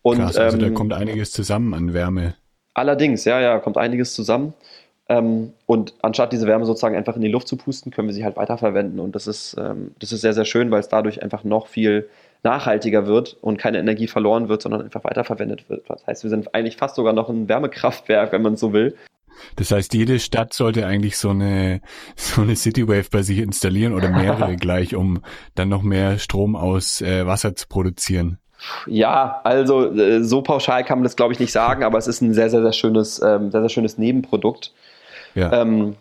Und, 0.00 0.18
Krass, 0.18 0.38
also 0.38 0.56
ähm, 0.56 0.62
da 0.62 0.70
kommt 0.70 0.94
einiges 0.94 1.32
zusammen 1.32 1.74
an 1.74 1.92
Wärme. 1.92 2.34
Allerdings, 2.74 3.24
ja, 3.24 3.40
ja, 3.40 3.58
kommt 3.58 3.76
einiges 3.76 4.14
zusammen. 4.14 4.54
Ähm, 5.08 5.52
und 5.66 5.94
anstatt 6.02 6.32
diese 6.32 6.46
Wärme 6.46 6.64
sozusagen 6.64 6.96
einfach 6.96 7.16
in 7.16 7.22
die 7.22 7.28
Luft 7.28 7.48
zu 7.48 7.56
pusten, 7.56 7.90
können 7.90 8.08
wir 8.08 8.14
sie 8.14 8.24
halt 8.24 8.36
weiterverwenden. 8.36 9.00
Und 9.00 9.14
das 9.14 9.26
ist, 9.26 9.56
ähm, 9.58 9.94
das 9.98 10.12
ist 10.12 10.20
sehr, 10.20 10.32
sehr 10.32 10.44
schön, 10.44 10.70
weil 10.70 10.80
es 10.80 10.88
dadurch 10.88 11.22
einfach 11.22 11.44
noch 11.44 11.66
viel 11.66 12.08
nachhaltiger 12.42 13.06
wird 13.06 13.36
und 13.40 13.58
keine 13.58 13.78
Energie 13.78 14.08
verloren 14.08 14.48
wird, 14.48 14.62
sondern 14.62 14.82
einfach 14.82 15.04
weiterverwendet 15.04 15.68
wird. 15.68 15.88
Das 15.88 16.06
heißt, 16.06 16.22
wir 16.22 16.30
sind 16.30 16.54
eigentlich 16.54 16.76
fast 16.76 16.96
sogar 16.96 17.12
noch 17.12 17.28
ein 17.28 17.48
Wärmekraftwerk, 17.48 18.32
wenn 18.32 18.42
man 18.42 18.56
so 18.56 18.72
will. 18.72 18.96
Das 19.56 19.70
heißt, 19.70 19.94
jede 19.94 20.18
Stadt 20.18 20.52
sollte 20.52 20.86
eigentlich 20.86 21.16
so 21.16 21.30
eine, 21.30 21.80
so 22.16 22.42
eine 22.42 22.56
Citywave 22.56 23.08
bei 23.10 23.22
sich 23.22 23.38
installieren 23.38 23.94
oder 23.94 24.10
mehrere 24.10 24.56
gleich, 24.56 24.94
um 24.94 25.22
dann 25.54 25.68
noch 25.68 25.82
mehr 25.82 26.18
Strom 26.18 26.56
aus 26.56 27.00
äh, 27.00 27.26
Wasser 27.26 27.54
zu 27.54 27.66
produzieren. 27.68 28.38
Ja, 28.86 29.40
also 29.44 29.92
äh, 29.92 30.22
so 30.22 30.42
pauschal 30.42 30.84
kann 30.84 30.98
man 30.98 31.04
das, 31.04 31.16
glaube 31.16 31.32
ich, 31.32 31.40
nicht 31.40 31.52
sagen, 31.52 31.82
aber 31.82 31.98
es 31.98 32.06
ist 32.06 32.20
ein 32.20 32.34
sehr, 32.34 32.50
sehr, 32.50 32.62
sehr 32.62 32.72
schönes, 32.72 33.20
ähm, 33.22 33.50
sehr, 33.50 33.60
sehr 33.60 33.68
schönes 33.68 33.98
Nebenprodukt. 33.98 34.72
Ja. 35.34 35.52
Ähm, 35.52 35.96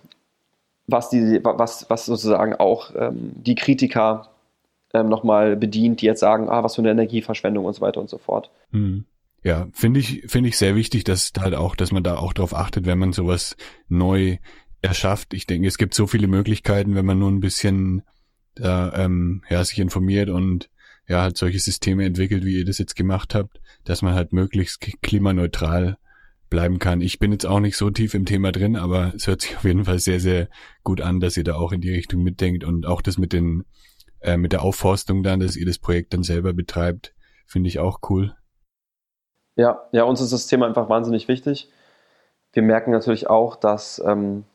was, 0.88 1.10
die, 1.10 1.40
was, 1.44 1.90
was 1.90 2.06
sozusagen 2.06 2.56
auch 2.56 2.92
ähm, 2.96 3.32
die 3.36 3.56
Kritiker 3.56 4.30
ähm, 4.94 5.10
nochmal 5.10 5.56
bedient, 5.56 6.02
die 6.02 6.06
jetzt 6.06 6.20
sagen, 6.20 6.50
ah, 6.50 6.64
was 6.64 6.76
für 6.76 6.82
eine 6.82 6.92
Energieverschwendung 6.92 7.66
und 7.66 7.74
so 7.74 7.82
weiter 7.82 8.02
und 8.02 8.10
so 8.10 8.18
fort. 8.18 8.52
Hm. 8.72 9.06
Ja, 9.44 9.68
finde 9.74 10.00
ich, 10.00 10.24
finde 10.28 10.50
ich 10.50 10.58
sehr 10.58 10.76
wichtig, 10.76 11.04
dass 11.04 11.32
halt 11.40 11.56
auch, 11.56 11.76
dass 11.76 11.92
man 11.92 12.04
da 12.04 12.18
auch 12.18 12.34
drauf 12.34 12.54
achtet, 12.54 12.86
wenn 12.86 13.00
man 13.00 13.12
sowas 13.12 13.56
neu 13.88 14.38
erschafft. 14.82 15.34
Ich 15.34 15.48
denke, 15.48 15.68
es 15.68 15.78
gibt 15.78 15.94
so 15.96 16.06
viele 16.06 16.28
Möglichkeiten, 16.28 16.94
wenn 16.96 17.06
man 17.06 17.18
nur 17.18 17.32
ein 17.32 17.40
bisschen 17.40 18.04
da, 18.56 18.94
ähm, 18.96 19.44
ja, 19.50 19.64
sich 19.64 19.80
informiert 19.80 20.30
und 20.30 20.70
ja, 21.12 21.24
halt 21.24 21.38
solche 21.38 21.60
Systeme 21.60 22.06
entwickelt, 22.06 22.46
wie 22.46 22.58
ihr 22.58 22.66
das 22.66 22.78
jetzt 22.78 22.96
gemacht 22.96 23.36
habt, 23.36 23.60
dass 23.84 24.02
man 24.02 24.16
halt 24.16 24.32
möglichst 24.32 24.80
klimaneutral 25.02 25.98
bleiben 26.50 26.80
kann. 26.80 27.02
Ich 27.02 27.20
bin 27.20 27.34
jetzt 27.34 27.46
auch 27.46 27.60
nicht 27.60 27.76
so 27.76 27.90
tief 27.90 28.14
im 28.14 28.26
Thema 28.26 28.54
drin, 28.54 28.78
aber 28.78 29.12
es 29.14 29.28
hört 29.28 29.42
sich 29.42 29.56
auf 29.58 29.66
jeden 29.66 29.84
Fall 29.84 30.00
sehr, 30.00 30.22
sehr 30.22 30.48
gut 30.86 31.02
an, 31.02 31.20
dass 31.20 31.36
ihr 31.36 31.44
da 31.44 31.56
auch 31.56 31.74
in 31.74 31.82
die 31.82 31.92
Richtung 31.92 32.24
mitdenkt 32.24 32.64
und 32.64 32.86
auch 32.88 33.02
das 33.02 33.18
mit 33.18 33.34
den, 33.34 33.66
äh, 34.22 34.38
mit 34.38 34.54
der 34.54 34.62
Aufforstung 34.62 35.22
dann, 35.22 35.42
dass 35.42 35.58
ihr 35.58 35.66
das 35.66 35.80
Projekt 35.80 36.14
dann 36.14 36.24
selber 36.24 36.54
betreibt, 36.54 37.14
finde 37.46 37.68
ich 37.68 37.80
auch 37.80 38.00
cool. 38.10 38.34
Ja, 39.58 39.82
ja, 39.92 40.04
uns 40.04 40.22
ist 40.22 40.32
das 40.32 40.48
Thema 40.48 40.66
einfach 40.66 40.88
wahnsinnig 40.88 41.28
wichtig. 41.28 41.70
Wir 42.54 42.64
merken 42.64 42.92
natürlich 42.92 43.30
auch, 43.30 43.58
dass 43.58 44.02
ähm, 44.06 44.46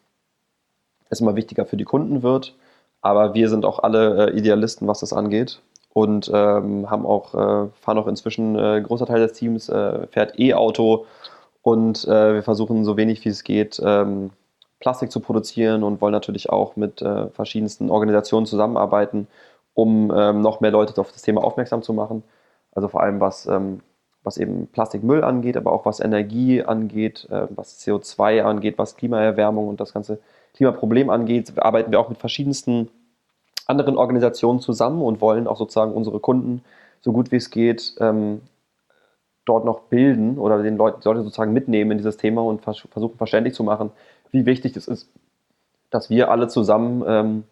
es 1.10 1.20
immer 1.20 1.36
wichtiger 1.36 1.66
für 1.66 1.76
die 1.76 1.84
Kunden 1.84 2.22
wird, 2.22 2.56
aber 3.02 3.34
wir 3.34 3.50
sind 3.50 3.66
auch 3.66 3.80
alle 3.80 4.30
äh, 4.30 4.38
Idealisten, 4.38 4.88
was 4.88 5.00
das 5.00 5.12
angeht 5.12 5.60
und 5.96 6.30
ähm, 6.30 6.90
haben 6.90 7.06
auch, 7.06 7.32
äh, 7.32 7.70
fahren 7.80 7.96
auch 7.96 8.06
inzwischen, 8.06 8.54
äh, 8.58 8.82
großer 8.82 9.06
Teil 9.06 9.20
des 9.20 9.32
Teams 9.32 9.70
äh, 9.70 10.06
fährt 10.08 10.38
E-Auto 10.38 11.06
und 11.62 12.04
äh, 12.04 12.34
wir 12.34 12.42
versuchen 12.42 12.84
so 12.84 12.98
wenig 12.98 13.24
wie 13.24 13.30
es 13.30 13.44
geht 13.44 13.80
ähm, 13.82 14.28
Plastik 14.78 15.10
zu 15.10 15.20
produzieren 15.20 15.82
und 15.82 16.02
wollen 16.02 16.12
natürlich 16.12 16.50
auch 16.50 16.76
mit 16.76 17.00
äh, 17.00 17.28
verschiedensten 17.28 17.88
Organisationen 17.88 18.44
zusammenarbeiten, 18.44 19.26
um 19.72 20.12
ähm, 20.14 20.42
noch 20.42 20.60
mehr 20.60 20.70
Leute 20.70 21.00
auf 21.00 21.12
das 21.12 21.22
Thema 21.22 21.42
aufmerksam 21.42 21.80
zu 21.80 21.94
machen. 21.94 22.22
Also 22.72 22.88
vor 22.88 23.02
allem 23.02 23.18
was, 23.18 23.46
ähm, 23.46 23.80
was 24.22 24.36
eben 24.36 24.66
Plastikmüll 24.66 25.24
angeht, 25.24 25.56
aber 25.56 25.72
auch 25.72 25.86
was 25.86 26.00
Energie 26.00 26.62
angeht, 26.62 27.26
äh, 27.30 27.46
was 27.56 27.80
CO2 27.80 28.42
angeht, 28.42 28.76
was 28.76 28.96
Klimaerwärmung 28.96 29.66
und 29.66 29.80
das 29.80 29.94
ganze 29.94 30.18
Klimaproblem 30.56 31.08
angeht, 31.08 31.54
arbeiten 31.56 31.90
wir 31.90 32.00
auch 32.00 32.10
mit 32.10 32.18
verschiedensten 32.18 32.90
anderen 33.66 33.96
Organisationen 33.96 34.60
zusammen 34.60 35.02
und 35.02 35.20
wollen 35.20 35.46
auch 35.46 35.56
sozusagen 35.56 35.92
unsere 35.92 36.20
Kunden 36.20 36.62
so 37.00 37.12
gut 37.12 37.32
wie 37.32 37.36
es 37.36 37.50
geht 37.50 37.94
ähm, 38.00 38.40
dort 39.44 39.64
noch 39.64 39.80
bilden 39.82 40.38
oder 40.38 40.62
den 40.62 40.76
Leuten, 40.76 41.00
Leute 41.04 41.22
sozusagen 41.22 41.52
mitnehmen 41.52 41.92
in 41.92 41.98
dieses 41.98 42.16
Thema 42.16 42.42
und 42.42 42.62
vers 42.62 42.80
versuchen 42.90 43.16
verständlich 43.16 43.54
zu 43.54 43.64
machen, 43.64 43.90
wie 44.32 44.44
wichtig 44.44 44.76
es 44.76 44.88
ist, 44.88 45.08
dass 45.90 46.10
wir 46.10 46.30
alle 46.30 46.48
zusammen 46.48 47.04
ähm, 47.06 47.44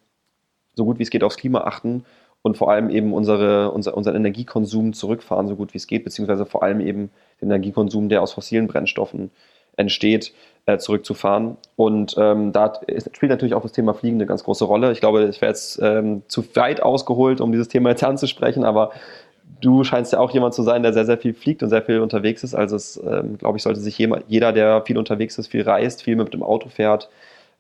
so 0.74 0.84
gut 0.84 0.98
wie 0.98 1.04
es 1.04 1.10
geht 1.10 1.22
aufs 1.22 1.36
Klima 1.36 1.60
achten 1.60 2.04
und 2.42 2.58
vor 2.58 2.70
allem 2.70 2.90
eben 2.90 3.14
unsere, 3.14 3.70
unser, 3.70 3.96
unseren 3.96 4.16
Energiekonsum 4.16 4.92
zurückfahren, 4.92 5.48
so 5.48 5.56
gut 5.56 5.72
wie 5.72 5.78
es 5.78 5.86
geht, 5.86 6.04
beziehungsweise 6.04 6.44
vor 6.44 6.62
allem 6.62 6.80
eben 6.80 7.10
den 7.40 7.48
Energiekonsum, 7.48 8.08
der 8.08 8.22
aus 8.22 8.32
fossilen 8.32 8.66
Brennstoffen 8.66 9.30
entsteht, 9.76 10.32
äh, 10.66 10.78
zurückzufahren. 10.78 11.56
Und 11.76 12.14
ähm, 12.18 12.52
da 12.52 12.72
spielt 13.12 13.30
natürlich 13.30 13.54
auch 13.54 13.62
das 13.62 13.72
Thema 13.72 13.94
Fliegen 13.94 14.16
eine 14.16 14.26
ganz 14.26 14.44
große 14.44 14.64
Rolle. 14.64 14.92
Ich 14.92 15.00
glaube, 15.00 15.24
ich 15.24 15.40
wäre 15.40 15.50
jetzt 15.50 15.78
ähm, 15.82 16.22
zu 16.28 16.44
weit 16.56 16.82
ausgeholt, 16.82 17.40
um 17.40 17.52
dieses 17.52 17.68
Thema 17.68 17.90
jetzt 17.90 18.04
anzusprechen, 18.04 18.64
aber 18.64 18.92
du 19.60 19.84
scheinst 19.84 20.12
ja 20.12 20.20
auch 20.20 20.30
jemand 20.30 20.54
zu 20.54 20.62
sein, 20.62 20.82
der 20.82 20.92
sehr, 20.92 21.06
sehr 21.06 21.18
viel 21.18 21.34
fliegt 21.34 21.62
und 21.62 21.68
sehr 21.68 21.82
viel 21.82 22.00
unterwegs 22.00 22.44
ist. 22.44 22.54
Also 22.54 22.76
es, 22.76 23.00
ähm, 23.04 23.38
glaube 23.38 23.58
ich, 23.58 23.62
sollte 23.62 23.80
sich 23.80 23.98
jeder, 23.98 24.52
der 24.52 24.82
viel 24.82 24.98
unterwegs 24.98 25.38
ist, 25.38 25.48
viel 25.48 25.62
reist, 25.62 26.02
viel 26.02 26.16
mit 26.16 26.32
dem 26.32 26.42
Auto 26.42 26.68
fährt, 26.68 27.08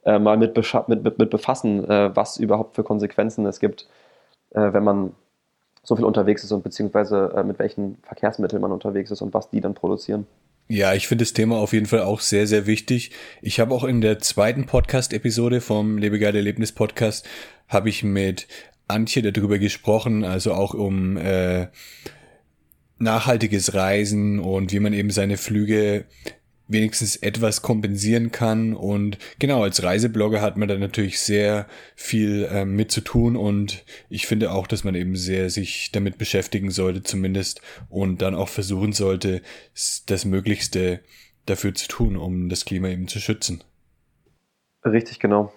äh, 0.04 0.18
mal 0.18 0.36
mit, 0.36 0.56
mit, 0.88 1.18
mit, 1.18 1.30
befassen, 1.30 1.88
äh, 1.88 2.14
was 2.14 2.36
überhaupt 2.38 2.74
für 2.74 2.84
Konsequenzen 2.84 3.46
es 3.46 3.60
gibt, 3.60 3.86
äh, 4.50 4.72
wenn 4.72 4.84
man 4.84 5.12
so 5.82 5.96
viel 5.96 6.04
unterwegs 6.04 6.44
ist 6.44 6.52
und 6.52 6.62
beziehungsweise 6.62 7.32
äh, 7.36 7.44
mit 7.44 7.58
welchen 7.58 7.98
Verkehrsmitteln 8.02 8.62
man 8.62 8.72
unterwegs 8.72 9.10
ist 9.10 9.20
und 9.22 9.34
was 9.34 9.50
die 9.50 9.60
dann 9.60 9.74
produzieren. 9.74 10.26
Ja, 10.66 10.94
ich 10.94 11.08
finde 11.08 11.24
das 11.24 11.34
Thema 11.34 11.58
auf 11.58 11.74
jeden 11.74 11.86
Fall 11.86 12.00
auch 12.00 12.20
sehr, 12.20 12.46
sehr 12.46 12.66
wichtig. 12.66 13.10
Ich 13.42 13.60
habe 13.60 13.74
auch 13.74 13.84
in 13.84 14.00
der 14.00 14.18
zweiten 14.18 14.64
Podcast-Episode 14.64 15.60
vom 15.60 15.98
Lebegeil 15.98 16.34
Erlebnis 16.34 16.72
Podcast 16.72 17.28
habe 17.68 17.90
ich 17.90 18.02
mit 18.02 18.48
Antje 18.88 19.20
darüber 19.22 19.58
gesprochen, 19.58 20.24
also 20.24 20.54
auch 20.54 20.72
um 20.72 21.18
äh, 21.18 21.68
nachhaltiges 22.98 23.74
Reisen 23.74 24.38
und 24.38 24.72
wie 24.72 24.80
man 24.80 24.94
eben 24.94 25.10
seine 25.10 25.36
Flüge 25.36 26.06
wenigstens 26.66 27.16
etwas 27.16 27.62
kompensieren 27.62 28.32
kann. 28.32 28.74
Und 28.74 29.18
genau, 29.38 29.62
als 29.62 29.82
Reiseblogger 29.82 30.40
hat 30.40 30.56
man 30.56 30.68
da 30.68 30.76
natürlich 30.76 31.20
sehr 31.20 31.66
viel 31.94 32.48
äh, 32.50 32.64
mit 32.64 32.90
zu 32.90 33.00
tun 33.02 33.36
und 33.36 33.84
ich 34.08 34.26
finde 34.26 34.52
auch, 34.52 34.66
dass 34.66 34.84
man 34.84 34.94
eben 34.94 35.16
sehr 35.16 35.50
sich 35.50 35.90
damit 35.92 36.18
beschäftigen 36.18 36.70
sollte, 36.70 37.02
zumindest, 37.02 37.60
und 37.88 38.22
dann 38.22 38.34
auch 38.34 38.48
versuchen 38.48 38.92
sollte, 38.92 39.42
das 40.06 40.24
Möglichste 40.24 41.00
dafür 41.46 41.74
zu 41.74 41.88
tun, 41.88 42.16
um 42.16 42.48
das 42.48 42.64
Klima 42.64 42.88
eben 42.88 43.08
zu 43.08 43.18
schützen. 43.18 43.62
Richtig, 44.84 45.20
genau. 45.20 45.52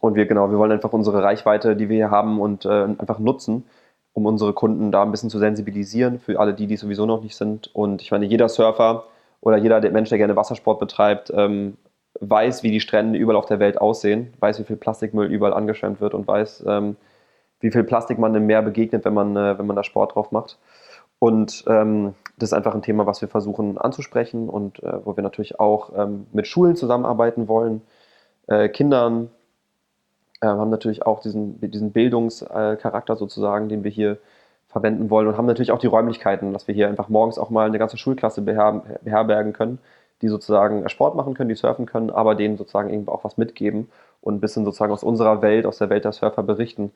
Und 0.00 0.16
wir, 0.16 0.26
genau, 0.26 0.50
wir 0.50 0.58
wollen 0.58 0.72
einfach 0.72 0.92
unsere 0.92 1.22
Reichweite, 1.22 1.76
die 1.76 1.88
wir 1.88 1.96
hier 1.96 2.10
haben 2.10 2.40
und 2.40 2.64
äh, 2.64 2.68
einfach 2.68 3.18
nutzen, 3.18 3.64
um 4.12 4.26
unsere 4.26 4.52
Kunden 4.52 4.90
da 4.90 5.02
ein 5.02 5.10
bisschen 5.10 5.30
zu 5.30 5.38
sensibilisieren, 5.38 6.18
für 6.18 6.40
alle 6.40 6.54
die, 6.54 6.66
die 6.66 6.76
sowieso 6.76 7.06
noch 7.06 7.22
nicht 7.22 7.36
sind. 7.36 7.74
Und 7.74 8.02
ich 8.02 8.10
meine, 8.10 8.26
jeder 8.26 8.48
Surfer 8.48 9.04
oder 9.42 9.58
jeder 9.58 9.80
Mensch, 9.90 10.08
der 10.08 10.18
gerne 10.18 10.36
Wassersport 10.36 10.78
betreibt, 10.78 11.30
ähm, 11.34 11.76
weiß, 12.20 12.62
wie 12.62 12.70
die 12.70 12.80
Strände 12.80 13.18
überall 13.18 13.36
auf 13.36 13.46
der 13.46 13.58
Welt 13.58 13.78
aussehen, 13.80 14.32
weiß, 14.40 14.60
wie 14.60 14.64
viel 14.64 14.76
Plastikmüll 14.76 15.26
überall 15.26 15.52
angeschwemmt 15.52 16.00
wird 16.00 16.14
und 16.14 16.26
weiß, 16.26 16.64
ähm, 16.66 16.96
wie 17.60 17.70
viel 17.70 17.84
Plastik 17.84 18.18
man 18.18 18.34
im 18.34 18.46
Meer 18.46 18.62
begegnet, 18.62 19.04
wenn 19.04 19.14
man, 19.14 19.36
äh, 19.36 19.58
wenn 19.58 19.66
man 19.66 19.76
da 19.76 19.84
Sport 19.84 20.14
drauf 20.14 20.30
macht. 20.30 20.58
Und 21.18 21.64
ähm, 21.66 22.14
das 22.38 22.50
ist 22.50 22.52
einfach 22.54 22.74
ein 22.74 22.82
Thema, 22.82 23.06
was 23.06 23.20
wir 23.20 23.28
versuchen 23.28 23.78
anzusprechen 23.78 24.48
und 24.48 24.82
äh, 24.82 25.04
wo 25.04 25.16
wir 25.16 25.22
natürlich 25.22 25.60
auch 25.60 25.92
ähm, 25.96 26.26
mit 26.32 26.46
Schulen 26.46 26.76
zusammenarbeiten 26.76 27.48
wollen, 27.48 27.82
äh, 28.46 28.68
Kindern, 28.68 29.30
äh, 30.40 30.46
haben 30.46 30.70
natürlich 30.70 31.06
auch 31.06 31.20
diesen, 31.20 31.60
diesen 31.60 31.92
Bildungscharakter 31.92 33.16
sozusagen, 33.16 33.68
den 33.68 33.84
wir 33.84 33.90
hier 33.90 34.18
verwenden 34.72 35.10
wollen 35.10 35.28
und 35.28 35.36
haben 35.36 35.46
natürlich 35.46 35.70
auch 35.70 35.78
die 35.78 35.86
Räumlichkeiten, 35.86 36.52
dass 36.52 36.66
wir 36.66 36.74
hier 36.74 36.88
einfach 36.88 37.08
morgens 37.08 37.38
auch 37.38 37.50
mal 37.50 37.66
eine 37.66 37.78
ganze 37.78 37.98
Schulklasse 37.98 38.40
beher 38.40 38.82
beherbergen 39.02 39.52
können, 39.52 39.78
die 40.22 40.28
sozusagen 40.28 40.88
Sport 40.88 41.14
machen 41.14 41.34
können, 41.34 41.50
die 41.50 41.54
surfen 41.54 41.86
können, 41.86 42.10
aber 42.10 42.34
denen 42.34 42.56
sozusagen 42.56 42.88
irgendwie 42.88 43.10
auch 43.10 43.24
was 43.24 43.36
mitgeben 43.36 43.90
und 44.22 44.34
ein 44.34 44.40
bisschen 44.40 44.64
sozusagen 44.64 44.92
aus 44.92 45.02
unserer 45.02 45.42
Welt, 45.42 45.66
aus 45.66 45.78
der 45.78 45.90
Welt 45.90 46.04
der 46.04 46.12
Surfer 46.12 46.42
berichten 46.42 46.92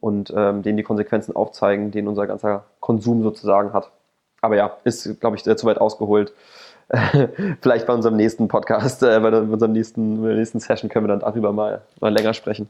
und 0.00 0.32
ähm, 0.36 0.62
denen 0.62 0.76
die 0.76 0.82
Konsequenzen 0.82 1.34
aufzeigen, 1.34 1.90
den 1.90 2.06
unser 2.06 2.26
ganzer 2.26 2.64
Konsum 2.80 3.22
sozusagen 3.22 3.72
hat. 3.72 3.90
Aber 4.40 4.56
ja, 4.56 4.76
ist, 4.84 5.20
glaube 5.20 5.36
ich, 5.36 5.42
zu 5.42 5.66
weit 5.66 5.78
ausgeholt. 5.78 6.32
Vielleicht 7.60 7.86
bei 7.86 7.94
unserem 7.94 8.16
nächsten 8.16 8.46
Podcast, 8.46 9.02
äh, 9.02 9.18
bei 9.18 9.36
unserem 9.36 9.72
nächsten, 9.72 10.22
bei 10.22 10.28
der 10.28 10.36
nächsten 10.36 10.60
Session 10.60 10.88
können 10.88 11.06
wir 11.06 11.08
dann 11.08 11.20
darüber 11.20 11.52
mal, 11.52 11.82
mal 12.00 12.12
länger 12.12 12.34
sprechen. 12.34 12.68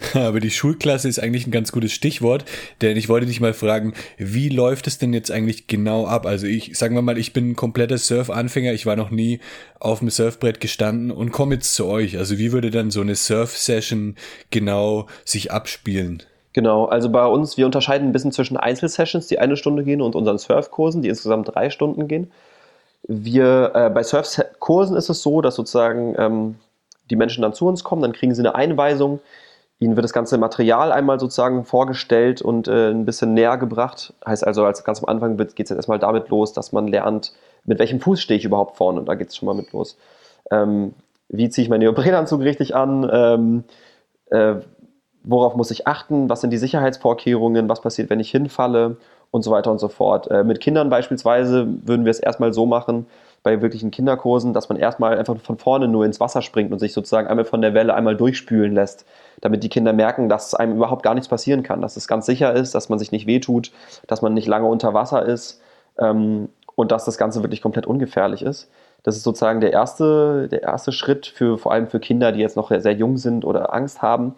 Aber 0.14 0.40
die 0.40 0.50
Schulklasse 0.50 1.08
ist 1.08 1.18
eigentlich 1.18 1.46
ein 1.46 1.50
ganz 1.50 1.72
gutes 1.72 1.92
Stichwort, 1.92 2.44
denn 2.80 2.96
ich 2.96 3.08
wollte 3.08 3.26
dich 3.26 3.40
mal 3.40 3.54
fragen, 3.54 3.94
wie 4.18 4.48
läuft 4.48 4.86
es 4.86 4.98
denn 4.98 5.12
jetzt 5.12 5.30
eigentlich 5.30 5.66
genau 5.66 6.06
ab? 6.06 6.26
Also 6.26 6.46
ich, 6.46 6.76
sagen 6.78 6.94
wir 6.94 7.02
mal, 7.02 7.18
ich 7.18 7.32
bin 7.32 7.50
ein 7.50 7.56
kompletter 7.56 7.98
Surf-Anfänger, 7.98 8.72
ich 8.72 8.86
war 8.86 8.96
noch 8.96 9.10
nie 9.10 9.40
auf 9.78 10.00
dem 10.00 10.10
Surfbrett 10.10 10.60
gestanden 10.60 11.10
und 11.10 11.32
komme 11.32 11.54
jetzt 11.54 11.74
zu 11.74 11.86
euch. 11.86 12.18
Also 12.18 12.38
wie 12.38 12.52
würde 12.52 12.70
dann 12.70 12.90
so 12.90 13.00
eine 13.00 13.14
Surf-Session 13.14 14.16
genau 14.50 15.06
sich 15.24 15.52
abspielen? 15.52 16.22
Genau, 16.52 16.86
also 16.86 17.10
bei 17.10 17.24
uns, 17.26 17.56
wir 17.56 17.66
unterscheiden 17.66 18.08
ein 18.08 18.12
bisschen 18.12 18.32
zwischen 18.32 18.56
Einzelsessions, 18.56 19.28
die 19.28 19.38
eine 19.38 19.56
Stunde 19.56 19.84
gehen, 19.84 20.02
und 20.02 20.16
unseren 20.16 20.38
Surfkursen, 20.38 21.00
die 21.00 21.08
insgesamt 21.08 21.54
drei 21.54 21.70
Stunden 21.70 22.08
gehen. 22.08 22.32
Wir, 23.06 23.70
äh, 23.74 23.90
bei 23.90 24.02
Surfkursen 24.02 24.96
ist 24.96 25.08
es 25.08 25.22
so, 25.22 25.40
dass 25.42 25.54
sozusagen 25.54 26.16
ähm, 26.18 26.56
die 27.08 27.16
Menschen 27.16 27.42
dann 27.42 27.54
zu 27.54 27.66
uns 27.66 27.84
kommen, 27.84 28.02
dann 28.02 28.12
kriegen 28.12 28.34
sie 28.34 28.42
eine 28.42 28.54
Einweisung, 28.56 29.20
Ihnen 29.80 29.96
wird 29.96 30.04
das 30.04 30.12
ganze 30.12 30.36
Material 30.36 30.92
einmal 30.92 31.18
sozusagen 31.18 31.64
vorgestellt 31.64 32.42
und 32.42 32.68
äh, 32.68 32.90
ein 32.90 33.06
bisschen 33.06 33.32
näher 33.32 33.56
gebracht. 33.56 34.12
Heißt 34.26 34.46
also, 34.46 34.64
als 34.66 34.84
ganz 34.84 35.02
am 35.02 35.08
Anfang 35.08 35.38
geht 35.38 35.48
es 35.48 35.54
jetzt 35.56 35.70
erstmal 35.70 35.98
damit 35.98 36.28
los, 36.28 36.52
dass 36.52 36.72
man 36.72 36.86
lernt, 36.86 37.32
mit 37.64 37.78
welchem 37.78 37.98
Fuß 37.98 38.20
stehe 38.20 38.36
ich 38.36 38.44
überhaupt 38.44 38.76
vorne. 38.76 39.00
Und 39.00 39.06
da 39.06 39.14
geht 39.14 39.28
es 39.28 39.36
schon 39.36 39.46
mal 39.46 39.54
mit 39.54 39.72
los. 39.72 39.96
Ähm, 40.50 40.92
wie 41.30 41.48
ziehe 41.48 41.64
ich 41.64 41.70
meinen 41.70 41.80
Neoprenanzug 41.80 42.42
richtig 42.42 42.76
an? 42.76 43.08
Ähm, 43.10 43.64
äh, 44.30 44.56
worauf 45.22 45.56
muss 45.56 45.70
ich 45.70 45.86
achten? 45.86 46.28
Was 46.28 46.42
sind 46.42 46.50
die 46.50 46.58
Sicherheitsvorkehrungen? 46.58 47.66
Was 47.70 47.80
passiert, 47.80 48.10
wenn 48.10 48.20
ich 48.20 48.30
hinfalle? 48.30 48.98
Und 49.30 49.42
so 49.42 49.50
weiter 49.50 49.70
und 49.70 49.78
so 49.78 49.88
fort. 49.88 50.30
Äh, 50.30 50.44
mit 50.44 50.60
Kindern 50.60 50.90
beispielsweise 50.90 51.66
würden 51.86 52.04
wir 52.04 52.10
es 52.10 52.20
erstmal 52.20 52.52
so 52.52 52.66
machen, 52.66 53.06
bei 53.42 53.62
wirklichen 53.62 53.90
Kinderkursen, 53.90 54.52
dass 54.52 54.68
man 54.68 54.78
erstmal 54.78 55.18
einfach 55.18 55.36
von 55.40 55.56
vorne 55.56 55.88
nur 55.88 56.04
ins 56.04 56.20
Wasser 56.20 56.42
springt 56.42 56.72
und 56.72 56.78
sich 56.78 56.92
sozusagen 56.92 57.26
einmal 57.26 57.46
von 57.46 57.62
der 57.62 57.72
Welle 57.72 57.94
einmal 57.94 58.16
durchspülen 58.16 58.74
lässt, 58.74 59.06
damit 59.40 59.62
die 59.62 59.70
Kinder 59.70 59.92
merken, 59.94 60.28
dass 60.28 60.54
einem 60.54 60.76
überhaupt 60.76 61.02
gar 61.02 61.14
nichts 61.14 61.28
passieren 61.28 61.62
kann, 61.62 61.80
dass 61.80 61.96
es 61.96 62.06
ganz 62.06 62.26
sicher 62.26 62.52
ist, 62.52 62.74
dass 62.74 62.90
man 62.90 62.98
sich 62.98 63.12
nicht 63.12 63.26
wehtut, 63.26 63.72
dass 64.06 64.20
man 64.20 64.34
nicht 64.34 64.46
lange 64.46 64.66
unter 64.66 64.92
Wasser 64.92 65.24
ist 65.24 65.60
ähm, 65.98 66.50
und 66.74 66.92
dass 66.92 67.06
das 67.06 67.16
Ganze 67.16 67.42
wirklich 67.42 67.62
komplett 67.62 67.86
ungefährlich 67.86 68.42
ist. 68.42 68.68
Das 69.02 69.16
ist 69.16 69.22
sozusagen 69.22 69.62
der 69.62 69.72
erste, 69.72 70.48
der 70.48 70.62
erste 70.62 70.92
Schritt 70.92 71.26
für 71.26 71.56
vor 71.56 71.72
allem 71.72 71.86
für 71.86 72.00
Kinder, 72.00 72.32
die 72.32 72.40
jetzt 72.40 72.56
noch 72.56 72.70
sehr 72.70 72.92
jung 72.92 73.16
sind 73.16 73.46
oder 73.46 73.72
Angst 73.72 74.02
haben. 74.02 74.34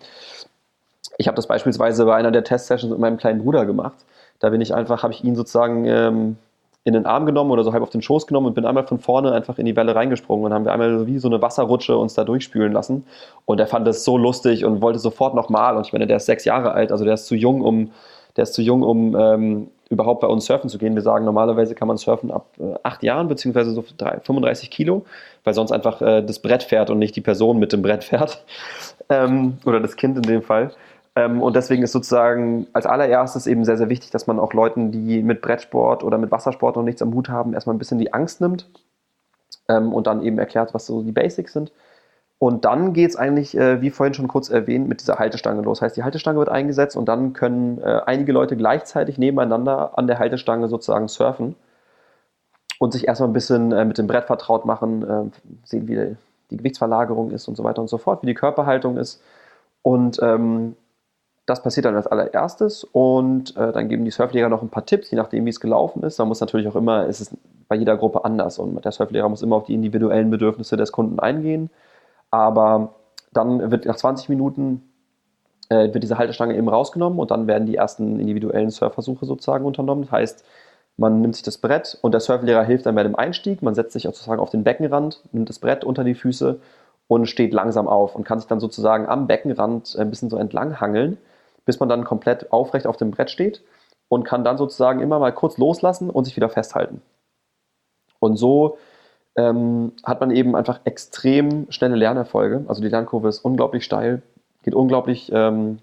Ich 1.19 1.27
habe 1.27 1.35
das 1.35 1.49
beispielsweise 1.49 2.05
bei 2.05 2.15
einer 2.15 2.31
der 2.31 2.45
Testsessions 2.45 2.91
mit 2.93 3.01
meinem 3.01 3.17
kleinen 3.17 3.43
Bruder 3.43 3.67
gemacht. 3.67 3.97
Da 4.39 4.51
bin 4.51 4.61
ich 4.61 4.73
einfach, 4.75 5.03
habe 5.03 5.13
ich 5.13 5.25
ihn 5.25 5.35
sozusagen 5.35 5.85
ähm, 5.87 6.37
in 6.85 6.95
den 6.95 7.07
Arm 7.07 7.27
genommen 7.27 7.51
oder 7.51 7.63
so 7.63 7.73
halb 7.73 7.83
auf 7.83 7.91
den 7.91 8.03
Schoß 8.03 8.27
genommen 8.27 8.49
und 8.49 8.55
bin 8.55 8.67
einmal 8.67 8.87
von 8.87 8.99
vorne 8.99 9.33
einfach 9.33 9.59
in 9.59 9.67
die 9.67 9.77
Welle 9.77 9.95
reingesprungen 9.95 10.47
und 10.47 10.53
haben 10.53 10.65
wir 10.65 10.73
einmal 10.73 11.07
wie 11.07 11.19
so 11.19 11.29
eine 11.29 11.41
Wasserrutsche 11.41 11.97
uns 11.97 12.15
da 12.15 12.25
durchspülen 12.25 12.73
lassen. 12.73 13.05
Und 13.45 13.61
er 13.61 13.69
fand 13.69 13.87
das 13.87 14.05
so 14.05 14.19
lustig 14.19 14.65
und 14.65 14.83
wollte 14.83 14.99
sofort 14.99 15.35
nochmal. 15.35 15.77
Und 15.77 15.87
ich 15.87 15.93
meine, 15.93 16.07
der 16.07 16.17
ist 16.17 16.27
sechs 16.27 16.45
Jahre 16.45 16.73
alt, 16.73 16.91
also 16.91 17.05
der 17.05 17.15
ist 17.15 17.27
zu 17.27 17.37
jung, 17.37 17.61
um, 17.61 17.93
der 18.37 18.43
ist 18.45 18.55
zu 18.55 18.63
jung, 18.63 18.83
um 18.83 19.15
ähm, 19.17 19.69
überhaupt 19.91 20.23
bei 20.23 20.27
uns 20.27 20.47
surfen 20.47 20.71
zu 20.71 20.79
gehen. 20.79 20.95
Wir 20.95 21.03
sagen, 21.03 21.25
normalerweise 21.25 21.75
kann 21.77 21.87
man 21.87 21.99
surfen 21.99 22.33
ab 22.33 22.47
äh, 22.59 22.75
acht 22.83 23.05
Jahren, 23.05 23.29
beziehungsweise 23.29 23.71
so 23.71 23.85
3, 23.99 24.21
35 24.21 24.71
Kilo, 24.71 25.05
weil 25.45 25.55
sonst 25.55 25.71
einfach 25.71 26.01
äh, 26.03 26.23
das 26.23 26.41
Brett 26.41 26.65
fährt 26.65 26.91
und 26.91 26.99
nicht 26.99 27.15
die 27.15 27.21
Person 27.21 27.59
mit 27.59 27.73
dem 27.73 27.83
Brett 27.83 28.05
fährt. 28.05 28.45
Ähm, 29.09 29.59
oder 29.67 29.81
das 29.81 29.97
Kind 29.97 30.17
in 30.17 30.23
dem 30.23 30.43
Fall. 30.43 30.71
Ähm, 31.15 31.43
und 31.43 31.57
deswegen 31.57 31.83
ist 31.83 31.93
sozusagen 31.93 32.67
als 32.73 32.87
allererstes 32.87 33.47
eben 33.47 33.65
sehr, 33.65 33.77
sehr 33.77 33.89
wichtig, 33.89 34.11
dass 34.11 34.27
man 34.27 34.39
auch 34.39 34.53
Leuten, 34.53 34.93
die 34.93 35.23
mit 35.23 35.43
Brettsport 35.43 36.05
oder 36.05 36.19
mit 36.19 36.31
Wassersport 36.31 36.77
noch 36.77 36.83
nichts 36.83 37.03
am 37.03 37.15
Hut 37.15 37.29
haben, 37.29 37.53
erstmal 37.55 37.75
ein 37.77 37.79
bisschen 37.79 37.99
die 37.99 38.15
Angst 38.15 38.41
nimmt 38.41 38.69
ähm, 39.69 39.93
und 39.93 40.07
dann 40.07 40.23
eben 40.23 40.39
erklärt, 40.39 40.73
was 40.75 40.87
so 40.87 41.03
die 41.03 41.13
Basics 41.13 41.53
sind. 41.53 41.73
Und 42.39 42.65
dann 42.65 42.93
geht 42.93 43.11
es 43.11 43.17
eigentlich, 43.17 43.57
äh, 43.57 43.81
wie 43.83 43.91
vorhin 43.91 44.15
schon 44.15 44.27
kurz 44.27 44.51
erwähnt, 44.51 44.89
mit 44.89 45.01
dieser 45.01 45.19
Haltestange 45.19 45.63
los. 45.63 45.83
Heißt, 45.83 45.97
die 45.97 46.03
Haltestange 46.03 46.39
wird 46.39 46.49
eingesetzt 46.49 46.97
und 46.97 47.07
dann 47.07 47.35
können 47.35 47.79
äh, 47.81 48.01
einige 48.07 48.33
Leute 48.33 48.57
gleichzeitig 48.57 49.19
nebeneinander 49.19 49.97
an 49.97 50.07
der 50.07 50.19
Haltestange 50.19 50.69
sozusagen 50.69 51.09
surfen 51.09 51.55
und 52.81 52.93
sich 52.93 53.07
erstmal 53.07 53.29
ein 53.29 53.35
bisschen 53.35 53.71
äh, 53.71 53.85
mit 53.85 53.99
dem 53.99 54.07
Brett 54.09 54.25
vertraut 54.25 54.65
machen, 54.65 55.33
sehen, 55.65 55.87
wie 55.87 56.17
die 56.51 56.57
Gewichtsverlagerung 56.57 57.31
ist 57.31 57.47
und 57.49 57.57
so 57.57 57.65
weiter 57.65 57.81
und 57.81 57.89
so 57.89 57.99
fort, 57.99 58.23
wie 58.23 58.27
die 58.27 58.35
Körperhaltung 58.35 58.97
ist. 58.97 59.23
Und 59.83 60.19
ähm, 60.23 60.75
das 61.47 61.63
passiert 61.63 61.87
dann 61.87 61.97
als 61.97 62.07
allererstes 62.07 62.85
und 62.85 63.57
äh, 63.57 63.73
dann 63.73 63.89
geben 63.89 64.05
die 64.05 64.11
Surflehrer 64.11 64.49
noch 64.49 64.63
ein 64.63 64.69
paar 64.69 64.87
Tipps, 64.87 65.11
je 65.11 65.17
nachdem, 65.17 65.45
wie 65.45 65.51
es 65.51 65.61
gelaufen 65.61 66.03
ist. 66.03 66.19
Man 66.19 66.29
muss 66.29 66.41
natürlich 66.41 66.69
auch 66.69 66.77
immer, 66.77 67.09
es 67.09 67.21
ist 67.21 67.37
bei 67.69 67.77
jeder 67.77 67.97
Gruppe 67.97 68.25
anders 68.25 68.59
und 68.59 68.85
der 68.85 68.93
Surflehrer 68.93 69.29
muss 69.29 69.43
immer 69.43 69.57
auf 69.57 69.65
die 69.65 69.75
individuellen 69.75 70.31
Bedürfnisse 70.31 70.77
des 70.77 70.93
Kunden 70.93 71.19
eingehen. 71.19 71.71
Aber 72.31 72.95
dann 73.33 73.71
wird 73.71 73.87
nach 73.87 73.97
20 73.97 74.29
Minuten 74.29 74.83
äh, 75.69 75.93
wird 75.93 76.03
diese 76.03 76.19
Haltestange 76.19 76.57
eben 76.57 76.69
rausgenommen 76.69 77.19
und 77.19 77.31
dann 77.31 77.47
werden 77.47 77.67
die 77.67 77.77
ersten 77.77 78.21
individuellen 78.21 78.71
Surfversuche 78.71 79.27
sozusagen 79.27 79.65
unternommen. 79.65 80.03
Das 80.03 80.13
heißt, 80.13 80.45
man 80.97 81.21
nimmt 81.21 81.35
sich 81.35 81.43
das 81.43 81.59
Brett 81.59 81.99
und 82.03 82.13
der 82.13 82.21
Surflehrer 82.21 82.63
hilft 82.63 82.87
dann 82.87 82.95
bei 82.95 83.03
dem 83.03 83.17
Einstieg. 83.17 83.63
Man 83.63 83.75
setzt 83.75 83.95
sich 83.95 84.05
sozusagen 84.05 84.41
auf 84.41 84.51
den 84.51 84.65
Beckenrand, 84.65 85.23
nimmt 85.33 85.49
das 85.49 85.59
Brett 85.59 85.85
unter 85.85 86.05
die 86.05 86.15
Füße 86.15 86.61
und 87.09 87.27
steht 87.27 87.53
langsam 87.53 87.89
auf 87.89 88.15
und 88.15 88.25
kann 88.25 88.39
sich 88.39 88.49
dann 88.49 88.61
sozusagen 88.61 89.07
am 89.07 89.27
Beckenrand 89.27 89.97
ein 89.99 90.11
bisschen 90.11 90.31
so 90.31 90.37
entlang 90.37 90.81
hangeln, 90.81 91.19
bis 91.65 91.81
man 91.81 91.89
dann 91.89 92.05
komplett 92.05 92.53
aufrecht 92.53 92.87
auf 92.87 92.97
dem 92.97 93.11
Brett 93.11 93.31
steht 93.31 93.63
und 94.09 94.25
kann 94.25 94.45
dann 94.45 94.59
sozusagen 94.59 95.01
immer 95.01 95.19
mal 95.19 95.33
kurz 95.33 95.59
loslassen 95.59 96.11
und 96.11 96.25
sich 96.25 96.37
wieder 96.37 96.49
festhalten. 96.49 97.03
Und 98.21 98.37
so 98.37 98.79
ähm, 99.37 99.93
hat 100.05 100.21
man 100.21 100.31
eben 100.31 100.55
einfach 100.55 100.81
extrem 100.85 101.71
schnelle 101.71 101.97
Lernerfolge. 101.97 102.65
Also 102.69 102.83
die 102.83 102.89
Lernkurve 102.89 103.29
ist 103.29 103.41
unglaublich 103.41 103.85
steil, 103.85 104.23
geht 104.63 104.75
unglaublich 104.75 105.31
ähm, 105.33 105.79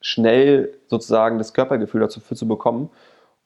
schnell 0.00 0.76
sozusagen 0.88 1.38
das 1.38 1.54
Körpergefühl 1.54 2.00
dazu 2.00 2.20
für 2.20 2.34
zu 2.34 2.48
bekommen. 2.48 2.90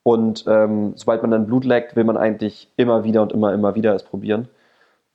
Und 0.03 0.45
ähm, 0.47 0.93
sobald 0.97 1.23
man 1.23 1.31
dann 1.31 1.47
Blut 1.47 1.65
leckt, 1.65 1.97
will 1.97 2.05
man 2.05 2.17
eigentlich 2.17 2.71
immer 2.77 3.05
wieder 3.05 3.23
und 3.23 3.33
immer, 3.33 3.53
immer 3.53 3.75
wieder 3.75 3.95
es 3.95 4.05
probieren. 4.05 4.49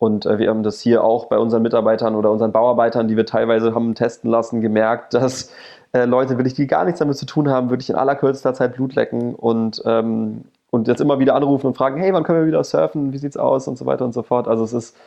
Und 0.02 0.26
äh, 0.26 0.40
wir 0.40 0.50
haben 0.50 0.64
das 0.64 0.82
hier 0.82 1.04
auch 1.04 1.26
bei 1.26 1.38
unseren 1.38 1.62
Mitarbeitern 1.62 2.16
oder 2.16 2.32
unseren 2.32 2.52
Bauarbeitern, 2.52 3.08
die 3.08 3.16
wir 3.16 3.28
teilweise 3.28 3.76
haben 3.76 3.94
testen 3.94 4.32
lassen, 4.32 4.60
gemerkt, 4.60 5.14
dass 5.14 5.52
äh, 5.92 6.06
Leute, 6.06 6.40
wirklich, 6.40 6.56
die 6.56 6.66
gar 6.66 6.86
nichts 6.86 6.98
damit 6.98 7.18
zu 7.18 7.28
tun 7.28 7.50
haben, 7.50 7.70
wirklich 7.70 7.92
in 7.92 7.96
allerkürzester 7.96 8.56
Zeit 8.56 8.74
Blut 8.74 8.96
lecken 8.96 9.36
und, 9.36 9.80
ähm, 9.86 10.46
und 10.72 10.88
jetzt 10.88 11.02
immer 11.02 11.20
wieder 11.20 11.36
anrufen 11.36 11.68
und 11.68 11.78
fragen, 11.78 12.02
hey, 12.02 12.12
wann 12.14 12.24
können 12.24 12.40
wir 12.40 12.48
wieder 12.48 12.64
surfen? 12.64 13.14
Wie 13.14 13.20
sieht's 13.20 13.38
aus? 13.38 13.68
Und 13.68 13.78
so 13.78 13.86
weiter 13.86 14.04
und 14.04 14.16
so 14.16 14.24
fort. 14.24 14.48
Also 14.48 14.64
es 14.64 14.74
ist, 14.74 14.98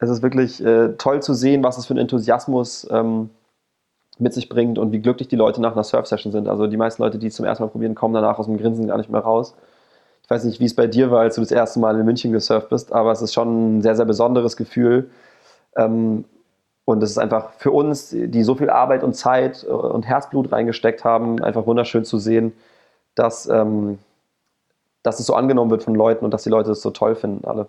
es 0.00 0.10
ist 0.10 0.24
wirklich 0.24 0.60
äh, 0.64 0.94
toll 0.98 1.22
zu 1.22 1.34
sehen, 1.34 1.62
was 1.62 1.78
es 1.78 1.86
für 1.86 1.94
ein 1.94 1.98
Enthusiasmus 1.98 2.88
ähm, 2.90 3.30
mit 4.18 4.34
sich 4.34 4.48
bringt 4.48 4.76
und 4.76 4.90
wie 4.90 4.98
glücklich 4.98 5.28
die 5.28 5.36
Leute 5.36 5.62
nach 5.62 5.74
einer 5.74 5.84
Surf-Session 5.84 6.32
sind. 6.32 6.48
Also 6.48 6.66
die 6.66 6.76
meisten 6.76 7.00
Leute, 7.00 7.18
die 7.18 7.28
es 7.28 7.36
zum 7.36 7.46
ersten 7.46 7.62
Mal 7.62 7.70
probieren, 7.70 7.94
kommen 7.94 8.14
danach 8.14 8.40
aus 8.40 8.46
dem 8.46 8.58
Grinsen 8.58 8.88
gar 8.88 8.98
nicht 8.98 9.08
mehr 9.08 9.20
raus. 9.20 9.54
Ich 10.32 10.36
weiß 10.36 10.44
nicht, 10.44 10.60
wie 10.60 10.64
es 10.64 10.74
bei 10.74 10.86
dir 10.86 11.10
war, 11.10 11.20
als 11.20 11.34
du 11.34 11.42
das 11.42 11.50
erste 11.50 11.78
Mal 11.78 12.00
in 12.00 12.06
München 12.06 12.32
gesurft 12.32 12.70
bist, 12.70 12.90
aber 12.90 13.12
es 13.12 13.20
ist 13.20 13.34
schon 13.34 13.76
ein 13.76 13.82
sehr, 13.82 13.96
sehr 13.96 14.06
besonderes 14.06 14.56
Gefühl. 14.56 15.10
Ähm, 15.76 16.24
und 16.86 17.02
es 17.02 17.10
ist 17.10 17.18
einfach 17.18 17.50
für 17.58 17.70
uns, 17.70 18.08
die 18.08 18.42
so 18.42 18.54
viel 18.54 18.70
Arbeit 18.70 19.04
und 19.04 19.12
Zeit 19.12 19.62
und 19.62 20.04
Herzblut 20.04 20.50
reingesteckt 20.50 21.04
haben, 21.04 21.42
einfach 21.42 21.66
wunderschön 21.66 22.06
zu 22.06 22.16
sehen, 22.16 22.54
dass, 23.14 23.46
ähm, 23.46 23.98
dass 25.02 25.20
es 25.20 25.26
so 25.26 25.34
angenommen 25.34 25.70
wird 25.70 25.82
von 25.82 25.94
Leuten 25.94 26.24
und 26.24 26.32
dass 26.32 26.44
die 26.44 26.48
Leute 26.48 26.70
es 26.70 26.80
so 26.80 26.92
toll 26.92 27.14
finden, 27.14 27.46
alle. 27.46 27.68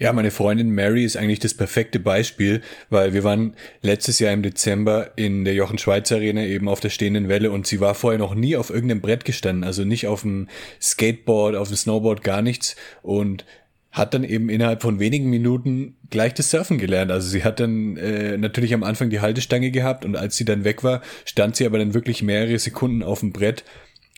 Ja, 0.00 0.12
meine 0.12 0.30
Freundin 0.30 0.70
Mary 0.70 1.04
ist 1.04 1.16
eigentlich 1.16 1.40
das 1.40 1.54
perfekte 1.54 1.98
Beispiel, 1.98 2.60
weil 2.88 3.14
wir 3.14 3.24
waren 3.24 3.54
letztes 3.82 4.20
Jahr 4.20 4.32
im 4.32 4.42
Dezember 4.42 5.10
in 5.16 5.44
der 5.44 5.54
Jochen 5.54 5.76
Schweizer 5.76 6.16
Arena 6.16 6.44
eben 6.44 6.68
auf 6.68 6.78
der 6.78 6.90
stehenden 6.90 7.28
Welle 7.28 7.50
und 7.50 7.66
sie 7.66 7.80
war 7.80 7.96
vorher 7.96 8.20
noch 8.20 8.36
nie 8.36 8.56
auf 8.56 8.70
irgendeinem 8.70 9.00
Brett 9.00 9.24
gestanden, 9.24 9.64
also 9.64 9.84
nicht 9.84 10.06
auf 10.06 10.22
dem 10.22 10.46
Skateboard, 10.80 11.56
auf 11.56 11.66
dem 11.66 11.76
Snowboard, 11.76 12.22
gar 12.22 12.42
nichts 12.42 12.76
und 13.02 13.44
hat 13.90 14.14
dann 14.14 14.22
eben 14.22 14.50
innerhalb 14.50 14.82
von 14.82 15.00
wenigen 15.00 15.30
Minuten 15.30 15.96
gleich 16.10 16.32
das 16.34 16.50
Surfen 16.50 16.78
gelernt. 16.78 17.10
Also 17.10 17.28
sie 17.28 17.42
hat 17.42 17.58
dann 17.58 17.96
äh, 17.96 18.38
natürlich 18.38 18.74
am 18.74 18.84
Anfang 18.84 19.10
die 19.10 19.20
Haltestange 19.20 19.72
gehabt 19.72 20.04
und 20.04 20.14
als 20.14 20.36
sie 20.36 20.44
dann 20.44 20.62
weg 20.62 20.84
war, 20.84 21.02
stand 21.24 21.56
sie 21.56 21.66
aber 21.66 21.78
dann 21.78 21.94
wirklich 21.94 22.22
mehrere 22.22 22.58
Sekunden 22.60 23.02
auf 23.02 23.20
dem 23.20 23.32
Brett 23.32 23.64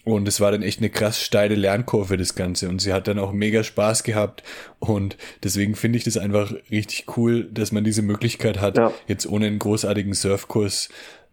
und 0.05 0.27
es 0.27 0.41
war 0.41 0.51
dann 0.51 0.63
echt 0.63 0.81
eine 0.81 0.89
krass 0.89 1.21
steile 1.21 1.55
Lernkurve, 1.55 2.17
das 2.17 2.35
Ganze. 2.35 2.69
Und 2.69 2.81
sie 2.81 2.93
hat 2.93 3.07
dann 3.07 3.19
auch 3.19 3.33
mega 3.33 3.63
Spaß 3.63 4.03
gehabt. 4.03 4.43
Und 4.79 5.17
deswegen 5.45 5.75
finde 5.75 5.99
ich 5.99 6.05
das 6.05 6.17
einfach 6.17 6.53
richtig 6.71 7.17
cool, 7.17 7.45
dass 7.45 7.71
man 7.71 7.85
diese 7.85 8.03
Möglichkeit 8.03 8.61
hat, 8.61 8.79
ja. 8.79 8.93
jetzt 9.07 9.31
ohne 9.31 9.47
einen 9.47 9.59
großartigen 9.59 10.15
Surfkurs 10.15 10.89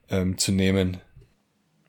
ähm, 0.10 0.38
zu 0.38 0.52
nehmen. 0.52 0.98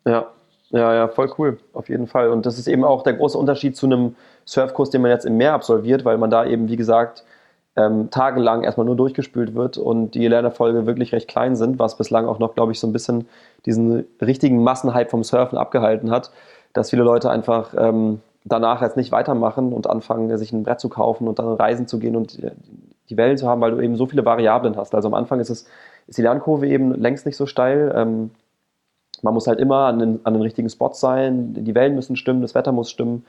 Ja, 0.07 0.29
ja, 0.71 0.95
ja, 0.95 1.09
voll 1.09 1.33
cool, 1.39 1.59
auf 1.73 1.89
jeden 1.89 2.07
Fall. 2.07 2.31
Und 2.31 2.47
das 2.47 2.59
ist 2.59 2.69
eben 2.69 2.85
auch 2.85 3.03
der 3.03 3.15
große 3.15 3.37
Unterschied 3.37 3.77
zu 3.77 3.87
einem 3.87 4.15
Surfkurs, 4.45 4.91
den 4.91 5.03
man 5.03 5.11
jetzt 5.11 5.27
im 5.27 5.37
Meer 5.37 5.55
absolviert, 5.55 6.05
weil 6.05 6.19
man 6.19 6.31
da 6.31 6.47
eben, 6.47 6.69
wie 6.69 6.77
gesagt, 6.77 7.25
ähm, 7.75 8.11
tagelang 8.11 8.65
erstmal 8.65 8.87
nur 8.87 8.97
durchgespült 8.97 9.55
wird 9.55 9.79
und 9.79 10.13
die 10.13 10.27
Lernerfolge 10.27 10.87
wirklich 10.87 11.13
recht 11.13 11.29
klein 11.29 11.57
sind, 11.57 11.79
was 11.79 11.97
bislang 11.97 12.27
auch 12.27 12.39
noch, 12.39 12.55
glaube 12.55 12.73
ich, 12.73 12.81
so 12.81 12.87
ein 12.87 12.93
bisschen 12.93 13.29
diesen 13.67 14.05
richtigen 14.21 14.63
Massenhype 14.63 15.11
vom 15.11 15.25
Surfen 15.25 15.59
abgehalten 15.59 16.11
hat 16.11 16.31
dass 16.73 16.91
viele 16.91 17.03
Leute 17.03 17.31
einfach 17.31 17.75
ähm, 17.77 18.21
danach 18.45 18.83
jetzt 18.83 18.97
nicht 18.97 19.13
weitermachen 19.13 19.73
und 19.73 19.89
anfangen, 19.89 20.37
sich 20.39 20.53
ein 20.53 20.63
Brett 20.63 20.81
zu 20.81 20.89
kaufen 20.89 21.29
und 21.29 21.39
dann 21.39 21.49
reisen 21.55 21.87
zu 21.87 21.99
gehen 21.99 22.17
und 22.17 22.39
die 23.11 23.17
Wellen 23.17 23.37
zu 23.37 23.49
haben, 23.49 23.61
weil 23.61 23.71
du 23.73 23.81
eben 23.81 23.97
so 23.97 24.07
viele 24.07 24.25
Variablen 24.25 24.77
hast. 24.77 24.95
Also 24.95 25.09
am 25.09 25.15
Anfang 25.15 25.41
ist, 25.41 25.51
es, 25.51 25.67
ist 26.07 26.19
die 26.19 26.23
Lernkurve 26.23 26.67
eben 26.67 26.95
längst 26.95 27.27
nicht 27.27 27.37
so 27.37 27.47
steil. 27.47 27.93
Ähm, 27.95 28.31
man 29.23 29.35
muss 29.35 29.47
halt 29.47 29.59
immer 29.59 29.87
an 29.87 29.99
den, 29.99 30.21
an 30.25 30.35
den 30.35 30.43
richtigen 30.43 30.69
Spots 30.69 31.01
sein, 31.01 31.55
die 31.55 31.75
Wellen 31.75 31.95
müssen 31.95 32.17
stimmen, 32.17 32.43
das 32.43 32.55
Wetter 32.55 32.73
muss 32.73 32.91
stimmen. 32.91 33.25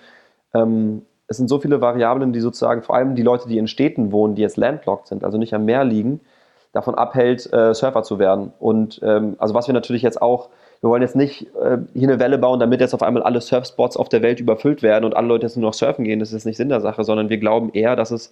Ähm, 0.54 1.04
es 1.28 1.38
sind 1.38 1.48
so 1.48 1.60
viele 1.60 1.82
Variablen, 1.82 2.34
die 2.34 2.40
sozusagen 2.40 2.82
vor 2.82 2.96
allem 2.96 3.16
die 3.16 3.22
Leute, 3.22 3.48
die 3.48 3.58
in 3.58 3.68
Städten 3.68 4.12
wohnen, 4.12 4.36
die 4.36 4.42
jetzt 4.42 4.58
landlocked 4.58 5.08
sind, 5.08 5.24
also 5.24 5.38
nicht 5.38 5.54
am 5.54 5.66
Meer 5.66 5.84
liegen, 5.84 6.22
davon 6.72 6.96
abhält, 6.96 7.52
äh, 7.54 7.74
Surfer 7.74 8.04
zu 8.04 8.20
werden. 8.20 8.52
Und 8.60 9.00
ähm, 9.04 9.36
also 9.38 9.54
was 9.54 9.68
wir 9.68 9.74
natürlich 9.74 10.02
jetzt 10.02 10.22
auch 10.22 10.50
wir 10.82 10.90
wollen 10.90 11.02
jetzt 11.02 11.16
nicht 11.16 11.48
äh, 11.62 11.78
hier 11.94 12.08
eine 12.08 12.20
Welle 12.20 12.38
bauen, 12.38 12.60
damit 12.60 12.80
jetzt 12.80 12.94
auf 12.94 13.04
einmal 13.04 13.24
alle 13.24 13.42
Surfspots 13.42 13.98
auf 13.98 14.10
der 14.10 14.22
Welt 14.22 14.40
überfüllt 14.40 14.82
werden 14.82 15.04
und 15.06 15.16
alle 15.16 15.28
Leute 15.28 15.46
jetzt 15.46 15.58
nur 15.58 15.70
noch 15.70 15.74
surfen 15.74 16.06
gehen. 16.06 16.20
Das 16.20 16.32
ist 16.32 16.46
nicht 16.46 16.58
Sinn 16.58 16.70
der 16.70 16.82
Sache, 16.82 17.04
sondern 17.04 17.30
wir 17.30 17.38
glauben 17.38 17.70
eher, 17.74 17.96
dass 17.96 18.12
es 18.12 18.32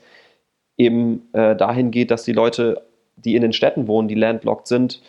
eben 0.77 1.27
äh, 1.33 1.55
dahin 1.55 1.91
geht, 1.91 2.11
dass 2.11 2.23
die 2.23 2.33
Leute, 2.33 2.83
die 3.17 3.35
in 3.35 3.41
den 3.41 3.53
Städten 3.53 3.87
wohnen, 3.87 4.07
die 4.07 4.15
landlocked 4.15 4.67
sind, 4.67 5.01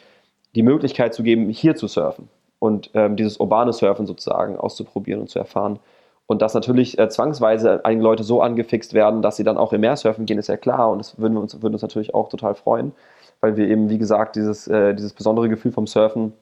die 0.55 0.63
Möglichkeit 0.63 1.15
zu 1.15 1.23
geben, 1.23 1.49
hier 1.51 1.77
zu 1.77 1.87
surfen 1.87 2.29
und 2.59 2.91
ähm, 2.95 3.17
dieses 3.17 3.39
urbane 3.39 3.73
Surfen 3.73 4.07
sozusagen 4.07 4.57
auszuprobieren 4.57 5.21
und 5.21 5.29
zu 5.29 5.39
erfahren. 5.39 5.79
Und 6.27 6.43
dass 6.43 6.55
natürlich 6.55 6.99
äh, 6.99 7.09
zwangsweise 7.09 7.85
einige 7.85 8.03
Leute 8.03 8.25
so 8.25 8.43
angefixt 8.43 8.95
werden, 8.95 9.23
dass 9.23 9.37
sie 9.37 9.45
dann 9.45 9.57
auch 9.57 9.73
im 9.73 9.81
Meer 9.81 9.97
surfen 9.97 10.27
gehen, 10.27 10.39
ist 10.39 10.49
ja 10.49 10.57
klar. 10.57 10.91
Und 10.91 10.99
das 10.99 11.19
würden 11.19 11.35
wir 11.35 11.41
uns, 11.41 11.63
würden 11.63 11.75
uns 11.75 11.83
natürlich 11.83 12.15
auch 12.15 12.29
total 12.29 12.55
freuen, 12.55 12.93
weil 13.41 13.57
wir 13.57 13.69
eben, 13.69 13.89
wie 13.89 13.99
gesagt, 13.99 14.37
dieses, 14.37 14.67
äh, 14.67 14.95
dieses 14.95 15.13
besondere 15.13 15.49
Gefühl 15.49 15.73
vom 15.73 15.87
Surfen 15.87 16.33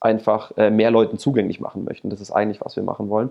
einfach 0.00 0.56
äh, 0.56 0.70
mehr 0.70 0.90
Leuten 0.90 1.18
zugänglich 1.18 1.60
machen 1.60 1.84
möchten. 1.84 2.10
Das 2.10 2.20
ist 2.20 2.30
eigentlich, 2.30 2.60
was 2.60 2.76
wir 2.76 2.82
machen 2.82 3.08
wollen. 3.08 3.30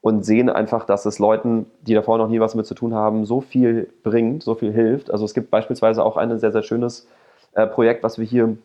Und 0.00 0.24
sehen 0.24 0.50
einfach, 0.50 0.84
dass 0.84 1.06
es 1.06 1.18
Leuten, 1.18 1.66
die 1.82 1.94
davor 1.94 2.18
noch 2.18 2.28
nie 2.28 2.40
was 2.40 2.54
mit 2.54 2.66
zu 2.66 2.74
tun 2.74 2.92
haben, 2.92 3.24
so 3.24 3.40
viel 3.40 3.88
bringt, 4.02 4.42
so 4.42 4.54
viel 4.54 4.72
hilft. 4.72 5.10
Also 5.10 5.24
es 5.24 5.32
gibt 5.32 5.50
beispielsweise 5.50 6.04
auch 6.04 6.16
ein 6.16 6.38
sehr, 6.38 6.52
sehr 6.52 6.64
schönes 6.64 7.06
äh, 7.52 7.66
Projekt, 7.66 8.02
was 8.02 8.18
wir 8.18 8.26
hier 8.26 8.56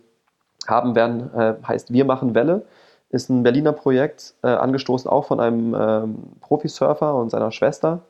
haben 0.67 0.95
werden, 0.95 1.33
äh, 1.35 1.55
heißt 1.65 1.93
Wir 1.93 2.05
machen 2.05 2.35
Welle. 2.35 2.65
Ist 3.09 3.29
ein 3.29 3.43
Berliner 3.43 3.71
Projekt, 3.71 4.33
äh, 4.43 4.47
angestoßen 4.47 5.09
auch 5.09 5.25
von 5.25 5.39
einem 5.39 5.75
ähm, 5.79 6.15
Profisurfer 6.41 7.15
und 7.15 7.29
seiner 7.29 7.51
Schwester, 7.51 8.01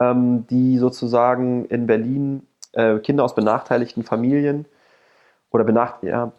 ähm, 0.00 0.46
die 0.48 0.78
sozusagen 0.78 1.64
in 1.66 1.86
Berlin 1.86 2.46
äh, 2.72 2.98
Kinder 2.98 3.24
aus 3.24 3.34
benachteiligten 3.34 4.02
Familien 4.02 4.66
oder 5.50 5.64
benacht, 5.64 6.02
ja, 6.02 6.32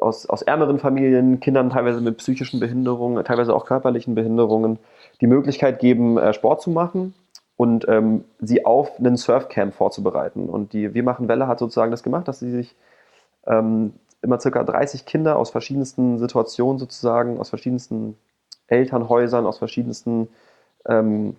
aus, 0.00 0.26
aus 0.26 0.42
ärmeren 0.42 0.78
Familien, 0.78 1.40
Kindern 1.40 1.70
teilweise 1.70 2.00
mit 2.00 2.16
psychischen 2.18 2.60
Behinderungen, 2.60 3.24
teilweise 3.24 3.54
auch 3.54 3.66
körperlichen 3.66 4.14
Behinderungen, 4.14 4.78
die 5.20 5.26
Möglichkeit 5.26 5.78
geben, 5.78 6.18
äh, 6.18 6.32
Sport 6.32 6.62
zu 6.62 6.70
machen 6.70 7.14
und 7.56 7.86
ähm, 7.88 8.24
sie 8.40 8.64
auf 8.64 8.98
einen 8.98 9.16
Surfcamp 9.16 9.74
vorzubereiten. 9.74 10.48
Und 10.48 10.72
die 10.72 10.94
Wir 10.94 11.02
machen 11.02 11.28
Welle 11.28 11.46
hat 11.46 11.58
sozusagen 11.58 11.90
das 11.90 12.02
gemacht, 12.02 12.28
dass 12.28 12.40
sie 12.40 12.50
sich 12.50 12.76
ähm, 13.46 13.94
immer 14.22 14.40
circa 14.40 14.64
30 14.64 15.06
Kinder 15.06 15.36
aus 15.36 15.50
verschiedensten 15.50 16.18
Situationen 16.18 16.78
sozusagen, 16.78 17.38
aus 17.38 17.48
verschiedensten 17.48 18.16
Elternhäusern, 18.66 19.46
aus 19.46 19.58
verschiedensten 19.58 20.28
ähm, 20.86 21.36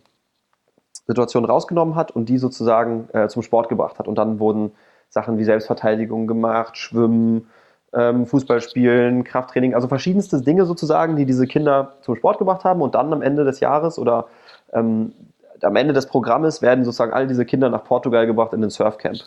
Situationen 1.06 1.50
rausgenommen 1.50 1.96
hat 1.96 2.12
und 2.12 2.30
die 2.30 2.38
sozusagen 2.38 3.10
äh, 3.14 3.28
zum 3.28 3.42
Sport 3.42 3.70
gebracht 3.70 4.00
hat. 4.00 4.08
Und 4.08 4.18
dann 4.18 4.40
wurden 4.40 4.72
Sachen 5.10 5.38
wie 5.38 5.44
Selbstverteidigung 5.44 6.28
gemacht, 6.28 6.78
Schwimmen, 6.78 7.48
Fußball 7.94 8.62
spielen, 8.62 9.24
Krafttraining, 9.24 9.74
also 9.74 9.88
verschiedenste 9.88 10.42
Dinge 10.42 10.66
sozusagen, 10.66 11.16
die 11.16 11.26
diese 11.26 11.48
Kinder 11.48 11.94
zum 12.02 12.16
Sport 12.16 12.38
gebracht 12.38 12.64
haben 12.64 12.82
und 12.82 12.96
dann 12.96 13.12
am 13.14 13.22
Ende 13.22 13.44
des 13.46 13.60
Jahres 13.60 13.98
oder 13.98 14.28
ähm, 14.74 15.14
am 15.62 15.76
Ende 15.76 15.94
des 15.94 16.06
Programmes 16.06 16.62
werden 16.62 16.84
sozusagen 16.84 17.14
all 17.14 17.28
diese 17.28 17.46
Kinder 17.46 17.70
nach 17.70 17.84
Portugal 17.84 18.28
gebracht 18.28 18.54
in 18.54 18.62
den 18.62 18.70
Surfcamp 18.70 19.20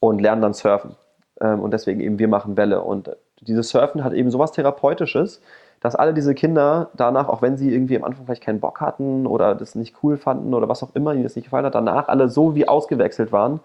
und 0.00 0.20
lernen 0.20 0.42
dann 0.42 0.54
surfen. 0.54 0.96
Ähm, 1.40 1.60
und 1.60 1.72
deswegen 1.72 2.00
eben 2.00 2.18
wir 2.18 2.28
machen 2.28 2.56
Welle. 2.56 2.82
Und 2.82 3.14
dieses 3.40 3.68
Surfen 3.68 4.04
hat 4.04 4.12
eben 4.12 4.30
sowas 4.30 4.52
Therapeutisches, 4.52 5.40
dass 5.80 5.96
alle 5.96 6.14
diese 6.14 6.34
Kinder 6.34 6.90
danach, 6.94 7.28
auch 7.28 7.42
wenn 7.42 7.56
sie 7.56 7.72
irgendwie 7.72 7.96
am 7.96 8.04
Anfang 8.04 8.24
vielleicht 8.24 8.44
keinen 8.44 8.60
Bock 8.60 8.80
hatten 8.80 9.26
oder 9.26 9.54
das 9.54 9.74
nicht 9.74 9.96
cool 10.02 10.16
fanden 10.16 10.54
oder 10.54 10.68
was 10.68 10.82
auch 10.82 10.94
immer 10.94 11.12
ihnen 11.12 11.24
das 11.24 11.36
nicht 11.36 11.46
gefallen 11.46 11.66
hat, 11.66 11.74
danach 11.74 12.08
alle 12.08 12.28
so 12.28 12.54
wie 12.54 12.68
ausgewechselt 12.68 13.32
waren, 13.32 13.60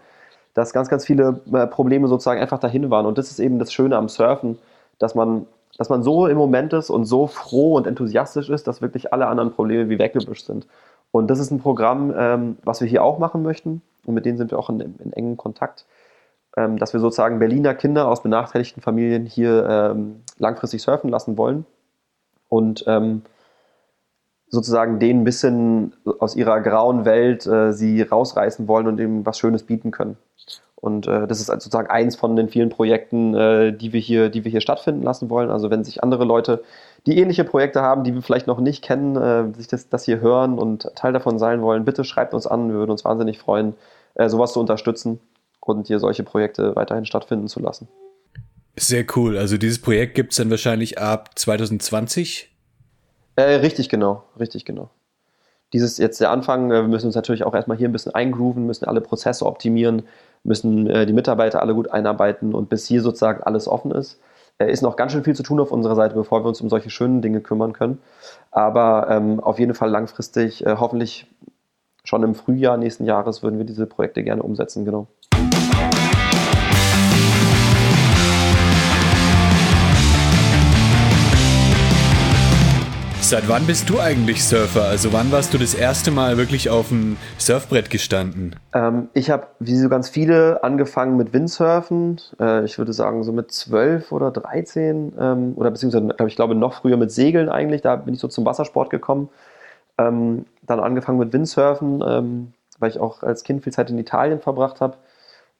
dass 0.57 0.73
ganz, 0.73 0.89
ganz 0.89 1.05
viele 1.05 1.39
äh, 1.53 1.67
Probleme 1.67 2.07
sozusagen 2.07 2.41
einfach 2.41 2.57
dahin 2.57 2.89
waren. 2.89 3.05
Und 3.05 3.19
das 3.19 3.29
ist 3.29 3.39
eben 3.39 3.59
das 3.59 3.71
Schöne 3.71 3.95
am 3.95 4.09
Surfen, 4.09 4.57
dass 4.97 5.13
man, 5.13 5.45
dass 5.77 5.89
man 5.89 6.01
so 6.01 6.25
im 6.25 6.35
Moment 6.35 6.73
ist 6.73 6.89
und 6.89 7.05
so 7.05 7.27
froh 7.27 7.75
und 7.75 7.85
enthusiastisch 7.85 8.49
ist, 8.49 8.65
dass 8.65 8.81
wirklich 8.81 9.13
alle 9.13 9.27
anderen 9.27 9.51
Probleme 9.53 9.87
wie 9.87 9.99
weggebüscht 9.99 10.47
sind. 10.47 10.65
Und 11.11 11.27
das 11.27 11.37
ist 11.37 11.51
ein 11.51 11.59
Programm, 11.59 12.11
ähm, 12.17 12.57
was 12.63 12.81
wir 12.81 12.87
hier 12.87 13.03
auch 13.03 13.19
machen 13.19 13.43
möchten. 13.43 13.83
Und 14.07 14.15
mit 14.15 14.25
denen 14.25 14.39
sind 14.39 14.49
wir 14.49 14.57
auch 14.57 14.71
in, 14.71 14.79
in 14.79 15.13
engen 15.13 15.37
Kontakt, 15.37 15.85
ähm, 16.57 16.79
dass 16.79 16.91
wir 16.91 17.01
sozusagen 17.01 17.37
Berliner 17.37 17.75
Kinder 17.75 18.07
aus 18.07 18.23
benachteiligten 18.23 18.81
Familien 18.81 19.27
hier 19.27 19.63
ähm, 19.69 20.23
langfristig 20.39 20.81
surfen 20.81 21.11
lassen 21.11 21.37
wollen. 21.37 21.67
Und 22.49 22.83
ähm, 22.87 23.21
sozusagen 24.49 24.99
denen 24.99 25.21
ein 25.21 25.25
bisschen 25.25 25.93
aus 26.19 26.35
ihrer 26.35 26.61
grauen 26.61 27.05
Welt 27.05 27.45
äh, 27.45 27.73
sie 27.73 28.01
rausreißen 28.01 28.67
wollen 28.67 28.87
und 28.87 28.99
ihnen 28.99 29.25
was 29.25 29.37
Schönes 29.39 29.63
bieten 29.63 29.91
können. 29.91 30.17
Und 30.79 31.07
äh, 31.07 31.25
das 31.27 31.39
ist 31.39 31.47
sozusagen 31.47 31.89
eins 31.89 32.15
von 32.15 32.35
den 32.35 32.49
vielen 32.49 32.69
Projekten, 32.69 33.33
äh, 33.33 33.73
die, 33.73 33.93
wir 33.93 33.99
hier, 33.99 34.29
die 34.29 34.43
wir 34.45 34.51
hier 34.51 34.61
stattfinden 34.61 35.01
lassen 35.01 35.29
wollen. 35.29 35.49
Also 35.49 35.71
wenn 35.71 35.83
sich 35.83 36.03
andere 36.03 36.23
Leute, 36.23 36.63
die 37.07 37.17
ähnliche 37.17 37.43
Projekte 37.43 37.81
haben, 37.81 38.03
die 38.03 38.13
wir 38.13 38.21
vielleicht 38.21 38.45
noch 38.45 38.59
nicht 38.59 38.83
kennen, 38.83 39.15
äh, 39.15 39.53
sich 39.55 39.67
das, 39.67 39.89
das 39.89 40.05
hier 40.05 40.21
hören 40.21 40.59
und 40.59 40.91
Teil 40.95 41.13
davon 41.13 41.39
sein 41.39 41.63
wollen, 41.63 41.83
bitte 41.83 42.03
schreibt 42.03 42.35
uns 42.35 42.45
an. 42.45 42.69
Wir 42.69 42.75
würden 42.75 42.91
uns 42.91 43.03
wahnsinnig 43.03 43.39
freuen, 43.39 43.73
äh, 44.13 44.29
sowas 44.29 44.53
zu 44.53 44.59
unterstützen 44.59 45.19
und 45.61 45.87
hier 45.87 45.97
solche 45.99 46.23
Projekte 46.23 46.75
weiterhin 46.75 47.05
stattfinden 47.05 47.47
zu 47.47 47.59
lassen. 47.59 47.87
Sehr 48.75 49.05
cool. 49.15 49.37
Also 49.37 49.57
dieses 49.57 49.81
Projekt 49.81 50.13
gibt 50.13 50.31
es 50.31 50.37
dann 50.37 50.51
wahrscheinlich 50.51 50.99
ab 50.99 51.31
2020? 51.39 52.51
Äh, 53.37 53.57
richtig 53.57 53.87
genau, 53.89 54.23
richtig 54.39 54.65
genau. 54.65 54.89
Dieses 55.73 55.97
jetzt 55.99 56.19
der 56.21 56.31
Anfang, 56.31 56.71
äh, 56.71 56.81
wir 56.81 56.87
müssen 56.87 57.07
uns 57.07 57.15
natürlich 57.15 57.43
auch 57.43 57.53
erstmal 57.53 57.77
hier 57.77 57.87
ein 57.87 57.91
bisschen 57.91 58.15
eingrooven, 58.15 58.65
müssen 58.65 58.85
alle 58.85 59.01
Prozesse 59.01 59.45
optimieren, 59.45 60.03
müssen 60.43 60.87
äh, 60.89 61.05
die 61.05 61.13
Mitarbeiter 61.13 61.61
alle 61.61 61.75
gut 61.75 61.91
einarbeiten 61.91 62.55
und 62.55 62.69
bis 62.69 62.87
hier 62.87 63.01
sozusagen 63.01 63.43
alles 63.43 63.67
offen 63.67 63.91
ist, 63.91 64.19
äh, 64.57 64.71
ist 64.71 64.81
noch 64.81 64.95
ganz 64.95 65.11
schön 65.11 65.23
viel 65.23 65.35
zu 65.35 65.43
tun 65.43 65.59
auf 65.59 65.71
unserer 65.71 65.95
Seite, 65.95 66.15
bevor 66.15 66.43
wir 66.43 66.47
uns 66.49 66.61
um 66.61 66.69
solche 66.69 66.89
schönen 66.89 67.21
Dinge 67.21 67.41
kümmern 67.41 67.73
können. 67.73 67.99
Aber 68.51 69.07
ähm, 69.11 69.39
auf 69.39 69.59
jeden 69.59 69.75
Fall 69.75 69.89
langfristig, 69.91 70.65
äh, 70.65 70.77
hoffentlich 70.79 71.27
schon 72.05 72.23
im 72.23 72.35
Frühjahr 72.35 72.77
nächsten 72.77 73.05
Jahres 73.05 73.43
würden 73.43 73.59
wir 73.59 73.65
diese 73.65 73.85
Projekte 73.85 74.23
gerne 74.23 74.43
umsetzen, 74.43 74.85
genau. 74.85 75.07
Seit 83.27 83.49
wann 83.49 83.67
bist 83.67 83.89
du 83.89 83.99
eigentlich 83.99 84.41
Surfer? 84.41 84.85
Also 84.85 85.11
wann 85.11 85.33
warst 85.33 85.53
du 85.53 85.57
das 85.57 85.73
erste 85.73 86.11
Mal 86.11 86.37
wirklich 86.37 86.69
auf 86.69 86.87
dem 86.87 87.17
Surfbrett 87.37 87.89
gestanden? 87.89 88.55
Ähm, 88.73 89.09
ich 89.13 89.29
habe, 89.29 89.47
wie 89.59 89.75
so 89.75 89.89
ganz 89.89 90.07
viele, 90.07 90.63
angefangen 90.63 91.17
mit 91.17 91.33
Windsurfen. 91.33 92.21
Äh, 92.39 92.63
ich 92.63 92.77
würde 92.77 92.93
sagen 92.93 93.25
so 93.25 93.33
mit 93.33 93.51
12 93.51 94.13
oder 94.13 94.31
13 94.31 95.11
ähm, 95.19 95.53
oder 95.57 95.71
beziehungsweise, 95.71 96.07
glaube 96.07 96.29
ich, 96.29 96.37
glaube 96.37 96.55
noch 96.55 96.75
früher 96.75 96.95
mit 96.95 97.11
Segeln 97.11 97.49
eigentlich. 97.49 97.81
Da 97.81 97.97
bin 97.97 98.13
ich 98.13 98.21
so 98.21 98.29
zum 98.29 98.45
Wassersport 98.45 98.89
gekommen. 98.91 99.27
Ähm, 99.97 100.45
dann 100.61 100.79
angefangen 100.79 101.19
mit 101.19 101.33
Windsurfen, 101.33 102.01
ähm, 102.07 102.53
weil 102.79 102.91
ich 102.91 102.97
auch 102.97 103.23
als 103.23 103.43
Kind 103.43 103.61
viel 103.61 103.73
Zeit 103.73 103.89
in 103.89 103.97
Italien 103.97 104.39
verbracht 104.39 104.79
habe. 104.79 104.95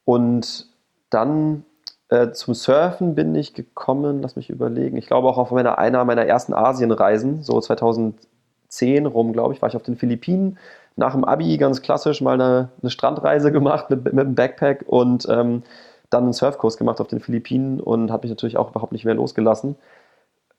Und 0.06 0.68
dann 1.10 1.66
äh, 2.10 2.32
zum 2.32 2.54
Surfen 2.54 3.16
bin 3.16 3.36
ich 3.36 3.54
gekommen, 3.54 4.22
lass 4.22 4.36
mich 4.36 4.50
überlegen. 4.50 4.98
Ich 4.98 5.08
glaube 5.08 5.28
auch 5.28 5.38
auf 5.38 5.52
meiner, 5.52 5.78
einer 5.78 6.06
meiner 6.06 6.26
ersten 6.26 6.54
Asienreisen, 6.54 7.44
so 7.44 7.60
2010 7.60 9.06
rum, 9.06 9.34
glaube 9.34 9.54
ich, 9.54 9.62
war 9.62 9.70
ich 9.70 9.76
auf 9.76 9.84
den 9.84 9.98
Philippinen. 9.98 10.58
Nach 10.96 11.14
dem 11.14 11.26
Abi 11.26 11.58
ganz 11.58 11.82
klassisch 11.82 12.22
mal 12.22 12.34
eine, 12.34 12.70
eine 12.82 12.90
Strandreise 12.92 13.52
gemacht 13.52 13.90
mit, 13.90 14.06
mit 14.06 14.20
einem 14.20 14.36
Backpack 14.36 14.86
und 14.88 15.28
ähm, 15.30 15.64
dann 16.10 16.24
einen 16.24 16.34
Surfkurs 16.34 16.78
gemacht 16.78 17.02
auf 17.02 17.08
den 17.08 17.20
Philippinen 17.20 17.80
und 17.82 18.12
habe 18.12 18.24
mich 18.24 18.32
natürlich 18.32 18.58
auch 18.58 18.72
überhaupt 18.72 18.94
nicht 18.94 19.06
mehr 19.06 19.16
losgelassen. 19.16 19.76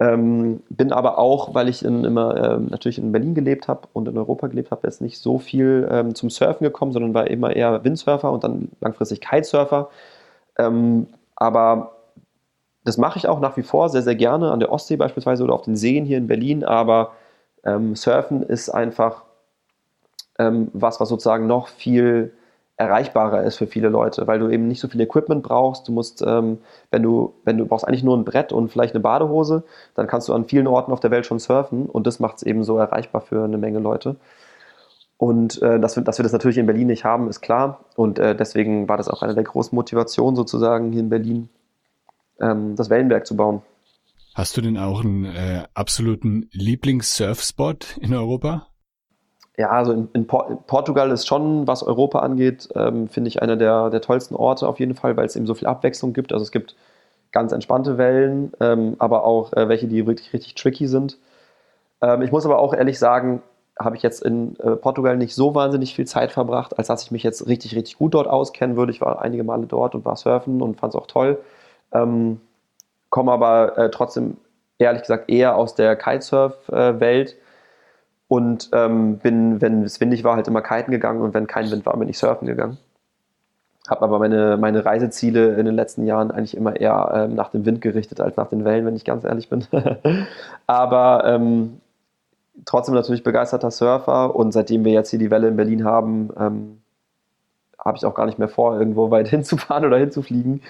Ähm, 0.01 0.62
bin 0.68 0.92
aber 0.92 1.18
auch, 1.18 1.55
weil 1.55 1.68
ich 1.68 1.84
in, 1.84 2.05
immer 2.05 2.36
ähm, 2.36 2.66
natürlich 2.66 2.99
in 2.99 3.11
Berlin 3.11 3.34
gelebt 3.34 3.66
habe 3.66 3.88
und 3.94 4.07
in 4.07 4.16
Europa 4.16 4.46
gelebt 4.46 4.70
habe, 4.70 4.86
jetzt 4.86 5.01
nicht 5.01 5.18
so 5.18 5.38
viel 5.38 5.88
ähm, 5.90 6.14
zum 6.14 6.30
Surfen 6.30 6.64
gekommen, 6.64 6.92
sondern 6.92 7.14
war 7.14 7.28
immer 7.28 7.57
eher 7.57 7.82
Windsurfer 7.82 8.30
und 8.30 8.44
dann 8.44 8.68
langfristig 8.80 9.20
Kitesurfer. 9.20 9.88
Ähm, 10.57 11.09
aber 11.39 11.93
das 12.84 12.97
mache 12.97 13.18
ich 13.18 13.28
auch 13.28 13.41
nach 13.41 13.57
wie 13.57 13.62
vor 13.62 13.89
sehr, 13.89 14.03
sehr 14.03 14.14
gerne 14.14 14.51
an 14.51 14.61
der 14.61 14.72
Ostsee 14.72 14.97
beispielsweise 14.97 15.45
oder 15.45 15.55
auf 15.55 15.62
den 15.62 15.76
Seen 15.76 16.05
hier 16.05 16.18
in 16.18 16.26
Berlin. 16.26 16.64
Aber 16.64 17.12
ähm, 17.64 17.95
Surfen 17.95 18.43
ist 18.43 18.70
einfach 18.70 19.22
ähm, 20.39 20.70
was, 20.72 21.01
was 21.01 21.09
sozusagen 21.09 21.47
noch 21.47 21.68
viel 21.68 22.32
erreichbarer 22.76 23.43
ist 23.43 23.57
für 23.57 23.66
viele 23.66 23.89
Leute, 23.89 24.26
weil 24.26 24.39
du 24.39 24.49
eben 24.49 24.68
nicht 24.68 24.80
so 24.80 24.89
viel 24.89 25.01
Equipment 25.01 25.43
brauchst. 25.43 25.89
Du 25.89 25.93
musst, 25.93 26.22
ähm, 26.22 26.59
wenn 26.91 27.03
du, 27.03 27.34
wenn 27.45 27.59
du 27.59 27.66
brauchst 27.66 27.86
eigentlich 27.86 28.05
nur 28.05 28.16
ein 28.16 28.24
Brett 28.24 28.53
und 28.53 28.70
vielleicht 28.70 28.95
eine 28.95 29.03
Badehose, 29.03 29.64
dann 29.95 30.07
kannst 30.07 30.28
du 30.28 30.32
an 30.32 30.45
vielen 30.45 30.68
Orten 30.68 30.93
auf 30.93 31.01
der 31.01 31.11
Welt 31.11 31.26
schon 31.26 31.41
surfen 31.41 31.86
und 31.86 32.07
das 32.07 32.20
macht 32.20 32.39
es 32.39 32.43
eben 32.45 32.64
so 32.64 32.78
erreichbar 32.78 33.20
für 33.20 33.45
eine 33.45 33.59
Menge 33.59 33.80
Leute. 33.80 34.16
Und 35.18 35.60
äh, 35.62 35.80
dass, 35.80 35.96
wir, 35.96 36.04
dass 36.04 36.18
wir 36.18 36.22
das 36.22 36.32
natürlich 36.32 36.58
in 36.58 36.66
Berlin 36.66 36.86
nicht 36.86 37.04
haben, 37.04 37.28
ist 37.28 37.40
klar. 37.40 37.84
Und 37.96 38.20
äh, 38.20 38.36
deswegen 38.36 38.88
war 38.88 38.96
das 38.96 39.08
auch 39.08 39.22
eine 39.22 39.34
der 39.34 39.44
großen 39.44 39.74
Motivationen 39.74 40.36
sozusagen 40.36 40.92
hier 40.92 41.00
in 41.00 41.08
Berlin, 41.08 41.48
ähm, 42.40 42.76
das 42.76 42.88
Wellenberg 42.88 43.26
zu 43.26 43.36
bauen. 43.36 43.62
Hast 44.34 44.56
du 44.56 44.60
denn 44.60 44.78
auch 44.78 45.02
einen 45.02 45.24
äh, 45.24 45.64
absoluten 45.74 46.48
Lieblings-Surfspot 46.52 47.96
in 48.00 48.14
Europa? 48.14 48.68
Ja, 49.56 49.70
also 49.70 49.92
in, 49.92 50.08
in, 50.12 50.28
Por 50.28 50.48
in, 50.48 50.58
Portugal 50.68 51.10
ist 51.10 51.26
schon, 51.26 51.66
was 51.66 51.82
Europa 51.82 52.20
angeht, 52.20 52.68
ähm, 52.76 53.08
finde 53.08 53.26
ich 53.26 53.42
einer 53.42 53.56
der, 53.56 53.90
der 53.90 54.00
tollsten 54.00 54.36
Orte 54.36 54.68
auf 54.68 54.78
jeden 54.78 54.94
Fall, 54.94 55.16
weil 55.16 55.26
es 55.26 55.34
eben 55.34 55.48
so 55.48 55.54
viel 55.54 55.66
Abwechslung 55.66 56.12
gibt. 56.12 56.32
Also 56.32 56.44
es 56.44 56.52
gibt 56.52 56.76
ganz 57.32 57.50
entspannte 57.50 57.98
Wellen, 57.98 58.52
ähm, 58.60 58.94
aber 59.00 59.24
auch 59.24 59.52
äh, 59.54 59.68
welche, 59.68 59.88
die 59.88 60.06
wirklich 60.06 60.32
richtig 60.32 60.54
tricky 60.54 60.86
sind. 60.86 61.18
Ähm, 62.00 62.22
ich 62.22 62.30
muss 62.30 62.46
aber 62.46 62.60
auch 62.60 62.72
ehrlich 62.72 63.00
sagen, 63.00 63.42
habe 63.79 63.97
ich 63.97 64.03
jetzt 64.03 64.22
in 64.22 64.57
äh, 64.61 64.76
Portugal 64.76 65.16
nicht 65.16 65.35
so 65.35 65.55
wahnsinnig 65.55 65.95
viel 65.95 66.07
Zeit 66.07 66.33
verbracht, 66.33 66.79
als 66.79 66.89
dass 66.89 67.03
ich 67.05 67.11
mich 67.11 67.22
jetzt 67.22 67.47
richtig, 67.47 67.76
richtig 67.76 67.97
gut 67.99 68.14
dort 68.14 68.26
auskennen 68.26 68.76
würde. 68.76 68.93
Ich 68.93 69.01
war 69.01 69.22
einige 69.22 69.45
Male 69.45 69.66
dort 69.66 69.95
und 69.95 70.05
war 70.05 70.16
surfen 70.16 70.61
und 70.62 70.79
fand 70.79 70.95
es 70.95 71.01
auch 71.01 71.07
toll. 71.07 71.39
Ähm, 71.93 72.41
komme 73.11 73.33
aber 73.33 73.79
äh, 73.79 73.91
trotzdem, 73.91 74.37
ehrlich 74.79 75.03
gesagt, 75.03 75.31
eher 75.31 75.57
aus 75.57 75.74
der 75.74 75.97
Kitesurf-Welt 75.97 77.37
und 78.26 78.68
ähm, 78.72 79.18
bin, 79.18 79.61
wenn 79.61 79.83
es 79.83 80.01
windig 80.01 80.24
war, 80.24 80.37
halt 80.37 80.49
immer 80.49 80.61
kiten 80.61 80.91
gegangen 80.91 81.22
und 81.22 81.33
wenn 81.33 81.47
kein 81.47 81.70
Wind 81.70 81.87
war, 81.87 81.97
bin 81.97 82.09
ich 82.09 82.18
surfen 82.18 82.47
gegangen. 82.47 82.79
Habe 83.89 84.03
aber 84.03 84.18
meine, 84.18 84.59
meine 84.59 84.85
Reiseziele 84.85 85.55
in 85.55 85.64
den 85.64 85.74
letzten 85.74 86.05
Jahren 86.05 86.31
eigentlich 86.31 86.57
immer 86.57 86.76
eher 86.76 87.11
ähm, 87.14 87.35
nach 87.35 87.51
dem 87.51 87.64
Wind 87.64 87.81
gerichtet 87.81 88.20
als 88.20 88.37
nach 88.37 88.49
den 88.49 88.64
Wellen, 88.64 88.85
wenn 88.85 88.97
ich 88.97 89.05
ganz 89.05 89.24
ehrlich 89.24 89.49
bin. 89.49 89.66
aber 90.66 91.22
ähm, 91.24 91.81
trotzdem 92.64 92.94
natürlich 92.94 93.22
begeisterter 93.22 93.70
Surfer 93.70 94.34
und 94.34 94.52
seitdem 94.52 94.84
wir 94.84 94.92
jetzt 94.92 95.11
hier 95.11 95.18
die 95.18 95.30
Welle 95.30 95.48
in 95.48 95.56
Berlin 95.56 95.84
haben, 95.84 96.30
ähm, 96.38 96.78
habe 97.78 97.96
ich 97.96 98.04
auch 98.04 98.14
gar 98.14 98.26
nicht 98.26 98.38
mehr 98.38 98.48
vor, 98.48 98.78
irgendwo 98.78 99.11
weit 99.12 99.28
hinzufahren 99.28 99.84
oder 99.84 99.98
hinzufliegen, 99.98 100.62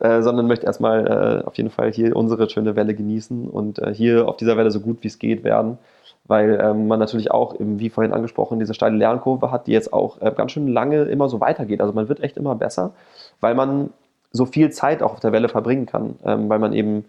äh, 0.00 0.22
sondern 0.22 0.46
möchte 0.46 0.66
erstmal 0.66 1.06
äh, 1.42 1.46
auf 1.46 1.54
jeden 1.54 1.70
Fall 1.70 1.92
hier 1.92 2.16
unsere 2.16 2.48
schöne 2.50 2.76
Welle 2.76 2.94
genießen 2.94 3.48
und 3.48 3.78
äh, 3.78 3.94
hier 3.94 4.28
auf 4.28 4.36
dieser 4.36 4.56
Welle 4.56 4.70
so 4.70 4.80
gut 4.80 4.98
wie 5.02 5.08
es 5.08 5.18
geht 5.18 5.44
werden, 5.44 5.78
weil 6.26 6.60
ähm, 6.60 6.88
man 6.88 6.98
natürlich 6.98 7.30
auch, 7.30 7.54
eben, 7.54 7.78
wie 7.78 7.90
vorhin 7.90 8.12
angesprochen, 8.12 8.58
diese 8.58 8.74
steile 8.74 8.96
Lernkurve 8.96 9.50
hat, 9.50 9.66
die 9.66 9.72
jetzt 9.72 9.92
auch 9.92 10.20
äh, 10.20 10.32
ganz 10.36 10.52
schön 10.52 10.68
lange 10.68 11.02
immer 11.04 11.28
so 11.28 11.40
weitergeht. 11.40 11.80
Also 11.80 11.92
man 11.92 12.08
wird 12.08 12.20
echt 12.20 12.36
immer 12.36 12.54
besser, 12.54 12.92
weil 13.40 13.54
man 13.54 13.90
so 14.32 14.44
viel 14.44 14.70
Zeit 14.70 15.02
auch 15.02 15.12
auf 15.12 15.20
der 15.20 15.32
Welle 15.32 15.48
verbringen 15.48 15.86
kann, 15.86 16.16
ähm, 16.24 16.48
weil 16.48 16.58
man 16.58 16.72
eben 16.72 17.04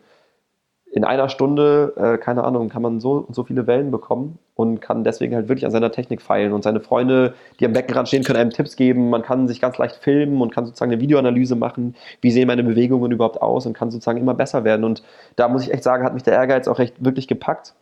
in 0.98 1.04
einer 1.04 1.30
Stunde, 1.30 1.94
äh, 1.96 2.18
keine 2.18 2.44
Ahnung, 2.44 2.70
kann 2.70 2.82
man 2.82 3.00
so 3.00 3.28
so 3.30 3.44
viele 3.44 3.68
Wellen 3.68 3.92
bekommen 3.92 4.40
und 4.56 4.82
kann 4.82 5.04
deswegen 5.04 5.36
halt 5.36 5.48
wirklich 5.48 5.64
an 5.64 5.72
seiner 5.72 5.92
Technik 5.92 6.24
feilen. 6.24 6.54
Und 6.54 6.64
seine 6.64 6.80
Freunde, 6.80 7.36
die 7.60 7.66
am 7.68 7.74
Beckenrand 7.74 8.08
stehen, 8.08 8.24
können 8.24 8.40
einem 8.40 8.50
Tipps 8.50 8.76
geben. 8.76 9.12
Man 9.12 9.22
kann 9.22 9.48
sich 9.48 9.62
ganz 9.62 9.78
leicht 9.78 9.98
filmen 9.98 10.42
und 10.42 10.52
kann 10.52 10.66
sozusagen 10.66 10.92
eine 10.92 11.00
Videoanalyse 11.00 11.56
machen. 11.56 11.96
Wie 12.22 12.32
sehen 12.32 12.48
meine 12.48 12.64
Bewegungen 12.64 13.12
überhaupt 13.12 13.44
aus 13.44 13.68
und 13.68 13.74
kann 13.74 13.92
sozusagen 13.92 14.18
immer 14.18 14.34
besser 14.34 14.64
werden. 14.64 14.84
Und 14.84 15.04
da 15.36 15.48
muss 15.48 15.62
ich 15.62 15.72
echt 15.72 15.84
sagen, 15.84 16.04
hat 16.04 16.16
mich 16.16 16.24
der 16.24 16.34
Ehrgeiz 16.34 16.68
auch 16.68 16.80
recht 16.80 16.96
wirklich 17.06 17.28
gepackt. 17.28 17.76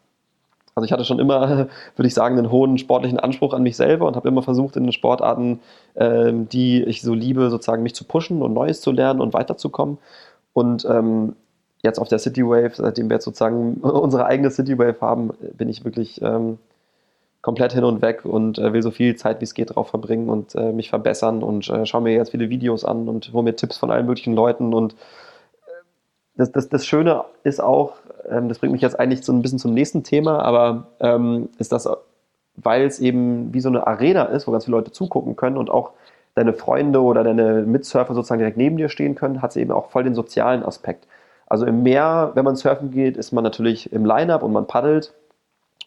Also 0.76 0.84
ich 0.84 0.92
hatte 0.92 1.06
schon 1.06 1.20
immer, 1.20 1.70
würde 1.96 2.08
ich 2.08 2.14
sagen, 2.14 2.38
einen 2.38 2.52
hohen 2.52 2.78
sportlichen 2.78 3.22
Anspruch 3.22 3.54
an 3.54 3.64
mich 3.64 3.78
selber 3.78 4.08
und 4.08 4.18
habe 4.18 4.28
immer 4.28 4.44
versucht, 4.44 4.76
in 4.76 4.84
den 4.84 4.92
Sportarten, 4.92 5.62
ähm, 5.96 6.50
die 6.50 6.84
ich 6.84 7.02
so 7.02 7.14
liebe, 7.14 7.50
sozusagen 7.50 7.84
mich 7.84 7.96
zu 7.96 8.04
pushen 8.04 8.42
und 8.42 8.54
Neues 8.54 8.82
zu 8.82 8.92
lernen 8.92 9.22
und 9.22 9.34
weiterzukommen. 9.34 10.00
Und 10.52 10.84
ähm, 10.84 11.38
jetzt 11.86 12.00
auf 12.00 12.10
der 12.10 12.20
City 12.20 12.46
Wave, 12.46 12.72
seitdem 12.76 13.10
wir 13.10 13.16
jetzt 13.16 13.26
sozusagen 13.26 13.76
unsere 13.82 14.26
eigene 14.26 14.52
City 14.52 14.78
Wave 14.78 15.00
haben, 15.00 15.32
bin 15.58 15.70
ich 15.70 15.86
wirklich 15.86 16.22
ähm, 16.22 16.58
komplett 17.42 17.74
hin 17.74 17.84
und 17.84 18.02
weg 18.02 18.26
und 18.26 18.58
äh, 18.58 18.74
will 18.74 18.82
so 18.82 18.92
viel 18.92 19.16
Zeit 19.16 19.40
wie 19.40 19.46
es 19.46 19.54
geht 19.54 19.76
drauf 19.76 19.90
verbringen 19.90 20.30
und 20.30 20.56
äh, 20.56 20.72
mich 20.72 20.90
verbessern 20.90 21.44
und 21.44 21.70
äh, 21.70 21.86
schaue 21.86 22.02
mir 22.02 22.14
jetzt 22.14 22.32
viele 22.32 22.50
Videos 22.50 22.84
an 22.84 23.08
und 23.08 23.32
hole 23.34 23.44
mir 23.44 23.56
Tipps 23.56 23.78
von 23.78 23.92
allen 23.92 24.08
möglichen 24.08 24.34
Leuten 24.34 24.74
und 24.74 24.94
äh, 24.94 24.96
das, 26.36 26.52
das, 26.52 26.70
das 26.70 26.86
Schöne 26.86 27.24
ist 27.44 27.62
auch, 27.62 27.94
ähm, 28.28 28.50
das 28.50 28.60
bringt 28.60 28.74
mich 28.74 28.82
jetzt 28.82 29.00
eigentlich 29.00 29.24
so 29.24 29.32
ein 29.32 29.44
bisschen 29.44 29.60
zum 29.60 29.74
nächsten 29.74 30.04
Thema, 30.04 30.40
aber 30.40 30.88
ähm, 31.00 31.50
ist 31.60 31.72
das, 31.72 31.88
weil 32.56 32.84
es 32.84 33.00
eben 33.00 33.54
wie 33.54 33.62
so 33.62 33.70
eine 33.70 33.86
Arena 33.86 34.24
ist, 34.24 34.48
wo 34.48 34.52
ganz 34.52 34.66
viele 34.66 34.78
Leute 34.78 34.92
zugucken 34.92 35.36
können 35.36 35.58
und 35.58 35.70
auch 35.70 35.92
deine 36.36 36.54
Freunde 36.54 37.02
oder 37.02 37.24
deine 37.24 37.62
Mitsurfer 37.62 38.14
sozusagen 38.14 38.40
direkt 38.40 38.58
neben 38.58 38.78
dir 38.78 38.90
stehen 38.90 39.16
können, 39.16 39.42
hat 39.42 39.52
es 39.52 39.58
eben 39.58 39.72
auch 39.72 39.90
voll 39.90 40.04
den 40.04 40.16
sozialen 40.16 40.64
Aspekt. 40.64 41.08
Also 41.56 41.68
im 41.68 41.84
Meer, 41.84 42.32
wenn 42.34 42.44
man 42.44 42.58
surfen 42.58 42.92
geht, 42.92 43.16
ist 43.16 43.32
man 43.32 43.42
natürlich 43.42 43.94
im 43.94 44.04
Line-Up 44.04 44.44
und 44.44 44.52
man 44.52 44.68
paddelt. 44.68 45.14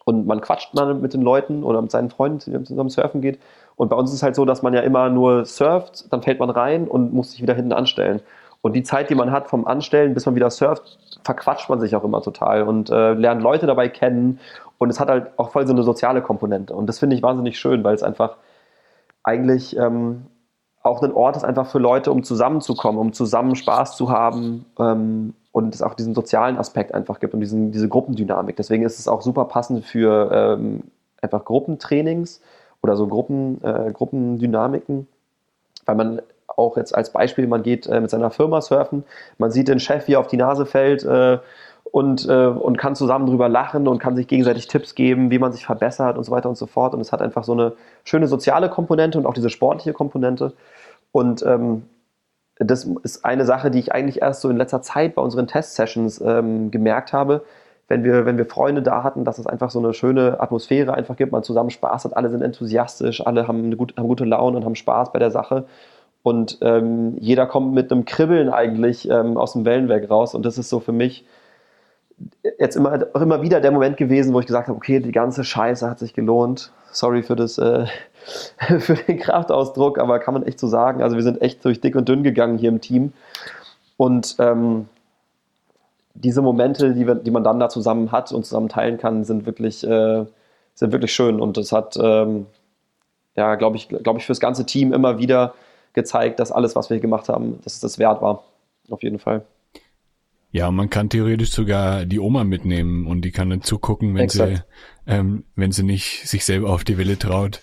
und 0.03 0.25
man 0.25 0.41
quatscht 0.41 0.73
mal 0.73 0.95
mit 0.95 1.13
den 1.13 1.21
Leuten 1.21 1.63
oder 1.63 1.79
mit 1.79 1.91
seinen 1.91 2.09
Freunden, 2.09 2.39
die 2.39 2.63
zusammen 2.63 2.89
surfen 2.89 3.21
geht. 3.21 3.37
Und 3.75 3.89
bei 3.89 3.95
uns 3.95 4.09
ist 4.09 4.15
es 4.15 4.23
halt 4.23 4.33
so, 4.33 4.45
dass 4.45 4.63
man 4.63 4.73
ja 4.73 4.79
immer 4.81 5.09
nur 5.11 5.45
surft, 5.45 6.11
dann 6.11 6.23
fällt 6.23 6.39
man 6.39 6.49
rein 6.49 6.87
und 6.87 7.13
muss 7.13 7.33
sich 7.33 7.43
wieder 7.43 7.53
hinten 7.53 7.71
anstellen. 7.71 8.19
Und 8.61 8.73
die 8.73 8.81
Zeit, 8.81 9.11
die 9.11 9.15
man 9.15 9.31
hat 9.31 9.47
vom 9.47 9.67
Anstellen, 9.67 10.15
bis 10.15 10.25
man 10.25 10.33
wieder 10.33 10.49
surft, 10.49 10.97
verquatscht 11.23 11.69
man 11.69 11.79
sich 11.79 11.95
auch 11.95 12.03
immer 12.03 12.23
total 12.23 12.63
und 12.63 12.89
äh, 12.89 13.13
lernt 13.13 13.43
Leute 13.43 13.67
dabei 13.67 13.89
kennen. 13.89 14.39
Und 14.79 14.89
es 14.89 14.99
hat 14.99 15.09
halt 15.09 15.27
auch 15.37 15.51
voll 15.51 15.67
so 15.67 15.73
eine 15.73 15.83
soziale 15.83 16.23
Komponente. 16.23 16.73
Und 16.73 16.87
das 16.87 16.97
finde 16.97 17.15
ich 17.15 17.21
wahnsinnig 17.21 17.59
schön, 17.59 17.83
weil 17.83 17.93
es 17.93 18.01
einfach 18.01 18.37
eigentlich 19.21 19.77
ähm, 19.77 20.25
auch 20.81 21.03
ein 21.03 21.13
Ort 21.13 21.35
ist 21.35 21.43
einfach 21.43 21.67
für 21.67 21.79
Leute, 21.79 22.11
um 22.11 22.23
zusammenzukommen, 22.23 22.99
um 22.99 23.13
zusammen 23.13 23.55
Spaß 23.55 23.95
zu 23.95 24.09
haben 24.09 24.65
ähm, 24.79 25.35
und 25.51 25.73
es 25.73 25.81
auch 25.81 25.95
diesen 25.95 26.13
sozialen 26.13 26.57
Aspekt 26.57 26.93
einfach 26.93 27.19
gibt 27.19 27.33
und 27.33 27.39
diesen, 27.39 27.71
diese 27.71 27.89
Gruppendynamik. 27.89 28.55
Deswegen 28.55 28.83
ist 28.83 28.99
es 28.99 29.07
auch 29.07 29.21
super 29.21 29.45
passend 29.45 29.85
für 29.85 30.29
ähm, 30.31 30.83
einfach 31.21 31.43
Gruppentrainings 31.45 32.41
oder 32.81 32.95
so 32.95 33.07
Gruppen, 33.07 33.63
äh, 33.63 33.91
Gruppendynamiken, 33.91 35.07
weil 35.85 35.95
man 35.95 36.21
auch 36.47 36.77
jetzt 36.77 36.93
als 36.93 37.11
Beispiel, 37.11 37.47
man 37.47 37.63
geht 37.63 37.87
äh, 37.87 37.99
mit 37.99 38.09
seiner 38.09 38.31
Firma 38.31 38.61
surfen, 38.61 39.03
man 39.37 39.51
sieht 39.51 39.67
den 39.67 39.79
Chef, 39.79 40.07
wie 40.07 40.13
er 40.13 40.19
auf 40.19 40.27
die 40.27 40.37
Nase 40.37 40.65
fällt 40.65 41.03
äh, 41.03 41.39
und, 41.91 42.27
äh, 42.27 42.47
und 42.47 42.77
kann 42.77 42.95
zusammen 42.95 43.25
drüber 43.25 43.49
lachen 43.49 43.87
und 43.87 43.99
kann 43.99 44.15
sich 44.15 44.27
gegenseitig 44.27 44.67
Tipps 44.67 44.93
geben, 44.93 45.31
wie 45.31 45.39
man 45.39 45.51
sich 45.51 45.65
verbessert 45.65 46.17
und 46.17 46.23
so 46.23 46.31
weiter 46.31 46.49
und 46.49 46.57
so 46.57 46.67
fort. 46.67 46.93
Und 46.93 47.01
es 47.01 47.11
hat 47.11 47.21
einfach 47.21 47.43
so 47.43 47.53
eine 47.53 47.73
schöne 48.03 48.27
soziale 48.27 48.69
Komponente 48.69 49.17
und 49.17 49.25
auch 49.25 49.33
diese 49.33 49.49
sportliche 49.49 49.93
Komponente. 49.93 50.53
Und 51.11 51.43
ähm, 51.43 51.83
das 52.59 52.87
ist 53.03 53.25
eine 53.25 53.45
Sache, 53.45 53.71
die 53.71 53.79
ich 53.79 53.93
eigentlich 53.93 54.21
erst 54.21 54.41
so 54.41 54.49
in 54.49 54.57
letzter 54.57 54.81
Zeit 54.81 55.15
bei 55.15 55.21
unseren 55.21 55.47
Test-Sessions 55.47 56.21
ähm, 56.21 56.71
gemerkt 56.71 57.13
habe, 57.13 57.43
wenn 57.87 58.03
wir, 58.03 58.25
wenn 58.25 58.37
wir 58.37 58.45
Freunde 58.45 58.83
da 58.83 59.03
hatten, 59.03 59.23
dass 59.25 59.39
es 59.39 59.47
einfach 59.47 59.71
so 59.71 59.79
eine 59.79 59.93
schöne 59.93 60.39
Atmosphäre 60.39 60.93
einfach 60.93 61.15
gibt, 61.15 61.31
man 61.31 61.41
zusammen 61.41 61.71
Spaß 61.71 62.05
hat, 62.05 62.15
alle 62.15 62.29
sind 62.29 62.43
enthusiastisch, 62.43 63.25
alle 63.25 63.47
haben, 63.47 63.65
eine 63.65 63.77
gut, 63.77 63.95
haben 63.97 64.07
gute 64.07 64.25
Laune 64.25 64.57
und 64.57 64.65
haben 64.65 64.75
Spaß 64.75 65.11
bei 65.11 65.19
der 65.19 65.31
Sache. 65.31 65.65
Und 66.21 66.59
ähm, 66.61 67.15
jeder 67.19 67.47
kommt 67.47 67.73
mit 67.73 67.91
einem 67.91 68.05
Kribbeln 68.05 68.49
eigentlich 68.49 69.09
ähm, 69.09 69.37
aus 69.37 69.53
dem 69.53 69.65
Wellenwerk 69.65 70.09
raus. 70.09 70.35
Und 70.35 70.45
das 70.45 70.57
ist 70.57 70.69
so 70.69 70.79
für 70.79 70.91
mich 70.91 71.25
jetzt 72.57 72.75
immer, 72.75 73.15
immer 73.15 73.41
wieder 73.41 73.61
der 73.61 73.71
Moment 73.71 73.97
gewesen, 73.97 74.33
wo 74.33 74.39
ich 74.39 74.45
gesagt 74.45 74.67
habe, 74.67 74.77
okay, 74.77 74.99
die 74.99 75.11
ganze 75.11 75.43
Scheiße 75.43 75.89
hat 75.89 75.99
sich 75.99 76.13
gelohnt. 76.13 76.71
Sorry 76.91 77.23
für 77.23 77.35
das, 77.35 77.57
äh, 77.57 77.85
für 78.79 78.95
den 78.95 79.19
Kraftausdruck, 79.19 79.99
aber 79.99 80.19
kann 80.19 80.33
man 80.33 80.43
echt 80.43 80.59
so 80.59 80.67
sagen. 80.67 81.01
Also 81.01 81.15
wir 81.15 81.23
sind 81.23 81.41
echt 81.41 81.63
durch 81.65 81.81
dick 81.81 81.95
und 81.95 82.09
dünn 82.09 82.23
gegangen 82.23 82.57
hier 82.57 82.69
im 82.69 82.81
Team. 82.81 83.13
Und 83.97 84.35
ähm, 84.39 84.87
diese 86.13 86.41
Momente, 86.41 86.93
die, 86.93 87.07
wir, 87.07 87.15
die 87.15 87.31
man 87.31 87.43
dann 87.43 87.59
da 87.59 87.69
zusammen 87.69 88.11
hat 88.11 88.31
und 88.31 88.45
zusammen 88.45 88.69
teilen 88.69 88.97
kann, 88.97 89.23
sind 89.23 89.45
wirklich, 89.45 89.85
äh, 89.85 90.25
sind 90.73 90.91
wirklich 90.91 91.13
schön. 91.13 91.39
Und 91.39 91.57
das 91.57 91.71
hat, 91.71 91.97
ähm, 92.01 92.45
ja, 93.35 93.55
glaube 93.55 93.77
ich, 93.77 93.87
glaube 93.89 94.19
ich, 94.19 94.25
fürs 94.25 94.39
ganze 94.39 94.65
Team 94.65 94.93
immer 94.93 95.17
wieder 95.17 95.53
gezeigt, 95.93 96.39
dass 96.39 96.51
alles, 96.51 96.75
was 96.75 96.89
wir 96.89 96.99
gemacht 96.99 97.29
haben, 97.29 97.59
dass 97.63 97.75
es 97.75 97.79
das 97.79 97.99
wert 97.99 98.21
war. 98.21 98.43
Auf 98.89 99.03
jeden 99.03 99.19
Fall. 99.19 99.43
Ja, 100.51 100.71
man 100.71 100.89
kann 100.89 101.09
theoretisch 101.09 101.51
sogar 101.51 102.05
die 102.05 102.19
Oma 102.19 102.43
mitnehmen 102.43 103.05
und 103.05 103.21
die 103.21 103.31
kann 103.31 103.51
dann 103.51 103.61
zugucken, 103.61 104.15
wenn 104.15 104.23
Exakt. 104.23 104.57
sie, 104.57 105.11
ähm, 105.11 105.43
wenn 105.55 105.71
sie 105.71 105.83
nicht 105.83 106.27
sich 106.27 106.43
selber 106.43 106.71
auf 106.71 106.83
die 106.83 106.97
Welle 106.97 107.19
traut. 107.19 107.61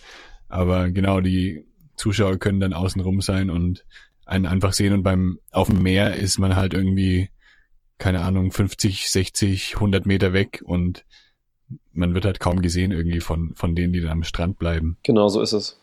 Aber 0.49 0.91
genau, 0.91 1.20
die 1.20 1.64
Zuschauer 1.97 2.39
können 2.39 2.61
dann 2.61 2.72
außenrum 2.72 3.20
sein 3.20 3.51
und 3.51 3.84
einen 4.24 4.47
einfach 4.47 4.72
sehen 4.72 4.93
und 4.93 5.03
beim, 5.03 5.39
auf 5.51 5.68
dem 5.68 5.82
Meer 5.82 6.16
ist 6.16 6.39
man 6.39 6.55
halt 6.55 6.74
irgendwie, 6.74 7.30
keine 7.99 8.20
Ahnung, 8.22 8.53
50, 8.53 9.11
60, 9.11 9.74
100 9.74 10.07
Meter 10.07 10.32
weg 10.32 10.62
und 10.64 11.05
man 11.93 12.14
wird 12.14 12.24
halt 12.24 12.39
kaum 12.39 12.62
gesehen 12.62 12.93
irgendwie 12.93 13.20
von, 13.20 13.55
von 13.57 13.74
denen, 13.74 13.93
die 13.93 14.01
dann 14.01 14.12
am 14.12 14.22
Strand 14.22 14.59
bleiben. 14.59 14.97
Genau, 15.03 15.28
so 15.28 15.41
ist 15.41 15.53
es. 15.53 15.80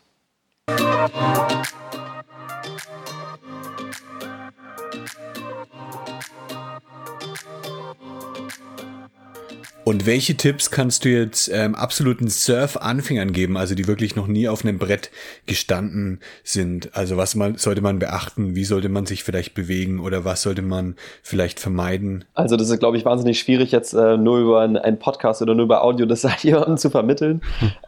Und 9.85 10.05
welche 10.05 10.35
Tipps 10.35 10.71
kannst 10.71 11.03
du 11.03 11.09
jetzt 11.09 11.49
ähm, 11.53 11.75
absoluten 11.75 12.29
Surf-Anfängern 12.29 13.33
geben, 13.33 13.57
also 13.57 13.75
die 13.75 13.85
wirklich 13.85 14.15
noch 14.15 14.27
nie 14.27 14.47
auf 14.47 14.63
einem 14.63 14.77
Brett 14.77 15.11
gestanden 15.45 16.21
sind? 16.43 16.95
Also 16.95 17.17
was 17.17 17.35
man, 17.35 17.57
sollte 17.57 17.81
man 17.81 17.99
beachten? 17.99 18.55
Wie 18.55 18.63
sollte 18.63 18.87
man 18.87 19.05
sich 19.05 19.25
vielleicht 19.25 19.53
bewegen 19.53 19.99
oder 19.99 20.23
was 20.23 20.41
sollte 20.41 20.61
man 20.61 20.95
vielleicht 21.21 21.59
vermeiden? 21.59 22.23
Also 22.33 22.55
das 22.55 22.69
ist, 22.69 22.79
glaube 22.79 22.95
ich, 22.95 23.03
wahnsinnig 23.03 23.39
schwierig 23.39 23.71
jetzt 23.71 23.93
äh, 23.93 24.15
nur 24.15 24.39
über 24.39 24.61
einen 24.61 24.99
Podcast 24.99 25.41
oder 25.41 25.53
nur 25.53 25.65
über 25.65 25.83
Audio 25.83 26.05
das 26.05 26.25
jemandem 26.43 26.77
zu 26.77 26.89
vermitteln. 26.89 27.41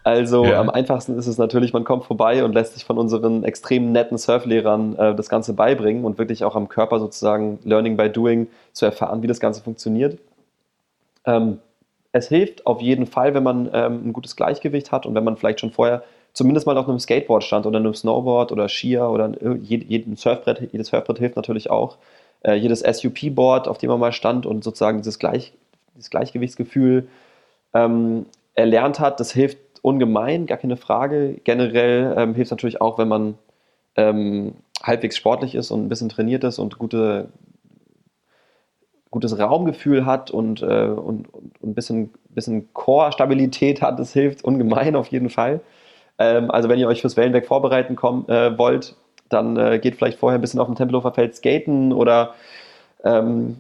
Also 0.04 0.44
ja. 0.44 0.60
am 0.60 0.70
einfachsten 0.70 1.18
ist 1.18 1.28
es 1.28 1.38
natürlich, 1.38 1.72
man 1.72 1.86
kommt 1.86 2.04
vorbei 2.04 2.44
und 2.44 2.54
lässt 2.54 2.74
sich 2.74 2.84
von 2.84 2.98
unseren 2.98 3.46
extrem 3.46 3.94
netten 3.94 4.18
Surflehrern 4.18 4.98
äh, 4.98 5.16
das 5.16 5.30
Ganze 5.30 5.54
beibringen 5.54 6.04
und 6.04 6.18
wirklich 6.18 6.44
auch 6.44 6.58
am 6.58 6.68
Körper 6.68 7.00
sozusagen 7.00 7.60
Learning 7.64 7.96
by 7.96 8.10
Doing 8.10 8.48
zu 8.74 8.86
erfahren, 8.86 9.24
wie 9.24 9.28
das 9.28 9.40
Ganze 9.40 9.62
funktioniert. 9.62 10.18
Ähm, 11.26 11.60
es 12.16 12.30
hilft 12.30 12.66
auf 12.66 12.82
jeden 12.82 13.08
Fall, 13.08 13.34
wenn 13.34 13.44
man 13.44 13.70
ähm, 13.74 14.08
ein 14.08 14.14
gutes 14.14 14.38
Gleichgewicht 14.38 14.94
hat 14.94 15.06
und 15.06 15.16
wenn 15.16 15.26
man 15.26 15.36
vielleicht 15.36 15.60
schon 15.60 15.72
vorher 15.72 16.02
zumindest 16.32 16.66
mal 16.66 16.78
auf 16.78 16.88
einem 16.88 16.98
Skateboard 16.98 17.44
stand 17.44 17.66
oder 17.66 17.78
einem 17.78 17.94
Snowboard 17.94 18.54
oder 18.54 18.70
Skier 18.70 19.10
oder 19.10 19.34
jedem 19.62 20.16
Surfbrett, 20.16 20.70
jedes 20.72 20.88
Surfbrett 20.88 21.20
hilft 21.20 21.36
natürlich 21.36 21.70
auch. 21.70 21.98
Äh, 22.42 22.54
jedes 22.54 22.80
SUP-Board, 22.80 23.68
auf 23.68 23.80
dem 23.80 23.90
man 23.90 24.00
mal 24.00 24.14
stand 24.14 24.46
und 24.46 24.64
sozusagen 24.64 25.00
dieses, 25.00 25.20
Gleich, 25.20 25.52
dieses 25.96 26.10
Gleichgewichtsgefühl 26.10 27.10
ähm, 27.74 28.26
erlernt 28.54 29.02
hat, 29.02 29.20
das 29.20 29.34
hilft 29.34 29.58
ungemein, 29.82 30.46
gar 30.46 30.58
keine 30.58 30.78
Frage. 30.78 31.42
Generell 31.44 32.16
ähm, 32.18 32.34
hilft 32.34 32.48
es 32.48 32.52
natürlich 32.52 32.80
auch, 32.80 32.98
wenn 32.98 33.10
man 33.10 33.38
ähm, 33.98 34.54
halbwegs 34.82 35.18
sportlich 35.18 35.54
ist 35.54 35.70
und 35.70 35.86
ein 35.86 35.90
bisschen 35.90 36.10
trainiert 36.10 36.46
ist 36.46 36.60
und 36.60 36.78
gute, 36.78 37.28
gutes 39.16 39.40
Raumgefühl 39.40 40.06
hat 40.06 40.30
und, 40.30 40.62
äh, 40.62 40.88
und, 40.88 41.34
und, 41.34 41.64
ein 41.64 41.74
bisschen, 41.74 42.14
bisschen 42.32 42.68
Core-Stabilität 42.74 43.82
hat, 43.82 43.98
das 43.98 44.12
hilft 44.12 44.44
ungemein 44.44 44.94
auf 44.98 45.08
jeden 45.08 45.30
Fall. 45.30 45.62
Ähm, 46.20 46.52
also 46.52 46.68
wenn 46.68 46.80
ihr 46.80 46.90
euch 46.90 47.00
fürs 47.00 47.16
Wellenberg 47.16 47.46
vorbereiten 47.46 47.96
komm, 47.96 48.26
äh, 48.28 48.58
wollt, 48.58 48.96
dann 49.30 49.56
äh, 49.56 49.80
geht 49.80 49.96
vielleicht 49.96 50.20
vorher 50.20 50.38
ein 50.38 50.42
bisschen 50.42 50.60
auf 50.60 50.68
dem 50.68 50.76
Tempelhofer 50.76 51.14
Feld 51.14 51.34
skaten 51.34 51.94
oder 51.94 52.34
ähm, 53.06 53.56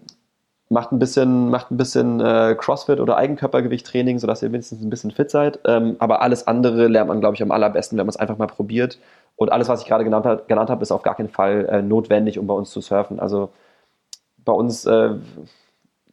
macht 0.67 0.91
ein 0.91 0.99
bisschen, 0.99 1.49
macht 1.49 1.71
ein 1.71 1.77
bisschen 1.77 2.19
äh, 2.19 2.53
Crossfit 2.59 2.99
oder 2.99 3.15
Eigenkörpergewichttraining, 3.15 4.19
sodass 4.19 4.43
ihr 4.43 4.49
mindestens 4.49 4.83
ein 4.83 4.89
bisschen 4.89 5.11
fit 5.11 5.31
seid. 5.31 5.59
Ähm, 5.65 5.95
aber 5.99 6.21
alles 6.21 6.47
andere 6.47 6.87
lernt 6.87 7.07
man, 7.07 7.21
glaube 7.21 7.35
ich, 7.35 7.41
am 7.41 7.51
allerbesten, 7.51 7.97
wenn 7.97 8.05
man 8.05 8.09
es 8.09 8.17
einfach 8.17 8.37
mal 8.37 8.47
probiert. 8.47 8.99
Und 9.37 9.53
alles, 9.53 9.69
was 9.69 9.83
ich 9.83 9.87
gerade 9.87 10.03
genannt, 10.03 10.49
genannt 10.49 10.69
habe, 10.69 10.81
ist 10.81 10.91
auf 10.91 11.01
gar 11.01 11.15
keinen 11.15 11.29
Fall 11.29 11.65
äh, 11.71 11.81
notwendig, 11.81 12.39
um 12.39 12.45
bei 12.45 12.53
uns 12.53 12.71
zu 12.71 12.81
surfen. 12.81 13.21
Also 13.21 13.51
bei 14.45 14.53
uns 14.53 14.85
äh, 14.85 15.15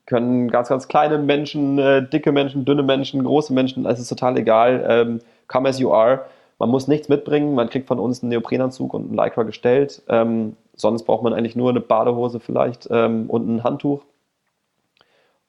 können 0.06 0.50
ganz, 0.50 0.68
ganz 0.68 0.88
kleine 0.88 1.18
Menschen, 1.18 1.78
äh, 1.78 2.06
dicke 2.08 2.32
Menschen, 2.32 2.64
dünne 2.64 2.82
Menschen, 2.82 3.22
große 3.22 3.52
Menschen, 3.52 3.86
es 3.86 4.00
ist 4.00 4.08
total 4.08 4.36
egal. 4.36 4.84
Ähm, 4.88 5.20
come 5.48 5.68
as 5.68 5.78
you 5.78 5.92
are. 5.92 6.24
Man 6.58 6.70
muss 6.70 6.88
nichts 6.88 7.08
mitbringen. 7.08 7.54
Man 7.54 7.70
kriegt 7.70 7.88
von 7.88 7.98
uns 7.98 8.22
einen 8.22 8.30
Neoprenanzug 8.30 8.94
und 8.94 9.08
einen 9.08 9.14
Lycra 9.14 9.42
gestellt. 9.42 10.02
Ähm, 10.08 10.56
sonst 10.74 11.04
braucht 11.04 11.22
man 11.22 11.32
eigentlich 11.32 11.56
nur 11.56 11.70
eine 11.70 11.80
Badehose 11.80 12.40
vielleicht 12.40 12.88
ähm, 12.90 13.28
und 13.28 13.48
ein 13.48 13.64
Handtuch. 13.64 14.02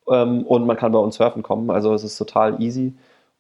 Ähm, 0.10 0.44
und 0.46 0.66
man 0.66 0.78
kann 0.78 0.92
bei 0.92 1.00
uns 1.00 1.16
surfen 1.16 1.44
kommen. 1.44 1.70
Also 1.70 1.94
es 1.94 2.04
ist 2.04 2.18
total 2.18 2.62
easy. 2.62 2.94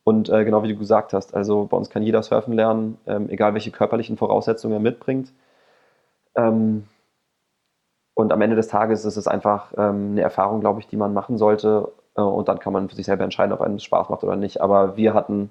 Und 0.04 0.30
äh, 0.30 0.44
genau 0.44 0.64
wie 0.64 0.68
du 0.68 0.78
gesagt 0.78 1.14
hast, 1.14 1.34
also 1.34 1.66
bei 1.66 1.78
uns 1.78 1.90
kann 1.90 2.04
jeder 2.04 2.22
surfen 2.24 2.54
lernen, 2.54 2.98
ähm, 3.08 3.30
egal 3.30 3.54
welche 3.54 3.72
körperlichen 3.72 4.18
Voraussetzungen 4.18 4.74
er 4.74 4.80
mitbringt. 4.80 5.32
Ähm, 6.36 6.86
und 8.14 8.32
am 8.32 8.42
Ende 8.42 8.56
des 8.56 8.68
Tages 8.68 9.06
ist 9.06 9.18
es 9.18 9.28
einfach 9.28 9.74
ähm, 9.78 10.12
eine 10.12 10.22
Erfahrung, 10.22 10.60
glaube 10.60 10.80
ich, 10.80 10.88
die 10.88 10.98
man 10.98 11.14
machen 11.14 11.38
sollte. 11.38 11.92
Äh, 12.16 12.22
und 12.22 12.48
dann 12.48 12.60
kann 12.60 12.74
man 12.74 12.90
für 12.90 12.96
sich 12.96 13.06
selber 13.06 13.24
entscheiden, 13.24 13.54
ob 13.54 13.62
einem 13.62 13.76
das 13.76 13.84
Spaß 13.84 14.10
macht 14.10 14.24
oder 14.24 14.36
nicht. 14.36 14.62
Aber 14.62 14.98
wir 14.98 15.14
hatten, 15.14 15.50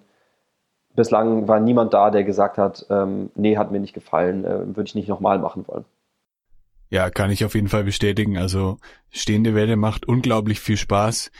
bislang 0.94 1.48
war 1.48 1.58
niemand 1.58 1.92
da, 1.92 2.10
der 2.10 2.24
gesagt 2.24 2.58
hat, 2.58 2.86
ähm, 2.90 3.30
nee, 3.34 3.56
hat 3.56 3.72
mir 3.72 3.80
nicht 3.80 3.94
gefallen, 3.94 4.44
äh, 4.44 4.76
würde 4.76 4.84
ich 4.84 4.94
nicht 4.94 5.08
nochmal 5.08 5.38
machen 5.38 5.66
wollen. 5.66 5.84
Ja, 6.88 7.10
kann 7.10 7.30
ich 7.30 7.44
auf 7.44 7.54
jeden 7.54 7.68
Fall 7.68 7.84
bestätigen. 7.84 8.36
Also 8.38 8.76
stehende 9.10 9.54
Welle 9.54 9.76
macht 9.76 10.06
unglaublich 10.06 10.60
viel 10.60 10.76
Spaß. 10.76 11.32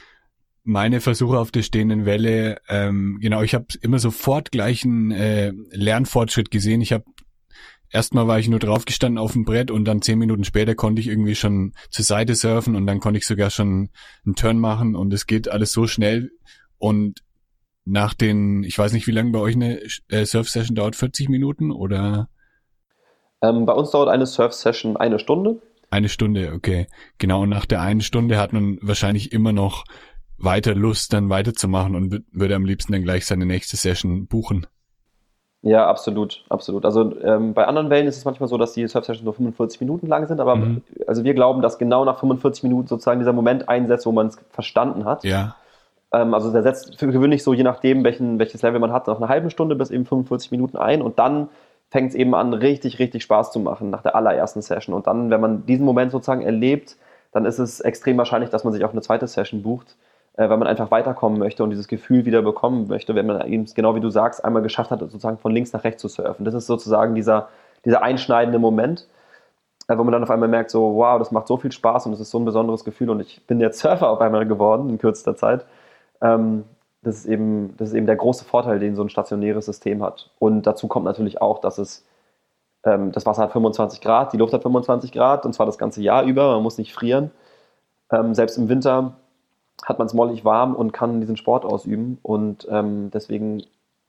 Meine 0.64 1.00
Versuche 1.00 1.38
auf 1.38 1.50
der 1.50 1.62
stehenden 1.62 2.06
Welle, 2.06 2.58
ähm, 2.68 3.18
genau, 3.20 3.42
ich 3.42 3.54
habe 3.54 3.66
immer 3.80 3.98
sofort 3.98 4.50
gleichen 4.50 5.10
äh, 5.10 5.52
Lernfortschritt 5.70 6.50
gesehen. 6.50 6.80
Ich 6.80 6.92
habe 6.92 7.04
erstmal 7.92 8.26
war 8.26 8.38
ich 8.38 8.48
nur 8.48 8.58
draufgestanden 8.58 9.18
auf 9.18 9.32
dem 9.32 9.44
Brett 9.44 9.70
und 9.70 9.84
dann 9.84 10.02
zehn 10.02 10.18
Minuten 10.18 10.44
später 10.44 10.74
konnte 10.74 11.00
ich 11.00 11.08
irgendwie 11.08 11.34
schon 11.34 11.74
zur 11.90 12.04
Seite 12.04 12.34
surfen 12.34 12.74
und 12.74 12.86
dann 12.86 13.00
konnte 13.00 13.18
ich 13.18 13.26
sogar 13.26 13.50
schon 13.50 13.90
einen 14.24 14.34
Turn 14.34 14.58
machen 14.58 14.96
und 14.96 15.12
es 15.12 15.26
geht 15.26 15.48
alles 15.48 15.72
so 15.72 15.86
schnell 15.86 16.30
und 16.78 17.20
nach 17.84 18.14
den, 18.14 18.64
ich 18.64 18.78
weiß 18.78 18.92
nicht, 18.92 19.06
wie 19.06 19.12
lange 19.12 19.32
bei 19.32 19.38
euch 19.38 19.54
eine 19.54 19.80
äh, 20.08 20.24
Surf-Session 20.24 20.76
dauert, 20.76 20.96
40 20.96 21.28
Minuten 21.28 21.70
oder? 21.70 22.28
Ähm, 23.42 23.66
bei 23.66 23.72
uns 23.72 23.90
dauert 23.90 24.08
eine 24.08 24.26
Surf-Session 24.26 24.96
eine 24.96 25.18
Stunde. 25.18 25.60
Eine 25.90 26.08
Stunde, 26.08 26.52
okay. 26.54 26.86
Genau, 27.18 27.42
und 27.42 27.50
nach 27.50 27.66
der 27.66 27.82
einen 27.82 28.00
Stunde 28.00 28.38
hat 28.38 28.52
man 28.52 28.78
wahrscheinlich 28.80 29.32
immer 29.32 29.52
noch 29.52 29.84
weiter 30.38 30.74
Lust, 30.74 31.12
dann 31.12 31.28
weiterzumachen 31.28 31.94
und 31.94 32.24
würde 32.32 32.54
am 32.54 32.64
liebsten 32.64 32.92
dann 32.92 33.02
gleich 33.02 33.26
seine 33.26 33.46
nächste 33.46 33.76
Session 33.76 34.26
buchen. 34.26 34.66
Ja, 35.62 35.86
absolut, 35.86 36.44
absolut. 36.48 36.84
Also 36.84 37.16
ähm, 37.20 37.54
bei 37.54 37.66
anderen 37.66 37.88
Wellen 37.88 38.08
ist 38.08 38.16
es 38.16 38.24
manchmal 38.24 38.48
so, 38.48 38.58
dass 38.58 38.72
die 38.72 38.86
Surf-Sessions 38.86 39.24
nur 39.24 39.32
45 39.32 39.80
Minuten 39.80 40.08
lang 40.08 40.26
sind, 40.26 40.40
aber 40.40 40.56
mhm. 40.56 40.82
also 41.06 41.22
wir 41.22 41.34
glauben, 41.34 41.62
dass 41.62 41.78
genau 41.78 42.04
nach 42.04 42.18
45 42.18 42.64
Minuten 42.64 42.88
sozusagen 42.88 43.20
dieser 43.20 43.32
Moment 43.32 43.68
einsetzt, 43.68 44.04
wo 44.04 44.10
man 44.12 44.26
es 44.26 44.38
verstanden 44.50 45.04
hat. 45.04 45.22
Ja. 45.22 45.54
Ähm, 46.12 46.34
also 46.34 46.50
der 46.50 46.64
setzt 46.64 46.98
für 46.98 47.06
gewöhnlich 47.06 47.44
so, 47.44 47.54
je 47.54 47.62
nachdem, 47.62 48.02
welchen, 48.02 48.40
welches 48.40 48.62
Level 48.62 48.80
man 48.80 48.92
hat, 48.92 49.06
nach 49.06 49.18
einer 49.18 49.28
halben 49.28 49.50
Stunde 49.50 49.76
bis 49.76 49.92
eben 49.92 50.04
45 50.04 50.50
Minuten 50.50 50.76
ein 50.76 51.00
und 51.00 51.20
dann 51.20 51.48
fängt 51.90 52.08
es 52.08 52.16
eben 52.16 52.34
an, 52.34 52.54
richtig, 52.54 52.98
richtig 52.98 53.22
Spaß 53.22 53.52
zu 53.52 53.60
machen 53.60 53.90
nach 53.90 54.02
der 54.02 54.16
allerersten 54.16 54.62
Session. 54.62 54.96
Und 54.96 55.06
dann, 55.06 55.30
wenn 55.30 55.40
man 55.40 55.66
diesen 55.66 55.84
Moment 55.84 56.10
sozusagen 56.10 56.42
erlebt, 56.42 56.96
dann 57.30 57.44
ist 57.44 57.60
es 57.60 57.80
extrem 57.80 58.18
wahrscheinlich, 58.18 58.50
dass 58.50 58.64
man 58.64 58.72
sich 58.72 58.84
auch 58.84 58.92
eine 58.92 59.02
zweite 59.02 59.28
Session 59.28 59.62
bucht 59.62 59.94
äh, 60.34 60.48
weil 60.48 60.56
man 60.56 60.68
einfach 60.68 60.90
weiterkommen 60.90 61.38
möchte 61.38 61.62
und 61.62 61.70
dieses 61.70 61.88
Gefühl 61.88 62.24
wieder 62.24 62.42
bekommen 62.42 62.88
möchte, 62.88 63.14
wenn 63.14 63.26
man 63.26 63.46
eben, 63.46 63.66
genau 63.74 63.94
wie 63.94 64.00
du 64.00 64.10
sagst, 64.10 64.44
einmal 64.44 64.62
geschafft 64.62 64.90
hat, 64.90 65.00
sozusagen 65.00 65.38
von 65.38 65.52
links 65.52 65.72
nach 65.72 65.84
rechts 65.84 66.00
zu 66.00 66.08
surfen. 66.08 66.44
Das 66.44 66.54
ist 66.54 66.66
sozusagen 66.66 67.14
dieser, 67.14 67.48
dieser 67.84 68.02
einschneidende 68.02 68.58
Moment, 68.58 69.08
äh, 69.88 69.98
wo 69.98 70.04
man 70.04 70.12
dann 70.12 70.22
auf 70.22 70.30
einmal 70.30 70.48
merkt, 70.48 70.70
so, 70.70 70.94
wow, 70.96 71.18
das 71.18 71.32
macht 71.32 71.48
so 71.48 71.56
viel 71.56 71.72
Spaß 71.72 72.06
und 72.06 72.12
es 72.14 72.20
ist 72.20 72.30
so 72.30 72.38
ein 72.38 72.44
besonderes 72.44 72.84
Gefühl 72.84 73.10
und 73.10 73.20
ich 73.20 73.46
bin 73.46 73.60
jetzt 73.60 73.78
Surfer 73.80 74.08
auf 74.08 74.20
einmal 74.20 74.46
geworden 74.46 74.88
in 74.90 74.98
kürzester 74.98 75.36
Zeit. 75.36 75.66
Ähm, 76.20 76.64
das 77.02 77.16
ist, 77.16 77.26
eben, 77.26 77.76
das 77.78 77.88
ist 77.88 77.94
eben 77.94 78.06
der 78.06 78.16
große 78.16 78.44
Vorteil, 78.44 78.78
den 78.78 78.94
so 78.94 79.02
ein 79.02 79.08
stationäres 79.08 79.66
System 79.66 80.02
hat. 80.02 80.30
Und 80.38 80.66
dazu 80.68 80.86
kommt 80.86 81.04
natürlich 81.04 81.42
auch, 81.42 81.60
dass 81.60 81.78
es 81.78 82.06
ähm, 82.84 83.12
das 83.12 83.26
Wasser 83.26 83.42
hat 83.42 83.52
25 83.52 84.00
Grad, 84.00 84.32
die 84.32 84.36
Luft 84.36 84.52
hat 84.52 84.62
25 84.62 85.12
Grad 85.12 85.44
und 85.46 85.52
zwar 85.52 85.66
das 85.66 85.78
ganze 85.78 86.02
Jahr 86.02 86.24
über, 86.24 86.54
man 86.54 86.62
muss 86.62 86.78
nicht 86.78 86.94
frieren. 86.94 87.30
Ähm, 88.10 88.34
selbst 88.34 88.58
im 88.58 88.68
Winter 88.68 89.16
hat 89.84 89.98
man 89.98 90.06
es 90.06 90.14
mollig 90.14 90.44
warm 90.44 90.74
und 90.74 90.92
kann 90.92 91.20
diesen 91.20 91.36
Sport 91.36 91.64
ausüben. 91.64 92.18
Und 92.22 92.66
ähm, 92.70 93.10
deswegen 93.12 93.62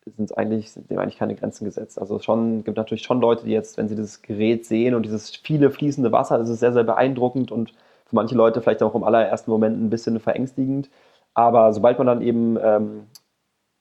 sind 0.06 0.26
es 0.26 0.32
eigentlich, 0.34 0.72
sind 0.72 0.90
dem 0.90 1.00
eigentlich 1.00 1.18
keine 1.18 1.36
Grenzen 1.36 1.66
gesetzt. 1.66 2.00
Also 2.00 2.20
schon 2.20 2.64
gibt 2.64 2.78
natürlich 2.78 3.04
schon 3.04 3.22
Leute, 3.22 3.46
die 3.46 3.52
jetzt, 3.52 3.78
wenn 3.78 3.88
sie 3.88 3.96
dieses 3.96 4.22
Gerät 4.22 4.66
sehen 4.66 4.96
und 4.96 5.04
dieses 5.04 5.36
viele 5.36 5.72
fließende 5.72 6.12
Wasser, 6.12 6.38
das 6.38 6.50
ist 6.50 6.60
sehr, 6.60 6.74
sehr 6.74 6.84
beeindruckend 6.84 7.52
und 7.52 7.72
für 8.06 8.16
manche 8.16 8.36
Leute 8.36 8.62
vielleicht 8.62 8.84
auch 8.84 8.96
im 8.96 9.04
allerersten 9.04 9.52
Moment 9.52 9.82
ein 9.82 9.90
bisschen 9.90 10.20
verängstigend. 10.20 10.90
Aber 11.34 11.74
sobald 11.74 11.98
man 11.98 12.08
dann 12.08 12.22
eben, 12.22 12.58
ähm, 12.62 13.08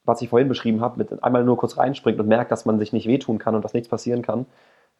was 0.04 0.22
ich 0.22 0.28
vorhin 0.28 0.48
beschrieben 0.48 0.80
habe, 0.80 0.98
mit 0.98 1.22
einmal 1.22 1.44
nur 1.44 1.56
kurz 1.56 1.76
reinspringt 1.76 2.18
und 2.18 2.28
merkt, 2.28 2.50
dass 2.50 2.64
man 2.64 2.78
sich 2.78 2.92
nicht 2.92 3.06
wehtun 3.06 3.38
kann 3.38 3.54
und 3.54 3.64
dass 3.64 3.74
nichts 3.74 3.88
passieren 3.88 4.22
kann, 4.22 4.46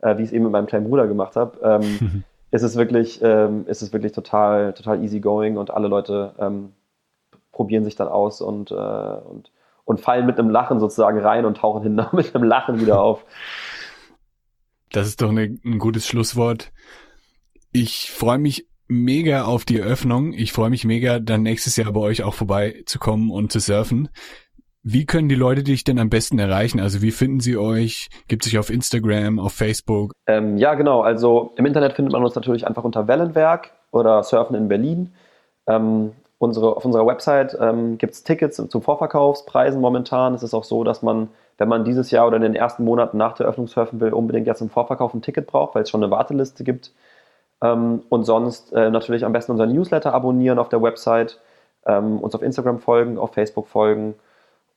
äh, 0.01 0.19
wie 0.19 0.23
ich 0.23 0.29
es 0.29 0.33
eben 0.33 0.45
mit 0.45 0.53
meinem 0.53 0.67
kleinen 0.67 0.89
Bruder 0.89 1.07
gemacht 1.07 1.37
habe, 1.37 1.59
ähm, 1.63 2.25
ist 2.51 2.63
es 2.63 2.77
wirklich, 2.77 3.21
ähm, 3.23 3.65
ist 3.67 3.83
es 3.83 3.93
wirklich 3.93 4.13
total, 4.13 4.75
total 4.75 5.03
easy 5.03 5.21
going 5.21 5.57
und 5.57 5.71
alle 5.71 5.89
Leute 5.89 6.35
ähm, 6.39 6.73
probieren 7.53 7.85
sich 7.85 7.95
dann 7.95 8.09
aus 8.09 8.41
und, 8.41 8.71
äh, 8.71 8.75
und, 8.75 9.53
und 9.85 10.01
fallen 10.01 10.27
mit 10.27 10.39
einem 10.39 10.51
Lachen 10.51 10.81
sozusagen 10.81 11.21
rein 11.21 11.45
und 11.45 11.59
tauchen 11.59 11.83
hinten 11.83 12.07
mit 12.17 12.35
einem 12.35 12.45
Lachen 12.45 12.81
wieder 12.81 13.01
auf. 13.01 13.25
Das 14.91 15.07
ist 15.07 15.23
doch 15.23 15.31
eine, 15.31 15.59
ein 15.65 15.79
gutes 15.79 16.07
Schlusswort. 16.07 16.73
Ich 17.73 18.11
freue 18.11 18.39
mich 18.39 18.67
mega 18.89 19.45
auf 19.45 19.65
die 19.65 19.79
Eröffnung. 19.79 20.33
Ich 20.33 20.53
freue 20.53 20.71
mich 20.71 20.85
mega, 20.85 21.19
dann 21.19 21.43
nächstes 21.43 21.77
Jahr 21.77 21.93
bei 21.93 22.01
euch 22.01 22.23
auch 22.23 22.35
vorbeizukommen 22.35 23.31
und 23.31 23.51
zu 23.53 23.61
surfen. 23.61 24.09
Wie 24.85 25.07
können 25.07 25.29
die 25.29 25.37
Leute 25.37 25.63
dich 25.63 25.85
denn 25.85 26.01
am 26.01 26.11
besten 26.11 26.39
erreichen? 26.39 26.81
Also 26.81 27.03
wie 27.03 27.13
finden 27.13 27.41
sie 27.41 27.57
euch? 27.57 28.09
Gibt 28.27 28.45
es 28.45 28.51
sich 28.51 28.59
auf 28.59 28.69
Instagram, 28.69 29.39
auf 29.39 29.53
Facebook? 29.53 30.13
Ähm, 30.27 30.59
ja, 30.59 30.75
genau. 30.75 31.03
Also 31.03 31.53
im 31.57 31.67
Internet 31.67 31.93
findet 31.93 32.13
man 32.13 32.25
uns 32.25 32.35
natürlich 32.35 32.67
einfach 32.67 32.83
unter 32.83 33.07
Wellenwerk 33.07 33.71
oder 33.93 34.25
Surfen 34.25 34.57
in 34.57 34.69
Berlin. 34.69 35.15
Ähm, 35.69 36.13
Unsere, 36.43 36.77
auf 36.77 36.85
unserer 36.85 37.07
Website 37.07 37.57
ähm, 37.61 37.99
gibt 37.99 38.15
es 38.15 38.25
Tickets 38.25 38.57
zu 38.57 38.81
Vorverkaufspreisen 38.81 39.81
momentan. 39.81 40.35
Es 40.35 40.43
ist 40.43 40.55
auch 40.55 40.65
so, 40.65 40.83
dass 40.83 41.01
man, 41.01 41.29
wenn 41.57 41.69
man 41.69 41.85
dieses 41.85 42.11
Jahr 42.11 42.27
oder 42.27 42.35
in 42.35 42.43
den 42.43 42.57
ersten 42.57 42.83
Monaten 42.83 43.17
nach 43.17 43.35
der 43.35 43.47
Öffnung 43.47 43.69
surfen 43.69 44.01
will, 44.01 44.13
unbedingt 44.13 44.49
jetzt 44.49 44.61
im 44.61 44.69
Vorverkauf 44.69 45.15
ein 45.15 45.23
Ticket 45.23 45.47
braucht, 45.47 45.77
weil 45.77 45.85
es 45.85 45.91
schon 45.91 46.03
eine 46.03 46.11
Warteliste 46.11 46.65
gibt. 46.65 46.91
Ähm, 47.63 48.03
und 48.09 48.25
sonst 48.25 48.73
äh, 48.73 48.91
natürlich 48.91 49.25
am 49.25 49.33
besten 49.33 49.53
unseren 49.53 49.73
Newsletter 49.73 50.13
abonnieren 50.13 50.59
auf 50.59 50.69
der 50.69 50.83
Website, 50.83 51.39
ähm, 51.87 52.19
uns 52.19 52.35
auf 52.35 52.43
Instagram 52.43 52.81
folgen, 52.81 53.19
auf 53.19 53.35
Facebook 53.35 53.69
folgen 53.69 54.17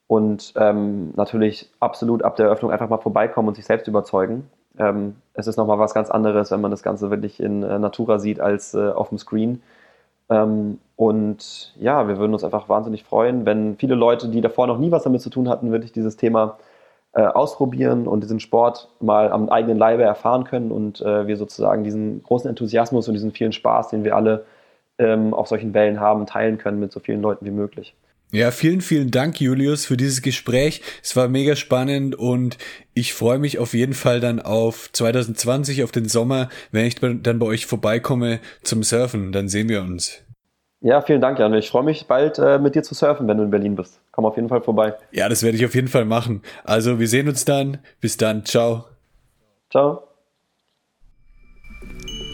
und 0.05 0.53
ähm, 0.57 1.13
natürlich 1.15 1.71
absolut 1.79 2.21
ab 2.21 2.35
der 2.35 2.45
Eröffnung 2.45 2.69
einfach 2.69 2.89
mal 2.89 2.99
vorbeikommen 2.99 3.47
und 3.47 3.55
sich 3.55 3.65
selbst 3.65 3.87
überzeugen. 3.87 4.51
Ähm, 4.77 5.15
es 5.33 5.47
ist 5.47 5.57
nochmal 5.57 5.79
was 5.79 5.95
ganz 5.95 6.11
anderes, 6.11 6.51
wenn 6.51 6.61
man 6.61 6.69
das 6.69 6.83
Ganze 6.83 7.09
wirklich 7.09 7.39
in 7.39 7.63
äh, 7.63 7.79
Natura 7.79 8.19
sieht 8.19 8.39
als 8.39 8.75
äh, 8.75 8.91
auf 8.91 9.09
dem 9.09 9.17
Screen. 9.17 9.63
Ähm, 10.29 10.79
und 10.95 11.73
ja, 11.79 12.07
wir 12.07 12.17
würden 12.17 12.33
uns 12.33 12.43
einfach 12.43 12.69
wahnsinnig 12.69 13.03
freuen, 13.03 13.45
wenn 13.45 13.77
viele 13.77 13.95
Leute, 13.95 14.29
die 14.29 14.41
davor 14.41 14.67
noch 14.67 14.77
nie 14.77 14.91
was 14.91 15.03
damit 15.03 15.21
zu 15.21 15.29
tun 15.29 15.49
hatten, 15.49 15.71
wirklich 15.71 15.91
dieses 15.91 16.15
Thema 16.17 16.57
äh, 17.13 17.21
ausprobieren 17.21 18.07
und 18.07 18.21
diesen 18.23 18.39
Sport 18.39 18.89
mal 18.99 19.31
am 19.31 19.49
eigenen 19.49 19.77
Leibe 19.77 20.03
erfahren 20.03 20.45
können 20.45 20.71
und 20.71 21.01
äh, 21.01 21.27
wir 21.27 21.37
sozusagen 21.37 21.83
diesen 21.83 22.23
großen 22.23 22.49
Enthusiasmus 22.49 23.07
und 23.07 23.13
diesen 23.13 23.31
vielen 23.31 23.51
Spaß, 23.51 23.89
den 23.89 24.03
wir 24.03 24.15
alle 24.15 24.45
ähm, 24.97 25.33
auf 25.33 25.47
solchen 25.47 25.73
Wellen 25.73 25.99
haben, 25.99 26.25
teilen 26.25 26.57
können 26.57 26.79
mit 26.79 26.91
so 26.91 26.99
vielen 26.99 27.21
Leuten 27.21 27.45
wie 27.45 27.51
möglich. 27.51 27.95
Ja, 28.35 28.51
vielen, 28.51 28.81
vielen 28.81 29.11
Dank, 29.11 29.39
Julius, 29.39 29.85
für 29.85 29.95
dieses 29.95 30.21
Gespräch. 30.21 30.81
Es 31.01 31.15
war 31.15 31.29
mega 31.29 31.55
spannend 31.55 32.15
und 32.15 32.57
ich 32.93 33.13
freue 33.13 33.39
mich 33.39 33.59
auf 33.59 33.73
jeden 33.73 33.93
Fall 33.93 34.19
dann 34.19 34.41
auf 34.41 34.89
2020, 34.91 35.85
auf 35.85 35.93
den 35.93 36.09
Sommer, 36.09 36.49
wenn 36.73 36.85
ich 36.85 36.95
dann 36.95 37.39
bei 37.39 37.45
euch 37.45 37.65
vorbeikomme 37.65 38.41
zum 38.61 38.83
Surfen. 38.83 39.31
Dann 39.31 39.47
sehen 39.47 39.69
wir 39.69 39.79
uns. 39.79 40.21
Ja, 40.81 41.01
vielen 41.01 41.21
Dank, 41.21 41.39
Jan. 41.39 41.53
Ich 41.53 41.69
freue 41.69 41.83
mich 41.83 42.07
bald 42.07 42.37
äh, 42.37 42.59
mit 42.59 42.75
dir 42.75 42.83
zu 42.83 42.93
surfen, 42.93 43.25
wenn 43.29 43.37
du 43.37 43.43
in 43.45 43.51
Berlin 43.51 43.77
bist. 43.77 44.01
Komm 44.11 44.25
auf 44.25 44.35
jeden 44.35 44.49
Fall 44.49 44.61
vorbei. 44.61 44.95
Ja, 45.13 45.29
das 45.29 45.41
werde 45.41 45.55
ich 45.55 45.63
auf 45.63 45.73
jeden 45.73 45.87
Fall 45.87 46.03
machen. 46.03 46.41
Also, 46.65 46.99
wir 46.99 47.07
sehen 47.07 47.29
uns 47.29 47.45
dann. 47.45 47.77
Bis 48.01 48.17
dann. 48.17 48.43
Ciao. 48.43 48.83
Ciao. 49.71 50.09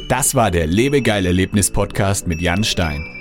Das 0.10 0.34
war 0.34 0.50
der 0.50 0.66
Lebegeil-Erlebnis-Podcast 0.66 2.26
mit 2.26 2.42
Jan 2.42 2.64
Stein. 2.64 3.21